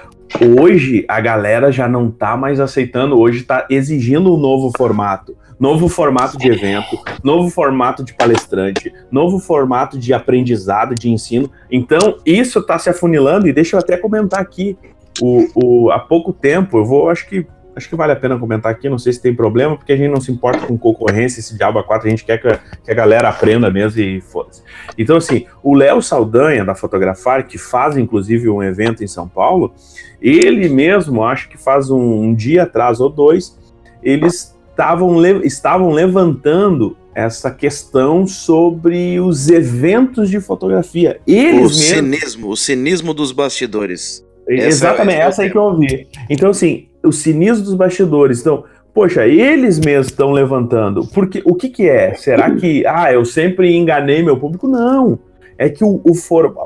hoje 0.59 1.05
a 1.07 1.21
galera 1.21 1.71
já 1.71 1.87
não 1.87 2.09
tá 2.09 2.35
mais 2.35 2.59
aceitando, 2.59 3.19
hoje 3.19 3.43
tá 3.43 3.65
exigindo 3.69 4.33
um 4.33 4.37
novo 4.37 4.71
formato. 4.75 5.37
Novo 5.57 5.87
formato 5.87 6.37
de 6.37 6.49
evento, 6.49 6.99
novo 7.23 7.49
formato 7.49 8.03
de 8.03 8.13
palestrante, 8.13 8.91
novo 9.09 9.39
formato 9.39 9.97
de 9.97 10.13
aprendizado, 10.13 10.93
de 10.93 11.09
ensino. 11.09 11.49
Então, 11.71 12.17
isso 12.25 12.59
está 12.59 12.77
se 12.77 12.89
afunilando, 12.89 13.47
e 13.47 13.53
deixa 13.53 13.77
eu 13.77 13.79
até 13.79 13.95
comentar 13.95 14.41
aqui. 14.41 14.77
O, 15.21 15.47
o- 15.55 15.91
há 15.91 15.99
pouco 15.99 16.33
tempo, 16.33 16.77
eu 16.77 16.85
vou, 16.85 17.09
acho 17.09 17.27
que 17.27 17.45
acho 17.77 17.89
que 17.89 17.95
vale 17.97 18.13
a 18.13 18.15
pena 18.15 18.39
comentar 18.39 18.71
aqui, 18.71 18.87
não 18.87 18.97
sei 18.97 19.11
se 19.11 19.21
tem 19.21 19.35
problema, 19.35 19.75
porque 19.75 19.91
a 19.91 19.97
gente 19.97 20.09
não 20.09 20.21
se 20.21 20.31
importa 20.31 20.65
com 20.65 20.77
concorrência, 20.77 21.41
esse 21.41 21.57
Diabo 21.57 21.83
4, 21.83 22.07
a 22.07 22.09
gente 22.09 22.23
quer 22.23 22.37
que 22.41 22.47
a, 22.47 22.57
que 22.57 22.89
a 22.89 22.93
galera 22.93 23.27
aprenda 23.27 23.69
mesmo 23.69 23.99
e 23.99 24.21
foda-se. 24.21 24.61
Então, 24.97 25.17
assim, 25.17 25.45
o 25.61 25.75
Léo 25.75 26.01
Saldanha, 26.01 26.63
da 26.63 26.73
Fotografar, 26.73 27.45
que 27.45 27.57
faz 27.57 27.97
inclusive 27.97 28.47
um 28.47 28.63
evento 28.63 29.03
em 29.03 29.07
São 29.07 29.27
Paulo, 29.27 29.73
ele 30.21 30.69
mesmo, 30.69 31.21
acho 31.21 31.49
que 31.49 31.57
faz 31.57 31.91
um, 31.91 31.99
um 31.99 32.33
dia 32.33 32.63
atrás 32.63 33.01
ou 33.01 33.09
dois, 33.09 33.59
eles 34.01 34.55
tavam, 34.73 35.21
estavam 35.43 35.89
levantando 35.91 36.95
essa 37.13 37.51
questão 37.51 38.25
sobre 38.25 39.19
os 39.19 39.49
eventos 39.49 40.29
de 40.29 40.39
fotografia. 40.39 41.19
Eles 41.27 41.53
o 41.55 41.59
mesmos, 41.59 41.75
cinismo, 41.85 42.49
o 42.49 42.55
cinismo 42.55 43.13
dos 43.13 43.33
bastidores. 43.33 44.25
Exatamente, 44.47 45.19
essa, 45.19 45.41
aí 45.43 45.49
que 45.49 45.57
eu 45.57 45.63
ouvi. 45.63 46.07
Então, 46.29 46.49
assim, 46.49 46.87
o 47.03 47.11
cinismo 47.11 47.63
dos 47.65 47.73
bastidores. 47.73 48.41
Então, 48.41 48.63
poxa, 48.93 49.27
eles 49.27 49.79
mesmos 49.79 50.07
estão 50.07 50.31
levantando. 50.31 51.05
Porque 51.07 51.41
o 51.45 51.55
que, 51.55 51.69
que 51.69 51.89
é? 51.89 52.13
Será 52.13 52.51
que, 52.51 52.85
ah, 52.85 53.11
eu 53.11 53.25
sempre 53.25 53.75
enganei 53.75 54.21
meu 54.23 54.37
público? 54.37 54.67
Não. 54.67 55.17
É 55.57 55.69
que 55.69 55.83
o, 55.83 56.01
o 56.03 56.13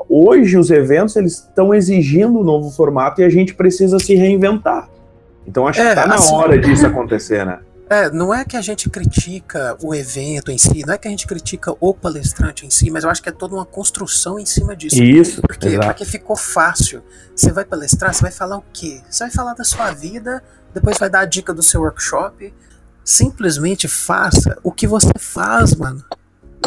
hoje 0.08 0.58
os 0.58 0.68
eventos 0.70 1.14
eles 1.14 1.34
estão 1.34 1.72
exigindo 1.72 2.38
um 2.40 2.42
novo 2.42 2.70
formato 2.70 3.20
e 3.20 3.24
a 3.24 3.28
gente 3.28 3.54
precisa 3.54 3.98
se 4.00 4.14
reinventar. 4.16 4.88
Então 5.46 5.66
acho 5.66 5.80
É, 5.80 5.90
que 5.90 5.94
tá 5.94 6.06
na 6.06 6.16
assim- 6.16 6.34
hora 6.34 6.58
disso 6.58 6.86
acontecer, 6.86 7.46
né? 7.46 7.60
É, 7.90 8.08
não 8.08 8.32
é 8.32 8.44
que 8.44 8.56
a 8.56 8.60
gente 8.60 8.88
critica 8.88 9.76
o 9.82 9.92
evento 9.92 10.52
em 10.52 10.56
si, 10.56 10.86
não 10.86 10.94
é 10.94 10.98
que 10.98 11.08
a 11.08 11.10
gente 11.10 11.26
critica 11.26 11.74
o 11.80 11.92
palestrante 11.92 12.64
em 12.64 12.70
si, 12.70 12.88
mas 12.88 13.02
eu 13.02 13.10
acho 13.10 13.20
que 13.20 13.28
é 13.28 13.32
toda 13.32 13.56
uma 13.56 13.66
construção 13.66 14.38
em 14.38 14.46
cima 14.46 14.76
disso. 14.76 15.02
Isso, 15.02 15.42
Por 15.42 15.56
quê? 15.56 15.70
exato. 15.70 15.86
Porque 15.88 16.04
ficou 16.04 16.36
fácil. 16.36 17.02
Você 17.34 17.50
vai 17.50 17.64
palestrar, 17.64 18.14
você 18.14 18.22
vai 18.22 18.30
falar 18.30 18.58
o 18.58 18.64
quê? 18.72 19.00
Você 19.10 19.24
vai 19.24 19.32
falar 19.32 19.54
da 19.54 19.64
sua 19.64 19.90
vida, 19.90 20.40
depois 20.72 20.98
vai 20.98 21.10
dar 21.10 21.20
a 21.20 21.24
dica 21.24 21.52
do 21.52 21.64
seu 21.64 21.80
workshop. 21.80 22.54
Simplesmente 23.04 23.88
faça 23.88 24.56
o 24.62 24.70
que 24.70 24.86
você 24.86 25.10
faz, 25.18 25.74
mano. 25.74 26.04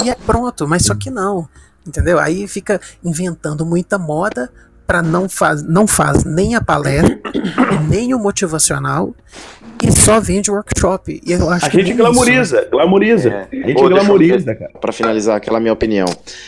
E 0.03 0.09
é 0.09 0.15
pronto, 0.15 0.67
mas 0.67 0.83
só 0.83 0.93
que 0.93 1.09
não. 1.09 1.47
Entendeu? 1.87 2.19
Aí 2.19 2.49
fica 2.49 2.81
inventando 3.01 3.65
muita 3.65 3.97
moda 3.97 4.51
para 4.85 5.01
não 5.01 5.27
faz, 5.29 5.63
não 5.63 5.87
faz 5.87 6.23
nem 6.23 6.55
a 6.55 6.61
palestra, 6.61 7.19
nem 7.89 8.13
o 8.13 8.19
motivacional 8.19 9.15
e 9.83 9.91
só 9.91 10.19
vende 10.19 10.49
workshop. 10.49 11.21
E 11.25 11.31
eu 11.33 11.49
acho 11.49 11.65
A 11.65 11.69
que 11.69 11.81
gente 11.81 11.93
glamoriza, 11.93 12.41
isso, 12.41 12.55
né? 12.55 12.67
glamoriza. 12.71 13.29
É. 13.29 13.41
A 13.51 13.55
gente 13.55 13.63
Ô, 13.63 13.63
deixa 13.65 13.83
eu- 13.83 13.89
glamoriza, 13.89 14.55
cara. 14.55 14.71
Para 14.79 14.93
finalizar 14.93 15.35
aquela 15.35 15.59
minha 15.59 15.73
opinião, 15.73 16.05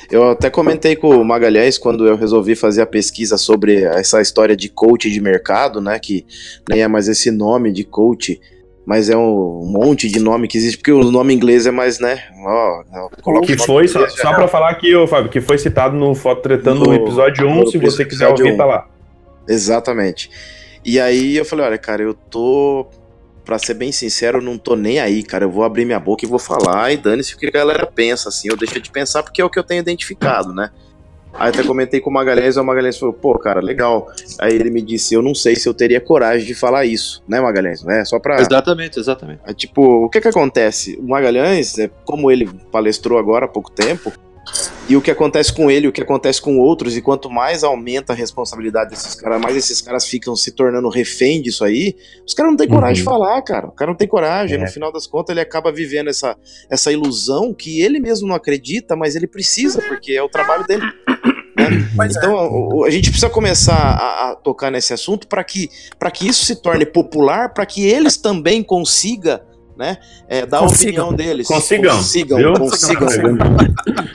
eu 0.10 0.32
até 0.32 0.50
comentei 0.50 0.96
com 0.96 1.10
o 1.10 1.26
Magalhães 1.26 1.78
quando 1.78 2.08
eu 2.08 2.16
resolvi 2.16 2.56
fazer 2.56 2.82
a 2.82 2.86
pesquisa 2.86 3.38
sobre 3.38 3.84
essa 3.84 4.22
história 4.22 4.56
de 4.56 4.70
coach 4.70 5.10
de 5.12 5.20
mercado, 5.20 5.82
né? 5.82 6.00
Que 6.00 6.26
nem 6.70 6.82
é 6.82 6.88
mais 6.88 7.08
esse 7.10 7.30
nome 7.30 7.74
de 7.74 7.84
coach, 7.84 8.40
mas 8.86 9.10
é 9.10 9.18
um 9.18 9.66
monte 9.66 10.08
de 10.08 10.20
nome 10.20 10.48
que 10.48 10.58
existe, 10.58 10.78
porque 10.78 10.92
o 10.92 11.12
nome 11.12 11.34
inglês 11.34 11.66
é 11.66 11.72
mais, 11.72 12.00
né? 12.00 12.24
Ó, 12.46 13.10
coloca 13.22 13.48
Que 13.48 13.58
foi, 13.58 13.88
só, 13.88 14.08
só 14.08 14.34
pra 14.34 14.48
falar 14.48 14.70
aqui, 14.70 14.96
ô, 14.96 15.08
Fábio, 15.08 15.30
que 15.32 15.42
foi 15.42 15.58
citado 15.58 15.96
no 15.96 16.14
Foto 16.14 16.42
Tretando 16.42 16.86
No- 16.86 16.94
episódio 16.94 17.48
1, 17.48 17.56
no 17.56 17.68
se 17.68 17.78
você 17.78 18.06
quiser 18.06 18.28
ouvir, 18.28 18.54
um. 18.54 18.58
tá 18.58 18.66
lá. 18.66 18.88
Exatamente. 19.48 20.30
E 20.84 21.00
aí 21.00 21.36
eu 21.38 21.46
falei, 21.46 21.66
olha, 21.66 21.78
cara, 21.78 22.02
eu 22.04 22.14
tô. 22.14 22.86
Pra 23.44 23.60
ser 23.60 23.76
bem 23.76 23.92
sincero, 23.92 24.40
eu 24.40 24.42
não 24.42 24.58
tô 24.58 24.76
nem 24.76 25.00
aí, 25.00 25.22
cara. 25.22 25.46
Eu 25.46 25.52
vou 25.52 25.64
abrir 25.64 25.86
minha 25.86 26.00
boca 26.00 26.26
e 26.26 26.28
vou 26.28 26.40
falar, 26.40 26.92
e 26.92 26.98
dane-se 26.98 27.36
o 27.36 27.38
que 27.38 27.46
a 27.46 27.52
galera 27.52 27.86
pensa, 27.86 28.30
assim. 28.30 28.48
Eu 28.50 28.58
deixo 28.58 28.80
de 28.82 28.90
pensar 28.90 29.22
porque 29.22 29.40
é 29.40 29.46
o 29.46 29.50
que 29.52 29.60
eu 29.60 29.64
tenho 29.64 29.80
identificado, 29.82 30.52
né? 30.52 30.72
Aí 31.38 31.50
até 31.50 31.64
comentei 31.64 32.00
com 32.00 32.10
o 32.10 32.14
Magalhães, 32.14 32.56
e 32.56 32.60
o 32.60 32.64
Magalhães 32.64 32.98
falou, 32.98 33.14
pô, 33.14 33.38
cara, 33.38 33.60
legal. 33.60 34.08
Aí 34.40 34.54
ele 34.54 34.70
me 34.70 34.82
disse, 34.82 35.14
eu 35.14 35.22
não 35.22 35.36
sei 35.36 35.56
se 35.56 35.68
eu 35.68 35.74
teria 35.74 36.00
coragem 36.00 36.46
de 36.46 36.56
falar 36.56 36.86
isso, 36.86 37.22
né, 37.28 37.42
Magalhães? 37.42 37.86
É 37.88 38.06
só 38.06 38.20
pra. 38.20 38.40
Exatamente, 38.40 39.00
exatamente. 39.00 39.42
É, 39.46 39.54
tipo, 39.54 40.06
o 40.06 40.10
que 40.10 40.22
que 40.22 40.28
acontece? 40.28 40.98
O 41.00 41.08
Magalhães, 41.08 41.78
é, 41.78 41.90
como 42.06 42.32
ele 42.32 42.50
palestrou 42.72 43.20
agora 43.20 43.46
há 43.46 43.50
pouco 43.50 43.72
tempo, 43.72 44.12
e 44.88 44.96
o 44.96 45.02
que 45.02 45.10
acontece 45.10 45.52
com 45.54 45.70
ele, 45.72 45.88
o 45.88 45.92
que 45.92 46.02
acontece 46.02 46.40
com 46.42 46.58
outros, 46.60 46.96
e 46.96 47.02
quanto 47.02 47.30
mais 47.30 47.64
aumenta 47.64 48.14
a 48.14 48.16
responsabilidade 48.16 48.92
desses 48.92 49.16
caras, 49.16 49.42
mais 49.42 49.56
esses 49.56 49.82
caras 49.82 50.06
ficam 50.08 50.36
se 50.36 50.52
tornando 50.52 50.88
refém 50.90 51.42
disso 51.42 51.64
aí, 51.64 51.96
os 52.26 52.34
caras 52.34 52.52
não 52.52 52.58
têm 52.58 52.68
coragem 52.68 52.96
de 53.04 53.10
Uhum. 53.10 53.14
falar, 53.18 53.42
cara. 53.42 53.68
O 53.68 53.72
cara 53.72 53.92
não 53.92 53.98
tem 53.98 54.08
coragem. 54.08 54.58
É. 54.58 54.62
No 54.62 54.68
final 54.68 54.92
das 54.92 55.08
contas, 55.08 55.32
ele 55.32 55.40
acaba 55.42 55.72
vivendo 55.72 56.10
essa, 56.10 56.38
essa 56.70 56.92
ilusão 56.92 57.54
que 57.54 57.82
ele 57.82 58.00
mesmo 58.00 58.28
não 58.28 58.36
acredita, 58.36 58.96
mas 58.96 59.16
ele 59.16 59.28
precisa, 59.28 59.82
porque 59.82 60.14
é 60.14 60.22
o 60.22 60.30
trabalho 60.30 60.66
dele. 60.68 60.84
né? 61.58 61.68
É. 62.00 62.08
Então, 62.12 62.36
o- 62.36 62.80
o- 62.80 62.84
a 62.84 62.90
gente 62.92 63.10
precisa 63.10 63.30
começar 63.30 63.74
a, 63.76 64.32
a 64.32 64.36
tocar 64.36 64.70
nesse 64.70 64.94
assunto 64.94 65.26
para 65.28 65.44
que, 65.44 65.70
pra 65.98 66.12
que 66.12 66.28
isso 66.28 66.46
se 66.46 66.58
torne 66.62 66.86
popular, 66.86 67.54
para 67.54 67.66
que 67.66 67.86
eles 67.88 68.18
também 68.18 68.62
consigam 68.62 69.40
né, 69.78 69.98
é, 70.28 70.46
dar 70.46 70.58
a 70.58 70.62
Consigam. 70.62 71.08
opinião 71.10 71.14
deles. 71.14 71.48
Consigam, 71.48 71.96
Consigam, 71.96 72.38
viu? 72.38 72.54
consigam. 72.54 73.08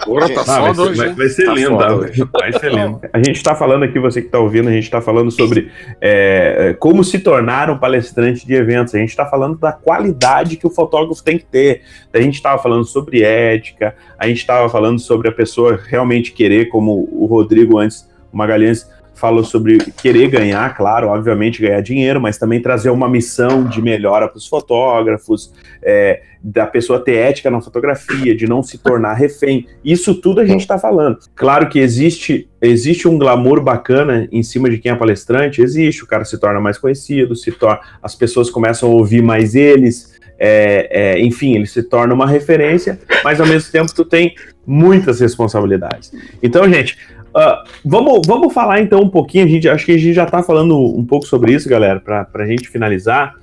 Agora 0.03 0.29
tá 0.35 0.41
Ah, 0.47 0.61
vai, 0.61 0.75
ser, 0.75 0.81
hoje, 0.81 1.13
vai, 1.15 1.29
ser 1.29 1.45
Tá 1.45 1.53
lindo, 1.55 1.71
foda 1.71 1.87
tá? 1.87 1.95
hoje. 1.95 2.29
vai 2.33 2.53
ser 2.53 2.73
lindo. 2.73 3.01
A 3.13 3.19
gente 3.19 3.43
tá 3.43 3.55
falando 3.55 3.83
aqui, 3.85 3.99
você 3.99 4.23
que 4.23 4.29
tá 4.29 4.39
ouvindo, 4.39 4.69
a 4.69 4.73
gente 4.73 4.91
tá 4.91 5.01
falando 5.01 5.31
sobre 5.31 5.71
é, 6.01 6.71
é, 6.71 6.75
como 6.75 7.05
se 7.05 7.19
tornar 7.19 7.71
um 7.71 7.79
palestrante 7.79 8.47
de 8.47 8.55
eventos. 8.55 8.95
A 8.95 8.99
gente 8.99 9.15
tá 9.15 9.27
falando 9.27 9.59
da 9.59 9.73
qualidade 9.73 10.57
que 10.57 10.67
o 10.67 10.71
fotógrafo 10.71 11.23
tem 11.23 11.39
que 11.39 11.45
ter. 11.45 11.83
A 12.13 12.21
gente 12.21 12.41
tava 12.43 12.61
falando 12.63 12.85
sobre 12.85 13.23
ética, 13.23 13.95
a 14.19 14.27
gente 14.27 14.45
tava 14.47 14.69
falando 14.69 14.99
sobre 14.99 15.29
a 15.29 15.33
pessoa 15.33 15.79
realmente 15.89 16.33
querer, 16.33 16.67
como 16.69 17.09
o 17.13 17.27
Rodrigo 17.27 17.79
antes, 17.79 18.09
o 18.33 18.37
Magalhães 18.37 18.89
falou 19.21 19.45
sobre 19.45 19.79
querer 20.01 20.29
ganhar, 20.29 20.75
claro, 20.75 21.09
obviamente 21.09 21.61
ganhar 21.61 21.83
dinheiro, 21.83 22.21
mas 22.21 22.39
também 22.39 22.61
trazer 22.61 22.89
uma 22.89 23.09
missão 23.09 23.65
de 23.65 23.83
melhora 23.83 24.27
para 24.27 24.39
os 24.39 24.47
fotógrafos, 24.47 25.53
é, 25.83 26.23
da 26.43 26.67
pessoa 26.67 26.99
ter 26.99 27.17
ética 27.17 27.51
na 27.51 27.61
fotografia, 27.61 28.35
de 28.35 28.47
não 28.47 28.63
se 28.63 28.79
tornar 28.79 29.13
refém. 29.13 29.67
Isso 29.85 30.15
tudo 30.15 30.41
a 30.41 30.47
gente 30.47 30.63
está 30.63 30.79
falando. 30.79 31.19
Claro 31.35 31.69
que 31.69 31.79
existe 31.79 32.49
existe 32.63 33.07
um 33.07 33.19
glamour 33.19 33.63
bacana 33.63 34.27
em 34.33 34.43
cima 34.43 34.71
de 34.71 34.79
quem 34.79 34.91
é 34.91 34.95
palestrante, 34.95 35.61
existe. 35.61 36.03
O 36.03 36.07
cara 36.07 36.25
se 36.25 36.39
torna 36.39 36.59
mais 36.59 36.79
conhecido, 36.79 37.37
se 37.37 37.53
torna, 37.53 37.81
as 38.03 38.15
pessoas 38.15 38.49
começam 38.49 38.91
a 38.91 38.93
ouvir 38.93 39.23
mais 39.23 39.55
eles. 39.55 40.19
é, 40.43 40.89
é, 40.91 41.21
enfim, 41.21 41.55
ele 41.55 41.67
se 41.67 41.83
torna 41.83 42.15
uma 42.15 42.27
referência, 42.27 42.99
mas 43.23 43.39
ao 43.39 43.47
mesmo 43.47 43.71
tempo 43.71 43.95
tu 43.95 44.07
tem 44.07 44.35
muitas 44.67 45.21
responsabilidades. 45.21 46.11
Então, 46.43 46.67
gente, 46.73 46.97
ah, 47.35 47.63
vamos, 47.85 48.21
vamos 48.27 48.53
falar 48.53 48.81
então 48.81 49.01
um 49.01 49.09
pouquinho. 49.09 49.45
A 49.45 49.49
gente 49.49 49.69
acho 49.69 49.87
que 49.87 49.93
a 49.93 49.99
gente 49.99 50.15
já 50.15 50.25
está 50.25 50.43
falando 50.43 50.77
um 50.77 51.05
pouco 51.05 51.27
sobre 51.27 51.53
isso, 51.53 51.69
galera, 51.69 52.01
para 52.01 52.27
a 52.35 52.47
gente 52.47 52.69
finalizar. 52.69 53.35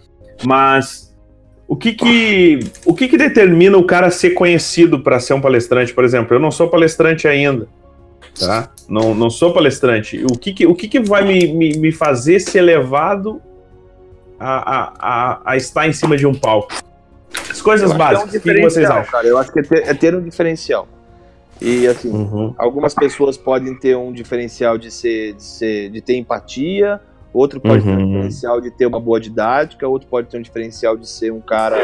Mas 0.45 1.15
o 1.67 1.75
que 1.75 1.93
que, 1.93 2.59
o 2.85 2.93
que 2.93 3.07
que 3.07 3.17
determina 3.17 3.77
o 3.77 3.83
cara 3.83 4.11
ser 4.11 4.31
conhecido 4.31 4.99
para 4.99 5.19
ser 5.19 5.33
um 5.33 5.41
palestrante? 5.41 5.93
Por 5.93 6.03
exemplo, 6.03 6.35
eu 6.35 6.39
não 6.39 6.51
sou 6.51 6.69
palestrante 6.69 7.27
ainda, 7.27 7.67
tá? 8.39 8.69
Não, 8.88 9.15
não 9.15 9.29
sou 9.29 9.53
palestrante. 9.53 10.23
O 10.31 10.38
que 10.38 10.53
que, 10.53 10.65
o 10.65 10.75
que, 10.75 10.88
que 10.88 10.99
vai 10.99 11.25
me, 11.25 11.47
me, 11.53 11.77
me 11.77 11.91
fazer 11.91 12.39
ser 12.39 12.61
levado 12.61 13.41
a, 14.39 14.75
a, 14.75 14.93
a, 14.99 15.41
a 15.51 15.57
estar 15.57 15.88
em 15.88 15.93
cima 15.93 16.15
de 16.15 16.27
um 16.27 16.33
palco? 16.33 16.73
As 17.49 17.61
coisas 17.61 17.88
que 17.88 17.91
é 17.91 17.95
um 17.95 17.97
básicas. 17.97 18.35
o 18.35 18.41
que, 18.41 18.61
vocês 18.61 18.89
acham? 18.89 19.11
Cara, 19.11 19.27
eu 19.27 19.38
acho 19.38 19.51
que 19.51 19.59
é 19.59 19.63
ter, 19.63 19.88
é 19.88 19.93
ter 19.93 20.15
um 20.15 20.21
diferencial. 20.21 20.88
E 21.62 21.88
assim, 21.88 22.10
Uhum. 22.12 22.53
algumas 22.58 22.93
pessoas 22.93 23.38
podem 23.38 23.76
ter 23.76 23.95
um 23.97 24.12
diferencial 24.14 24.78
de 24.78 24.91
ser, 24.91 25.34
de 25.34 25.43
ser, 25.43 25.89
de 25.89 26.01
ter 26.01 26.16
empatia, 26.16 26.99
outro 27.34 27.60
pode 27.60 27.84
ter 27.84 27.89
um 27.91 27.97
Uhum. 27.99 28.05
diferencial 28.08 28.62
de 28.62 28.72
ter 28.72 28.86
uma 28.86 28.99
boa 28.99 29.20
didática, 29.20 29.88
outro 29.88 30.08
pode 30.08 30.28
ter 30.30 30.38
um 30.38 30.41
diferencial 30.41 30.95
de 30.95 31.08
ser 31.10 31.32
um 31.32 31.41
cara 31.41 31.78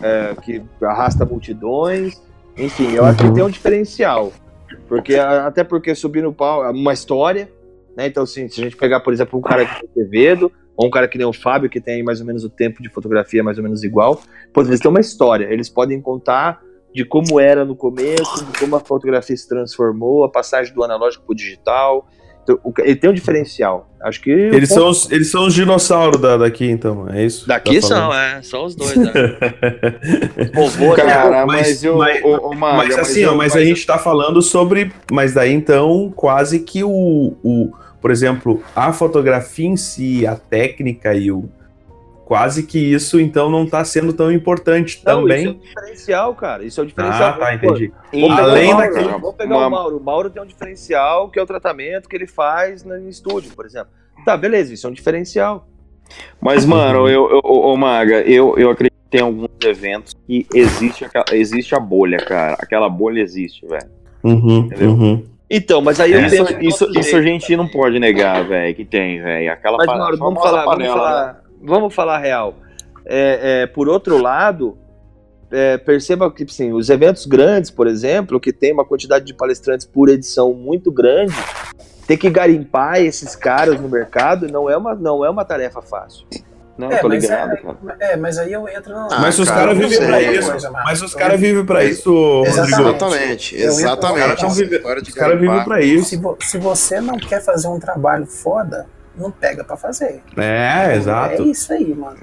é, 0.00 0.34
que 0.42 0.62
arrasta 0.82 1.24
multidões. 1.24 2.20
Enfim, 2.56 2.92
eu 2.94 3.04
acho 3.04 3.18
que 3.18 3.26
Uhum. 3.26 3.34
tem 3.34 3.44
um 3.44 3.50
diferencial. 3.50 4.32
Porque 4.88 5.14
até 5.16 5.62
porque 5.64 5.94
subir 5.94 6.22
no 6.22 6.32
pau 6.32 6.64
é 6.64 6.70
uma 6.70 6.92
história, 6.92 7.48
né? 7.96 8.06
Então, 8.06 8.22
assim, 8.22 8.48
se 8.48 8.60
a 8.60 8.64
gente 8.64 8.76
pegar, 8.76 9.00
por 9.00 9.12
exemplo, 9.12 9.38
um 9.38 9.42
cara 9.42 9.64
que 9.66 9.80
tem 9.80 9.88
Quevedo, 9.94 10.50
ou 10.76 10.86
um 10.86 10.90
cara 10.90 11.06
que 11.06 11.18
nem 11.18 11.26
o 11.26 11.32
Fábio, 11.32 11.68
que 11.68 11.80
tem 11.80 11.96
aí 11.96 12.02
mais 12.02 12.20
ou 12.20 12.26
menos 12.26 12.42
o 12.44 12.48
tempo 12.50 12.82
de 12.82 12.88
fotografia 12.88 13.42
mais 13.42 13.58
ou 13.58 13.62
menos 13.62 13.84
igual, 13.84 14.20
pô, 14.52 14.62
eles 14.62 14.80
têm 14.80 14.90
uma 14.90 15.00
história, 15.00 15.44
eles 15.52 15.68
podem 15.68 16.00
contar 16.00 16.60
de 16.94 17.04
como 17.04 17.40
era 17.40 17.64
no 17.64 17.74
começo, 17.76 18.44
de 18.44 18.58
como 18.58 18.76
a 18.76 18.80
fotografia 18.80 19.36
se 19.36 19.48
transformou, 19.48 20.24
a 20.24 20.28
passagem 20.30 20.74
do 20.74 20.82
analógico 20.84 21.24
pro 21.24 21.34
digital. 21.34 22.06
Então, 22.42 22.58
o 22.64 22.72
ele 22.80 22.96
tem 22.96 23.08
um 23.08 23.14
diferencial. 23.14 23.88
Acho 24.02 24.20
que. 24.20 24.30
Eles 24.30 24.68
são, 24.68 24.88
os, 24.88 25.08
eles 25.12 25.30
são 25.30 25.46
os 25.46 25.54
dinossauros 25.54 26.20
da, 26.20 26.36
daqui, 26.36 26.68
então, 26.68 27.08
é 27.08 27.24
isso? 27.24 27.46
Daqui 27.46 27.80
Tá 27.80 27.86
são, 27.86 28.12
é. 28.12 28.42
São 28.42 28.64
os 28.64 28.74
dois, 28.74 28.96
né? 28.96 29.12
Vovô, 30.52 30.94
Cara, 30.94 31.46
Mas- 31.46 31.68
mas, 31.68 31.84
eu, 31.84 31.96
mas- 31.98 32.22
ô, 32.24 32.52
Maga, 32.52 32.76
mas 32.78 32.98
assim, 32.98 33.24
ó, 33.24 33.30
eu- 33.32 33.36
mas 33.36 33.54
a 33.56 33.64
gente 33.64 33.86
tá 33.86 33.96
falando 33.98 34.42
sobre. 34.42 34.92
Mas 35.10 35.34
daí 35.34 35.52
então, 35.52 36.12
quase 36.14 36.60
que 36.60 36.82
o, 36.82 37.36
o. 37.42 37.70
Por 38.00 38.10
exemplo, 38.10 38.60
a 38.74 38.92
fotografia 38.92 39.68
em 39.68 39.76
si, 39.76 40.26
a 40.26 40.34
técnica 40.34 41.14
e 41.14 41.30
o. 41.30 41.48
Quase 42.32 42.62
que 42.62 42.78
isso 42.78 43.20
então 43.20 43.50
não 43.50 43.66
tá 43.66 43.84
sendo 43.84 44.10
tão 44.10 44.32
importante 44.32 45.02
Não, 45.04 45.20
também. 45.20 45.42
Isso 45.42 45.48
é 45.48 45.52
um 45.52 45.58
diferencial, 45.60 46.34
cara. 46.34 46.64
Isso 46.64 46.80
é 46.80 46.82
o 46.82 46.86
diferencial. 46.86 47.28
Ah, 47.28 47.32
tá, 47.34 47.54
entendi. 47.54 47.92
Além 48.30 48.74
daquele- 48.74 49.08
vamos 49.08 49.34
pegar 49.34 49.54
uma- 49.58 49.66
o 49.66 49.70
Mauro. 49.70 49.96
O 49.98 50.02
Mauro 50.02 50.30
tem 50.30 50.42
um 50.42 50.46
diferencial 50.46 51.28
que 51.28 51.38
é 51.38 51.42
o 51.42 51.46
tratamento 51.46 52.08
que 52.08 52.16
ele 52.16 52.26
faz 52.26 52.84
no 52.84 52.96
estúdio, 53.06 53.52
por 53.54 53.66
exemplo. 53.66 53.90
Tá, 54.24 54.34
beleza, 54.34 54.72
isso 54.72 54.86
é 54.86 54.90
um 54.90 54.94
diferencial. 54.94 55.68
Mas, 56.40 56.64
mano, 56.64 57.06
eu, 57.06 57.28
eu, 57.32 57.40
ô, 57.44 57.70
ô, 57.70 57.76
Maga, 57.76 58.22
eu, 58.22 58.56
eu 58.56 58.70
acredito 58.70 58.94
que 59.04 59.10
tem 59.10 59.20
alguns 59.20 59.50
eventos 59.62 60.14
que 60.26 60.46
existe, 60.54 61.04
aquela- 61.04 61.26
existe 61.32 61.74
a 61.74 61.78
bolha, 61.80 62.16
cara. 62.16 62.56
Aquela 62.58 62.88
bolha 62.88 63.20
existe, 63.20 63.66
velho. 63.66 63.90
Uhum, 64.24 64.58
Entendeu? 64.60 64.88
uhum. 64.88 65.24
Então, 65.50 65.82
mas 65.82 66.00
aí 66.00 66.12
eu 66.12 66.20
Isso, 66.24 66.56
isso, 66.62 66.98
isso 66.98 67.14
a 67.14 67.20
gente 67.20 67.54
não 67.54 67.68
pode 67.68 67.98
negar, 67.98 68.42
velho, 68.42 68.74
que 68.74 68.86
tem, 68.86 69.22
velho. 69.22 69.52
Aquela 69.52 69.76
Mas, 69.76 69.86
Mauro, 69.86 70.16
vamos 70.16 70.42
falar, 70.42 70.64
vamos 70.64 70.78
panela, 70.78 70.94
né? 70.94 70.98
falar, 71.02 71.41
vamos 71.62 71.94
falar 71.94 72.18
real. 72.18 72.54
É, 73.04 73.62
é, 73.62 73.66
por 73.66 73.88
outro 73.88 74.18
lado, 74.18 74.76
é, 75.50 75.76
perceba 75.78 76.30
que 76.32 76.44
assim, 76.44 76.72
os 76.72 76.88
eventos 76.88 77.26
grandes, 77.26 77.70
por 77.70 77.86
exemplo, 77.86 78.38
que 78.40 78.52
tem 78.52 78.72
uma 78.72 78.84
quantidade 78.84 79.24
de 79.24 79.34
palestrantes 79.34 79.86
por 79.86 80.08
edição 80.08 80.52
muito 80.54 80.90
grande, 80.92 81.34
ter 82.06 82.16
que 82.16 82.28
garimpar 82.30 83.00
esses 83.00 83.34
caras 83.36 83.80
no 83.80 83.88
mercado 83.88 84.46
não 84.48 84.68
é 84.68 84.76
uma, 84.76 84.94
não 84.94 85.24
é 85.24 85.30
uma 85.30 85.44
tarefa 85.44 85.80
fácil. 85.82 86.26
Não, 86.78 86.90
É, 86.90 86.98
tô 87.00 87.08
mas 87.08 87.22
ligado, 87.22 87.52
é, 88.00 88.12
é, 88.12 88.16
mas 88.16 88.38
aí 88.38 88.50
eu 88.50 88.66
entro 88.66 88.94
no. 88.94 89.08
Mas 89.20 89.38
os 89.38 89.46
cara, 89.46 89.60
caras 89.74 89.78
vivem 89.78 89.98
pra 90.06 90.22
isso. 90.22 90.50
coisa. 90.50 90.70
Mas 90.70 91.02
os 91.02 91.14
caras 91.14 91.38
vivem 91.40 91.66
pra 91.66 91.84
isso, 91.84 92.10
Rodrigo. 92.10 92.80
Exatamente, 92.80 93.54
Eu 93.60 93.68
exatamente. 93.68 94.32
Os 94.38 95.14
caras 95.14 95.34
Os 95.34 95.40
vivem 95.40 95.64
pra 95.64 95.80
isso. 95.82 96.08
Se, 96.08 96.16
vo- 96.16 96.36
se 96.40 96.56
você 96.58 96.98
não 97.00 97.18
quer 97.18 97.44
fazer 97.44 97.68
um 97.68 97.78
trabalho 97.78 98.24
foda, 98.26 98.86
não 99.16 99.30
pega 99.30 99.62
pra 99.64 99.76
fazer. 99.76 100.22
É, 100.36 100.92
É 100.92 100.96
exato. 100.96 101.42
isso 101.42 101.72
aí, 101.72 101.94
mano. 101.94 102.18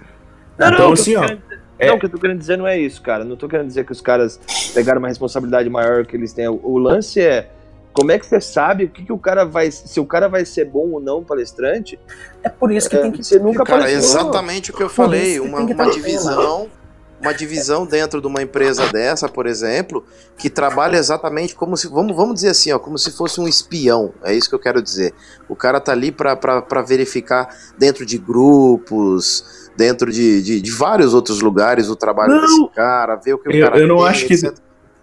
Não, 0.58 0.68
Então, 0.68 0.86
não, 0.88 0.94
assim, 0.94 1.16
ó, 1.16 1.24
o 1.24 1.28
que 1.28 1.34
eu 1.34 1.38
tô 1.40 1.46
querendo- 1.48 1.62
Não, 1.90 1.96
o 1.96 2.00
que 2.00 2.06
eu 2.06 2.10
tô 2.10 2.18
querendo 2.18 2.40
dizer 2.40 2.58
não 2.58 2.68
é 2.68 2.78
isso, 2.78 3.02
cara. 3.02 3.24
Não 3.24 3.36
tô 3.38 3.48
querendo 3.48 3.68
dizer 3.68 3.86
que 3.86 3.92
os 3.92 4.02
caras 4.02 4.40
pegaram 4.74 5.00
uma 5.00 5.08
responsabilidade 5.08 5.70
maior 5.70 6.06
que 6.06 6.16
eles 6.16 6.34
têm. 6.34 6.48
O, 6.50 6.60
o 6.62 6.78
lance 6.78 7.22
é 7.22 7.50
como 7.94 8.12
é 8.12 8.20
que 8.20 8.26
você 8.26 8.40
sabe 8.42 8.84
o 8.86 8.90
que, 8.90 9.04
que 9.06 9.14
o 9.14 9.18
cara 9.18 9.46
vai. 9.46 9.72
Se 9.72 10.00
o 10.00 10.06
cara 10.06 10.28
vai 10.28 10.44
ser 10.46 10.66
bom 10.66 10.90
ou 10.92 11.00
não 11.00 11.24
palestrante. 11.24 11.98
É 12.44 12.50
por 12.50 12.72
isso 12.72 12.90
que 12.90 12.96
É, 12.98 13.02
tem 13.02 13.12
que. 13.12 13.24
você 13.24 13.40
nunca 13.40 13.64
Cara, 13.64 13.80
palestrou. 13.84 14.22
exatamente 14.22 14.72
o 14.72 14.74
que 14.74 14.84
eu 14.84 14.88
Por 14.88 14.94
falei. 14.96 15.40
Uma, 15.40 15.60
uma 15.62 15.68
ter 15.86 15.92
divisão, 15.92 16.68
uma 17.22 17.34
divisão 17.34 17.86
dentro 17.86 18.22
de 18.22 18.28
uma 18.28 18.41
empresa 18.41 18.88
dessa, 18.91 19.28
por 19.28 19.45
exemplo, 19.45 20.03
que 20.38 20.49
trabalha 20.49 20.97
exatamente 20.97 21.53
como 21.55 21.76
se, 21.76 21.88
vamos, 21.88 22.15
vamos 22.15 22.36
dizer 22.36 22.49
assim, 22.49 22.72
ó, 22.72 22.80
como 22.80 22.97
se 22.97 23.11
fosse 23.11 23.41
um 23.41 23.47
espião. 23.47 24.13
É 24.24 24.34
isso 24.34 24.47
que 24.49 24.55
eu 24.55 24.59
quero 24.59 24.82
dizer. 24.82 25.13
O 25.49 25.55
cara 25.55 25.80
tá 25.80 25.91
ali 25.91 26.11
pra 26.11 26.82
verificar 26.86 27.53
dentro 27.78 28.05
de 28.05 28.17
grupos, 28.17 29.70
dentro 29.76 30.11
de, 30.11 30.41
de, 30.41 30.61
de 30.61 30.72
vários 30.72 31.13
outros 31.13 31.41
lugares 31.41 31.89
o 31.89 31.95
trabalho 31.95 32.34
Não. 32.36 32.41
desse 32.41 32.67
cara, 32.76 33.15
ver 33.15 33.34
o 33.34 33.38
que 33.38 33.49
o 33.49 33.51
Eu- 33.51 33.65
cara 33.67 33.80
eu 33.80 33.88
não 33.88 33.97
tem, 33.97 34.07
acho 34.07 34.26
que- 34.28 34.34
etc. 34.34 34.53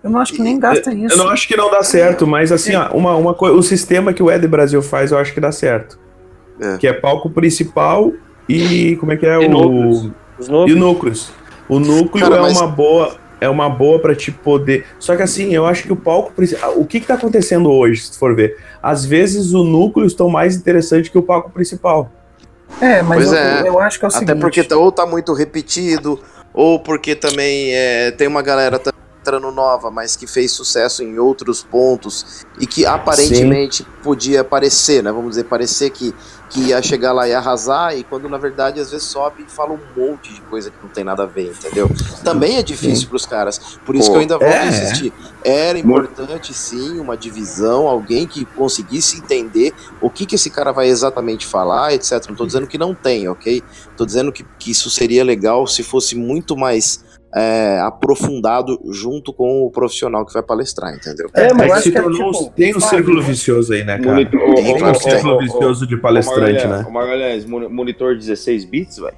Eu 0.04 0.10
não 0.10 0.20
acho 0.20 0.32
que 0.34 0.40
nem 0.42 0.56
gasta 0.58 0.92
isso. 0.94 1.14
Eu 1.14 1.18
não 1.18 1.28
acho 1.28 1.48
que 1.48 1.56
não 1.56 1.68
dá 1.68 1.82
certo, 1.82 2.26
mas 2.28 2.52
assim, 2.52 2.76
ó, 2.76 2.90
uma, 2.92 3.16
uma 3.16 3.32
o 3.50 3.62
sistema 3.62 4.12
que 4.12 4.22
o 4.22 4.30
Ed 4.30 4.46
Brasil 4.46 4.80
faz, 4.80 5.10
eu 5.10 5.18
acho 5.18 5.34
que 5.34 5.40
dá 5.40 5.50
certo. 5.50 5.98
É. 6.60 6.76
Que 6.76 6.86
é 6.86 6.92
palco 6.92 7.28
principal 7.28 8.12
e 8.48 8.96
como 9.00 9.10
é 9.12 9.16
que 9.16 9.26
é 9.26 9.34
E 9.42 9.46
o 9.46 9.50
núcleos. 9.50 10.10
Os 10.38 10.48
e 10.70 10.74
núcleos. 10.74 11.32
O 11.68 11.78
núcleo 11.78 12.24
Cara, 12.24 12.36
é 12.36 12.40
mas- 12.42 12.56
uma 12.60 12.66
boa, 12.68 13.16
é 13.40 13.48
uma 13.48 13.68
boa 13.68 13.98
para 13.98 14.14
te 14.14 14.30
poder. 14.30 14.86
Só 14.98 15.16
que 15.16 15.22
assim, 15.22 15.52
eu 15.54 15.66
acho 15.66 15.82
que 15.84 15.92
o 15.92 15.96
palco 15.96 16.32
principal, 16.32 16.72
o 16.78 16.84
que 16.86 17.00
que 17.00 17.06
tá 17.06 17.14
acontecendo 17.14 17.70
hoje, 17.70 18.02
se 18.02 18.12
tu 18.12 18.18
for 18.18 18.34
ver? 18.34 18.56
Às 18.82 19.04
vezes 19.04 19.52
o 19.52 19.64
núcleo 19.64 20.06
estão 20.06 20.28
mais 20.28 20.56
interessante 20.56 21.10
que 21.10 21.18
o 21.18 21.22
palco 21.22 21.50
principal. 21.50 22.10
É, 22.80 23.00
mas 23.02 23.32
eu, 23.32 23.38
é. 23.38 23.68
eu 23.68 23.78
acho 23.80 23.98
que 23.98 24.04
é 24.04 24.08
o 24.08 24.10
Até 24.10 24.18
seguinte. 24.18 24.40
porque 24.40 24.62
tá- 24.64 24.76
ou 24.76 24.90
tá 24.90 25.06
muito 25.06 25.32
repetido, 25.32 26.20
ou 26.52 26.78
porque 26.80 27.14
também 27.14 27.72
é, 27.74 28.10
tem 28.10 28.26
uma 28.26 28.42
galera 28.42 28.78
entrando 29.26 29.50
nova, 29.50 29.90
mas 29.90 30.14
que 30.14 30.26
fez 30.26 30.52
sucesso 30.52 31.02
em 31.02 31.18
outros 31.18 31.62
pontos 31.64 32.46
e 32.60 32.66
que 32.66 32.86
aparentemente 32.86 33.84
podia 34.04 34.44
parecer, 34.44 35.02
né? 35.02 35.10
Vamos 35.10 35.30
dizer, 35.30 35.44
parecer 35.44 35.90
que, 35.90 36.14
que 36.48 36.60
ia 36.68 36.80
chegar 36.80 37.12
lá 37.12 37.26
e 37.26 37.34
arrasar, 37.34 37.96
e 37.96 38.04
quando 38.04 38.28
na 38.28 38.38
verdade 38.38 38.78
às 38.78 38.92
vezes 38.92 39.08
sobe 39.08 39.44
e 39.46 39.50
fala 39.50 39.72
um 39.72 39.80
monte 39.96 40.32
de 40.32 40.40
coisa 40.42 40.70
que 40.70 40.76
não 40.80 40.88
tem 40.88 41.02
nada 41.02 41.24
a 41.24 41.26
ver, 41.26 41.50
entendeu? 41.50 41.90
Também 42.22 42.56
é 42.56 42.62
difícil 42.62 43.08
pros 43.08 43.26
caras. 43.26 43.78
Por 43.84 43.96
isso 43.96 44.06
Pô, 44.06 44.12
que 44.12 44.16
eu 44.18 44.20
ainda 44.20 44.38
volto 44.38 44.54
é. 44.54 44.68
insistir. 44.68 45.12
Era 45.42 45.76
importante 45.76 46.54
sim 46.54 47.00
uma 47.00 47.16
divisão, 47.16 47.88
alguém 47.88 48.28
que 48.28 48.44
conseguisse 48.44 49.18
entender 49.18 49.74
o 50.00 50.08
que, 50.08 50.24
que 50.24 50.36
esse 50.36 50.50
cara 50.50 50.70
vai 50.70 50.86
exatamente 50.86 51.44
falar, 51.44 51.92
etc. 51.92 52.26
Não 52.28 52.36
tô 52.36 52.46
dizendo 52.46 52.68
que 52.68 52.78
não 52.78 52.94
tem, 52.94 53.28
ok? 53.28 53.60
Tô 53.96 54.06
dizendo 54.06 54.30
que, 54.30 54.44
que 54.56 54.70
isso 54.70 54.88
seria 54.88 55.24
legal 55.24 55.66
se 55.66 55.82
fosse 55.82 56.14
muito 56.14 56.56
mais 56.56 57.04
é, 57.36 57.78
aprofundado 57.80 58.80
junto 58.90 59.30
com 59.32 59.62
o 59.66 59.70
profissional 59.70 60.24
que 60.24 60.32
vai 60.32 60.42
palestrar, 60.42 60.94
entendeu? 60.94 61.28
É, 61.34 61.42
É, 61.42 61.50
eu 61.50 61.56
que 61.56 61.62
acho 61.64 61.82
se 61.82 61.92
que 61.92 61.98
é 61.98 62.02
tornou, 62.02 62.32
tipo, 62.32 62.50
tem 62.56 62.74
um 62.74 62.80
sabe, 62.80 62.96
círculo 62.96 63.20
né? 63.20 63.26
vicioso 63.26 63.72
aí, 63.74 63.84
né, 63.84 63.98
cara? 63.98 64.10
Monitor, 64.12 64.40
Tem, 64.40 64.50
um 64.50 64.76
que 64.76 64.82
tem. 64.82 64.94
círculo 65.10 65.38
vicioso 65.40 65.86
de 65.86 65.96
palestrante, 65.98 66.64
o 66.64 66.68
né? 66.68 66.76
Magalhães, 66.78 66.86
O 66.86 66.90
Magalhães, 66.92 67.44
moni- 67.44 67.68
monitor 67.68 68.16
16 68.16 68.64
bits, 68.64 68.96
velho. 68.98 69.14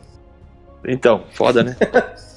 Então, 0.86 1.22
foda, 1.32 1.62
né? 1.62 1.76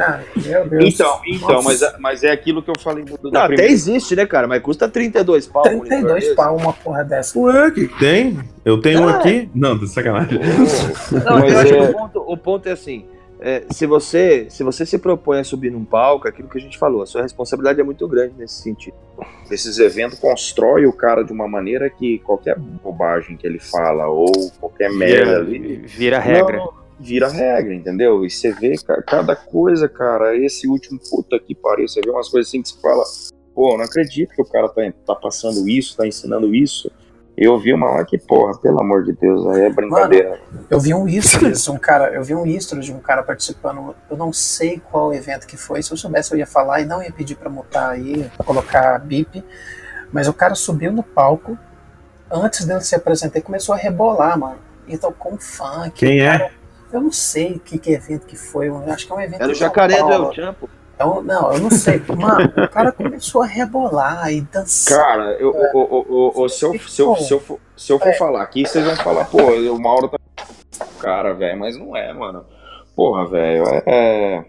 Ah, 0.00 0.20
meu 0.36 0.66
Deus. 0.68 0.94
Então, 0.94 1.20
então, 1.26 1.60
mas, 1.62 1.80
Nossa, 1.80 1.96
é- 1.96 1.98
mas 1.98 2.22
é 2.24 2.30
aquilo 2.30 2.62
que 2.62 2.70
eu 2.70 2.74
falei 2.80 3.04
do, 3.04 3.30
Não, 3.30 3.42
até 3.42 3.66
existe, 3.66 4.14
né, 4.14 4.24
cara? 4.24 4.46
Mas 4.46 4.62
custa 4.62 4.88
32 4.88 5.48
pau. 5.48 5.64
um 5.66 5.78
monitor 5.78 5.88
32 5.88 6.22
desse. 6.22 6.36
pau 6.36 6.56
uma 6.56 6.72
porra 6.72 7.04
dessa. 7.04 7.36
Ué, 7.38 7.66
o 7.68 7.72
que 7.74 7.88
tem? 7.98 8.38
Eu 8.64 8.80
tenho 8.80 9.02
um 9.02 9.08
Ah, 9.08 9.16
aqui? 9.16 9.50
Não, 9.52 9.76
de 9.76 9.88
sacanagem. 9.88 10.38
Não, 10.38 11.40
Mas 11.40 11.52
eu 11.52 11.58
acho 11.58 11.74
é- 11.74 11.76
que 11.78 11.82
o 11.82 11.92
ponto, 11.92 12.24
o 12.26 12.36
ponto 12.36 12.68
é 12.68 12.72
assim. 12.72 13.04
É, 13.40 13.64
se, 13.70 13.86
você, 13.86 14.46
se 14.48 14.62
você 14.62 14.84
se 14.86 14.98
propõe 14.98 15.38
a 15.40 15.44
subir 15.44 15.70
num 15.70 15.84
palco, 15.84 16.26
é 16.26 16.30
aquilo 16.30 16.48
que 16.48 16.58
a 16.58 16.60
gente 16.60 16.78
falou, 16.78 17.02
a 17.02 17.06
sua 17.06 17.22
responsabilidade 17.22 17.80
é 17.80 17.84
muito 17.84 18.06
grande 18.08 18.34
nesse 18.38 18.62
sentido. 18.62 18.96
Esses 19.50 19.78
eventos 19.78 20.18
constrói 20.18 20.86
o 20.86 20.92
cara 20.92 21.22
de 21.22 21.32
uma 21.32 21.46
maneira 21.48 21.88
que 21.90 22.18
qualquer 22.20 22.58
bobagem 22.58 23.36
que 23.36 23.46
ele 23.46 23.58
fala 23.58 24.06
ou 24.08 24.32
qualquer 24.60 24.90
merda 24.92 25.36
ali 25.38 25.76
vira 25.86 26.18
regra. 26.18 26.56
Não, 26.58 26.72
vira 26.98 27.28
regra, 27.28 27.74
entendeu? 27.74 28.24
E 28.24 28.30
você 28.30 28.52
vê 28.52 28.74
ca- 28.84 29.02
cada 29.02 29.36
coisa, 29.36 29.88
cara. 29.88 30.36
Esse 30.36 30.66
último, 30.66 30.98
puta 31.10 31.38
que 31.38 31.54
pariu, 31.54 31.86
você 31.86 32.00
vê 32.00 32.10
umas 32.10 32.28
coisas 32.28 32.48
assim 32.48 32.62
que 32.62 32.68
você 32.70 32.80
fala, 32.80 33.04
pô, 33.54 33.76
não 33.76 33.84
acredito 33.84 34.34
que 34.34 34.42
o 34.42 34.46
cara 34.46 34.68
tá, 34.68 34.82
tá 35.06 35.14
passando 35.14 35.68
isso, 35.68 35.96
tá 35.96 36.06
ensinando 36.06 36.54
isso. 36.54 36.90
Eu 37.36 37.58
vi 37.58 37.72
uma 37.74 37.90
lá 37.90 38.04
que, 38.04 38.16
porra, 38.16 38.56
pelo 38.58 38.80
amor 38.80 39.04
de 39.04 39.12
Deus, 39.12 39.46
aí 39.48 39.62
é 39.64 39.70
brincadeira. 39.70 40.40
Eu 40.70 40.80
vi 40.80 40.94
um 40.94 41.06
Istros, 41.06 41.68
um 41.68 41.76
cara, 41.76 42.10
eu 42.14 42.24
vi 42.24 42.34
um 42.34 42.46
Istros 42.46 42.86
de 42.86 42.92
um 42.94 42.98
cara 42.98 43.22
participando, 43.22 43.94
eu 44.10 44.16
não 44.16 44.32
sei 44.32 44.80
qual 44.90 45.12
evento 45.12 45.46
que 45.46 45.56
foi, 45.56 45.82
se 45.82 45.92
eu 45.92 45.96
soubesse 45.98 46.32
eu 46.32 46.38
ia 46.38 46.46
falar 46.46 46.80
e 46.80 46.86
não 46.86 47.02
ia 47.02 47.12
pedir 47.12 47.34
pra 47.34 47.50
mutar 47.50 47.90
aí, 47.90 48.30
colocar 48.38 48.98
bip, 49.00 49.44
mas 50.10 50.28
o 50.28 50.32
cara 50.32 50.54
subiu 50.54 50.90
no 50.90 51.02
palco, 51.02 51.58
antes 52.30 52.64
dele 52.64 52.80
se 52.80 52.94
apresentar, 52.94 53.38
e 53.38 53.42
começou 53.42 53.74
a 53.74 53.78
rebolar, 53.78 54.38
mano, 54.38 54.58
e 54.88 54.96
tocou 54.96 55.34
um 55.34 55.38
funk. 55.38 55.90
Quem 55.90 56.20
é? 56.22 56.38
cara- 56.38 56.50
Eu 56.92 57.00
não 57.02 57.12
sei 57.12 57.60
que, 57.62 57.78
que 57.78 57.90
evento 57.92 58.24
que 58.26 58.36
foi, 58.36 58.68
eu 58.68 58.82
acho 58.90 59.06
que 59.06 59.12
é 59.12 59.14
um 59.16 59.20
evento 59.20 59.42
Era 59.42 59.52
o 59.52 59.54
jacaré 59.54 59.98
do. 60.02 60.10
El 60.10 60.32
Champo. 60.32 60.70
É 60.98 61.04
um- 61.04 61.22
não, 61.22 61.52
eu 61.52 61.60
não 61.60 61.70
sei. 61.70 62.00
Mano, 62.08 62.52
o 62.56 62.68
cara 62.68 62.90
começou 62.92 63.42
a 63.42 63.46
rebolar 63.46 64.32
e 64.32 64.40
dançar. 64.40 64.98
Cara, 64.98 65.32
eu, 65.38 65.50
o- 65.50 65.78
o- 65.78 66.06
o- 66.38 66.42
o- 66.44 66.48
se, 66.48 66.64
eu, 66.64 66.78
se, 66.78 67.02
eu, 67.02 67.16
se, 67.16 67.32
eu, 67.34 67.40
for- 67.40 67.58
se 67.76 67.92
eu 67.92 67.98
for 67.98 68.14
falar 68.14 68.42
aqui, 68.42 68.66
vocês 68.66 68.84
vão 68.84 68.96
falar, 68.96 69.24
pô, 69.26 69.38
o 69.38 69.80
Mauro 69.80 70.08
tá. 70.08 70.18
Cara, 71.00 71.32
velho, 71.34 71.58
mas 71.58 71.76
não 71.78 71.94
é, 71.96 72.12
mano. 72.12 72.44
Porra, 72.94 73.26
velho, 73.28 73.64
é. 73.68 73.82
é- 73.86 74.44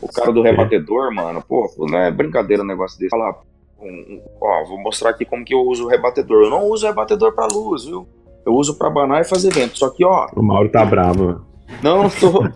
O 0.00 0.08
cara 0.12 0.32
do 0.32 0.42
rebatedor, 0.42 1.12
mano, 1.14 1.42
pô, 1.42 1.68
pô, 1.76 1.86
não 1.86 1.98
é 1.98 2.10
brincadeira 2.10 2.62
um 2.62 2.66
negócio 2.66 2.98
desse. 2.98 3.10
Falar, 3.10 3.34
um- 3.80 3.86
um- 3.86 4.22
ó, 4.40 4.64
vou 4.64 4.78
mostrar 4.80 5.10
aqui 5.10 5.24
como 5.24 5.44
que 5.44 5.54
eu 5.54 5.60
uso 5.60 5.86
o 5.86 5.88
rebatedor. 5.88 6.44
Eu 6.44 6.50
não 6.50 6.64
uso 6.68 6.84
o 6.84 6.88
rebatedor 6.88 7.34
pra 7.34 7.46
luz, 7.46 7.84
viu? 7.84 8.06
Eu 8.44 8.54
uso 8.54 8.76
pra 8.78 8.90
banar 8.90 9.20
e 9.20 9.24
fazer 9.24 9.52
vento. 9.52 9.78
Só 9.78 9.88
que, 9.90 10.04
ó, 10.04 10.26
O 10.36 10.42
Mauro 10.42 10.68
tá 10.70 10.84
bravo. 10.84 11.40
Não 11.82 12.08
tô. 12.10 12.48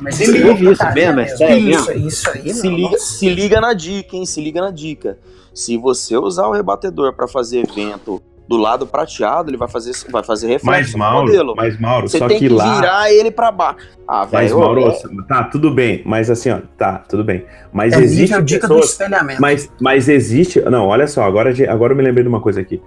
Mas 0.00 0.14
Se 0.16 0.30
liga, 0.30 0.52
isso 0.72 0.84
mesmo, 0.94 1.20
é 1.20 1.24
isso, 1.26 1.36
sério 1.38 1.68
isso, 1.70 1.92
isso 1.92 2.30
aí, 2.30 2.52
se 2.54 2.66
não, 2.68 2.76
liga, 2.76 2.90
nossa. 2.90 3.04
se 3.04 3.28
liga 3.28 3.60
na 3.60 3.72
dica, 3.74 4.16
hein? 4.16 4.26
Se 4.26 4.40
liga 4.40 4.60
na 4.60 4.70
dica. 4.70 5.18
Se 5.52 5.76
você 5.76 6.16
usar 6.16 6.46
o 6.46 6.52
rebatedor 6.52 7.12
pra 7.12 7.28
fazer 7.28 7.66
vento 7.74 8.20
do 8.46 8.56
lado 8.58 8.86
prateado, 8.86 9.48
ele 9.48 9.56
vai 9.56 9.68
fazer, 9.68 9.92
vai 10.10 10.22
fazer 10.22 10.48
reflexo 10.48 10.66
Mas 10.66 10.92
no 10.92 10.98
Mauro, 10.98 11.26
modelo. 11.26 11.54
mas 11.56 11.80
Mauro, 11.80 12.08
Você 12.08 12.18
só 12.18 12.26
tem 12.28 12.38
que 12.38 12.48
que, 12.48 12.54
lá. 12.54 12.74
virar 12.76 13.10
ele 13.12 13.30
pra 13.30 13.50
baixo. 13.50 13.78
Ah, 14.06 14.28
Mas 14.30 14.50
velho. 14.50 14.60
Mauro, 14.60 14.88
é- 14.88 14.98
tá, 15.26 15.44
tudo 15.44 15.70
bem, 15.70 16.02
mas 16.04 16.28
assim, 16.28 16.50
ó, 16.50 16.58
tá, 16.76 16.98
tudo 17.08 17.24
bem. 17.24 17.46
Mas 17.72 17.94
É 17.94 18.00
existe 18.02 18.32
nível 18.32 18.42
dica 18.42 18.68
do 18.68 18.74
pessoas, 18.74 18.90
espelhamento. 18.90 19.40
mas, 19.40 19.70
mas 19.80 20.08
existe, 20.10 20.60
não, 20.60 20.86
olha 20.88 21.06
só, 21.06 21.22
agora, 21.22 21.50
agora 21.72 21.92
eu 21.94 21.96
me 21.96 22.02
lembrei 22.02 22.22
de 22.22 22.28
uma 22.28 22.40
coisa 22.40 22.60
aqui. 22.60 22.82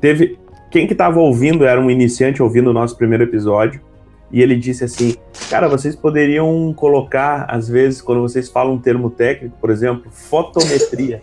Teve, 0.00 0.38
quem 0.70 0.86
que 0.86 0.94
tava 0.94 1.20
ouvindo, 1.20 1.66
era 1.66 1.78
um 1.80 1.90
iniciante 1.90 2.42
ouvindo 2.42 2.70
o 2.70 2.72
nosso 2.72 2.96
primeiro 2.96 3.24
episódio, 3.24 3.82
e 4.32 4.42
ele 4.42 4.56
disse 4.56 4.82
assim, 4.84 5.14
cara, 5.48 5.68
vocês 5.68 5.94
poderiam 5.94 6.72
colocar, 6.74 7.46
às 7.48 7.68
vezes, 7.68 8.00
quando 8.02 8.20
vocês 8.22 8.48
falam 8.48 8.74
um 8.74 8.78
termo 8.78 9.10
técnico, 9.10 9.56
por 9.60 9.70
exemplo, 9.70 10.04
fotometria. 10.10 11.22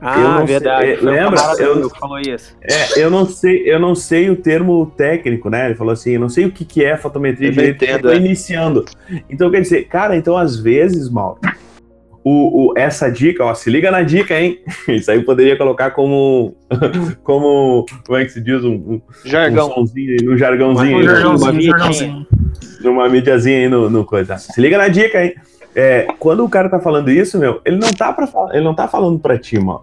Eu 0.00 0.08
Ah, 0.08 0.16
não 0.18 0.36
sei- 0.38 0.46
verdade. 0.46 0.90
é, 0.90 0.96
lembra? 0.96 1.40
Eu- 1.58 1.88
que 1.90 1.98
falou 1.98 2.18
isso. 2.20 2.54
É, 2.62 3.00
eu 3.02 3.10
não 3.10 3.24
sei, 3.24 3.62
eu 3.64 3.78
não 3.80 3.94
sei 3.94 4.28
o 4.28 4.36
termo 4.36 4.92
técnico, 4.96 5.48
né? 5.48 5.66
Ele 5.66 5.74
falou 5.76 5.92
assim, 5.94 6.12
eu 6.12 6.20
não 6.20 6.28
sei 6.28 6.44
o 6.44 6.52
que, 6.52 6.64
que 6.64 6.84
é 6.84 6.94
fotometria 6.96 7.48
Eu 7.48 7.52
direito, 7.52 7.82
entendo, 7.84 7.96
eu 7.96 8.02
tô 8.02 8.10
é. 8.10 8.16
iniciando. 8.16 8.84
Então 9.30 9.50
quer 9.50 9.62
dizer, 9.62 9.84
cara, 9.84 10.14
então 10.16 10.36
às 10.36 10.56
vezes, 10.58 11.08
Mauro, 11.08 11.38
o, 12.22 12.72
o- 12.72 12.74
essa 12.76 13.08
dica, 13.10 13.44
ó, 13.44 13.54
se 13.54 13.70
liga 13.70 13.90
na 13.90 14.02
dica, 14.02 14.38
hein? 14.38 14.58
Isso 14.88 15.10
aí 15.10 15.16
eu 15.18 15.24
poderia 15.24 15.56
colocar 15.56 15.90
como, 15.92 16.54
como, 17.22 17.86
como 18.06 18.18
é 18.18 18.24
que 18.24 18.30
se 18.32 18.42
diz, 18.42 18.62
um, 18.62 18.74
um, 18.74 19.02
Jargão. 19.24 19.70
um 19.70 19.74
sonzinho, 19.74 20.32
um 20.32 20.36
jargãozinho. 20.36 20.96
Um 20.96 21.00
aí. 21.00 21.04
jargãozinho, 21.06 21.62
jargãozinho. 21.62 22.26
Numa 22.84 23.08
mídiazinha 23.08 23.58
aí 23.58 23.68
no, 23.68 23.88
no 23.90 24.04
coisa. 24.04 24.36
Se 24.38 24.60
liga 24.60 24.78
na 24.78 24.88
dica, 24.88 25.24
hein? 25.24 25.34
É, 25.74 26.06
quando 26.20 26.44
o 26.44 26.48
cara 26.48 26.68
tá 26.68 26.78
falando 26.78 27.10
isso, 27.10 27.38
meu, 27.38 27.60
ele 27.64 27.76
não 27.78 27.90
tá, 27.92 28.12
pra, 28.12 28.28
ele 28.52 28.62
não 28.64 28.74
tá 28.74 28.86
falando 28.86 29.18
pra 29.18 29.36
ti, 29.38 29.58
mano. 29.58 29.80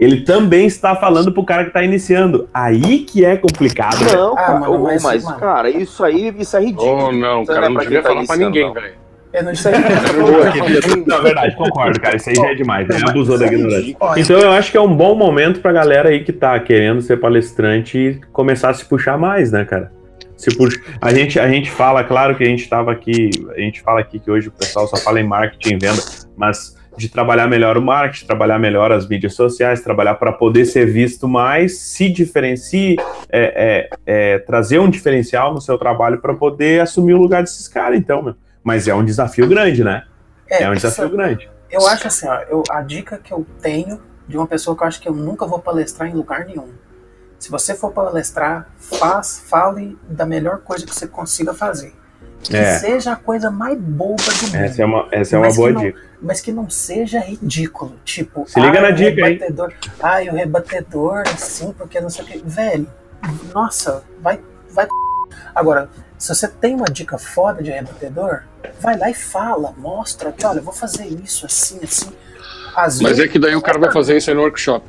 Ele 0.00 0.22
também 0.22 0.66
está 0.66 0.96
falando 0.96 1.30
pro 1.30 1.44
cara 1.44 1.64
que 1.66 1.70
tá 1.72 1.84
iniciando. 1.84 2.48
Aí 2.54 3.00
que 3.00 3.22
é 3.24 3.36
complicado. 3.36 4.02
né? 4.02 4.12
Não, 4.14 4.32
Ah, 4.32 4.36
cara, 4.36 4.58
mano, 4.60 4.82
mas- 4.84 5.02
mas, 5.02 5.24
mano. 5.24 5.38
cara, 5.38 5.68
isso 5.70 6.02
aí, 6.02 6.34
isso 6.38 6.56
é 6.56 6.60
ridículo. 6.60 7.08
Oh, 7.08 7.12
não, 7.12 7.42
Isso 7.42 7.52
cara, 7.52 7.66
é 7.66 7.68
não 7.68 7.76
devia 7.80 8.02
tá 8.02 8.08
falar 8.08 8.26
pra 8.26 8.36
ninguém, 8.36 8.64
não. 8.66 8.72
velho. 8.72 8.94
Eu 9.32 9.44
não 9.44 9.54
sei. 9.54 9.70
Boa, 9.72 10.50
querido. 10.50 11.04
Não, 11.06 11.22
verdade, 11.22 11.54
concordo, 11.54 12.00
cara. 12.00 12.16
Isso 12.16 12.30
aí 12.30 12.34
já 12.34 12.46
é 12.50 12.54
demais, 12.56 12.88
né? 12.88 12.96
Abusou 13.08 13.38
da 13.38 13.46
ignorância. 13.46 13.96
Então 14.16 14.36
eu 14.40 14.50
acho 14.50 14.72
que 14.72 14.76
é 14.76 14.80
um 14.80 14.92
bom 14.92 15.14
momento 15.14 15.60
pra 15.60 15.70
galera 15.70 16.08
aí 16.08 16.24
que 16.24 16.32
tá 16.32 16.58
querendo 16.58 17.00
ser 17.00 17.16
palestrante 17.18 18.20
começar 18.32 18.70
a 18.70 18.74
se 18.74 18.84
puxar 18.86 19.16
mais, 19.16 19.52
né, 19.52 19.64
cara? 19.64 19.92
Se 20.40 20.56
puxa... 20.56 20.80
a, 21.00 21.12
gente, 21.12 21.38
a 21.38 21.46
gente 21.46 21.70
fala, 21.70 22.02
claro 22.02 22.34
que 22.34 22.42
a 22.42 22.46
gente 22.46 22.66
tava 22.66 22.90
aqui, 22.90 23.28
a 23.54 23.60
gente 23.60 23.82
fala 23.82 24.00
aqui 24.00 24.18
que 24.18 24.30
hoje 24.30 24.48
o 24.48 24.50
pessoal 24.50 24.88
só 24.88 24.96
fala 24.96 25.20
em 25.20 25.24
marketing 25.24 25.74
e 25.74 25.78
venda, 25.78 26.02
mas 26.34 26.74
de 26.96 27.10
trabalhar 27.10 27.46
melhor 27.46 27.76
o 27.76 27.82
marketing, 27.82 28.26
trabalhar 28.26 28.58
melhor 28.58 28.90
as 28.90 29.06
mídias 29.06 29.34
sociais, 29.34 29.82
trabalhar 29.82 30.14
para 30.14 30.32
poder 30.32 30.64
ser 30.64 30.86
visto 30.86 31.28
mais, 31.28 31.78
se 31.78 32.08
diferencie, 32.08 32.96
é, 33.30 33.88
é, 33.88 34.34
é, 34.34 34.38
trazer 34.38 34.78
um 34.78 34.88
diferencial 34.88 35.52
no 35.52 35.60
seu 35.60 35.76
trabalho 35.76 36.20
para 36.22 36.32
poder 36.32 36.80
assumir 36.80 37.12
o 37.12 37.18
lugar 37.18 37.42
desses 37.42 37.68
caras, 37.68 37.98
então, 37.98 38.22
meu. 38.22 38.34
Mas 38.64 38.88
é 38.88 38.94
um 38.94 39.04
desafio 39.04 39.46
grande, 39.46 39.84
né? 39.84 40.04
É, 40.48 40.68
um 40.70 40.74
desafio 40.74 41.04
isso- 41.04 41.16
grande. 41.16 41.50
Eu 41.70 41.86
acho 41.86 42.08
assim, 42.08 42.26
ó, 42.26 42.40
eu, 42.48 42.62
a 42.70 42.80
dica 42.80 43.18
que 43.18 43.32
eu 43.32 43.46
tenho 43.60 44.00
de 44.26 44.36
uma 44.36 44.46
pessoa 44.46 44.74
que 44.76 44.82
eu 44.82 44.86
acho 44.88 45.00
que 45.00 45.08
eu 45.08 45.14
nunca 45.14 45.46
vou 45.46 45.58
palestrar 45.58 46.08
em 46.08 46.14
lugar 46.14 46.46
nenhum. 46.46 46.68
Se 47.50 47.52
você 47.52 47.74
for 47.74 47.90
palestrar, 47.90 48.68
faz, 48.78 49.42
fale 49.48 49.98
da 50.08 50.24
melhor 50.24 50.58
coisa 50.58 50.86
que 50.86 50.94
você 50.94 51.08
consiga 51.08 51.52
fazer. 51.52 51.92
Que 52.44 52.56
É. 52.56 52.78
seja 52.78 53.12
a 53.14 53.16
coisa 53.16 53.50
mais 53.50 53.76
boba 53.76 54.22
do 54.22 54.46
mundo. 54.46 54.54
Essa 54.54 54.82
é 54.82 54.86
uma, 54.86 55.08
essa 55.10 55.34
é 55.34 55.38
uma 55.40 55.52
boa 55.52 55.72
não- 55.72 55.80
dica. 55.82 56.00
Mas 56.22 56.40
que 56.40 56.52
não 56.52 56.70
seja 56.70 57.18
ridículo. 57.18 57.96
Tipo, 58.04 58.44
Se 58.48 58.60
liga 58.60 58.78
ah, 58.78 58.82
na 58.82 58.88
o 58.90 58.92
dica, 58.92 59.20
hein? 59.22 59.32
rebatedor, 59.32 59.72
Ai, 60.00 60.28
o 60.28 60.32
rebatedor, 60.32 61.22
assim, 61.26 61.72
porque 61.76 62.00
não 62.00 62.08
sei 62.08 62.24
o 62.24 62.28
que. 62.28 62.38
Velho, 62.38 62.86
nossa, 63.52 64.04
vai, 64.20 64.38
vai. 64.70 64.86
Agora, 65.52 65.88
se 66.16 66.32
você 66.32 66.46
tem 66.46 66.76
uma 66.76 66.86
dica 66.86 67.18
foda 67.18 67.64
de 67.64 67.72
rebatedor, 67.72 68.42
vai 68.80 68.96
lá 68.96 69.10
e 69.10 69.14
fala, 69.14 69.74
mostra 69.76 70.30
que, 70.30 70.46
olha, 70.46 70.58
eu 70.58 70.62
vou 70.62 70.72
fazer 70.72 71.04
isso 71.06 71.44
assim, 71.46 71.80
assim. 71.82 72.12
Às 72.76 73.00
Mas 73.00 73.16
vezes, 73.16 73.24
é 73.24 73.28
que 73.28 73.40
daí 73.40 73.56
o 73.56 73.60
cara 73.62 73.76
vai 73.80 73.90
fazer 73.92 74.16
isso 74.16 74.30
aí 74.30 74.36
no 74.36 74.42
workshop. 74.42 74.86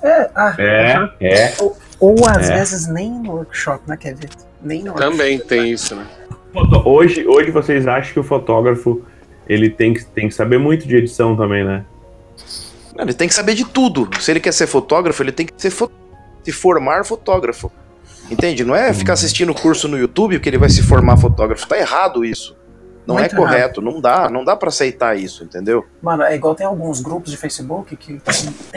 é, 0.00 0.30
ah, 0.34 0.54
É, 0.58 1.08
é. 1.20 1.54
Ou 2.04 2.26
às 2.26 2.50
É. 2.50 2.58
vezes 2.58 2.86
nem 2.88 3.10
no 3.10 3.32
workshop, 3.32 3.82
né, 3.88 3.96
Kevin? 3.96 4.28
Nem 4.62 4.82
no 4.82 4.90
workshop. 4.92 5.10
Também 5.12 5.38
tem 5.38 5.70
isso, 5.72 5.94
né? 5.96 6.06
Hoje, 6.84 7.26
hoje 7.26 7.50
vocês 7.50 7.86
acham 7.86 8.12
que 8.12 8.20
o 8.20 8.24
fotógrafo 8.24 9.02
ele 9.48 9.68
tem 9.70 9.92
que, 9.94 10.04
tem 10.04 10.28
que 10.28 10.34
saber 10.34 10.58
muito 10.58 10.86
de 10.86 10.96
edição 10.96 11.36
também, 11.36 11.64
né? 11.64 11.84
Ele 12.98 13.12
tem 13.12 13.26
que 13.28 13.34
saber 13.34 13.54
de 13.54 13.64
tudo. 13.64 14.08
Se 14.20 14.30
ele 14.30 14.40
quer 14.40 14.52
ser 14.52 14.66
fotógrafo, 14.66 15.22
ele 15.22 15.32
tem 15.32 15.46
que 15.46 15.52
ser 15.56 15.70
fo- 15.70 15.90
se 16.44 16.52
formar 16.52 17.04
fotógrafo. 17.04 17.70
Entende? 18.30 18.64
Não 18.64 18.74
é 18.74 18.92
ficar 18.94 19.14
assistindo 19.14 19.52
curso 19.52 19.86
no 19.88 19.98
YouTube 19.98 20.38
que 20.40 20.48
ele 20.48 20.56
vai 20.58 20.70
se 20.70 20.82
formar 20.82 21.16
fotógrafo. 21.16 21.66
Tá 21.66 21.76
errado 21.78 22.24
isso. 22.24 22.56
Não 23.06 23.16
Muito 23.16 23.34
é 23.34 23.36
correto. 23.36 23.82
Não 23.82 24.00
dá. 24.00 24.30
Não 24.30 24.44
dá 24.44 24.56
pra 24.56 24.68
aceitar 24.70 25.14
isso, 25.18 25.44
entendeu? 25.44 25.84
Mano, 26.02 26.22
é 26.22 26.34
igual 26.34 26.54
tem 26.54 26.66
alguns 26.66 27.00
grupos 27.02 27.30
de 27.30 27.36
Facebook 27.36 27.94
que. 27.96 28.18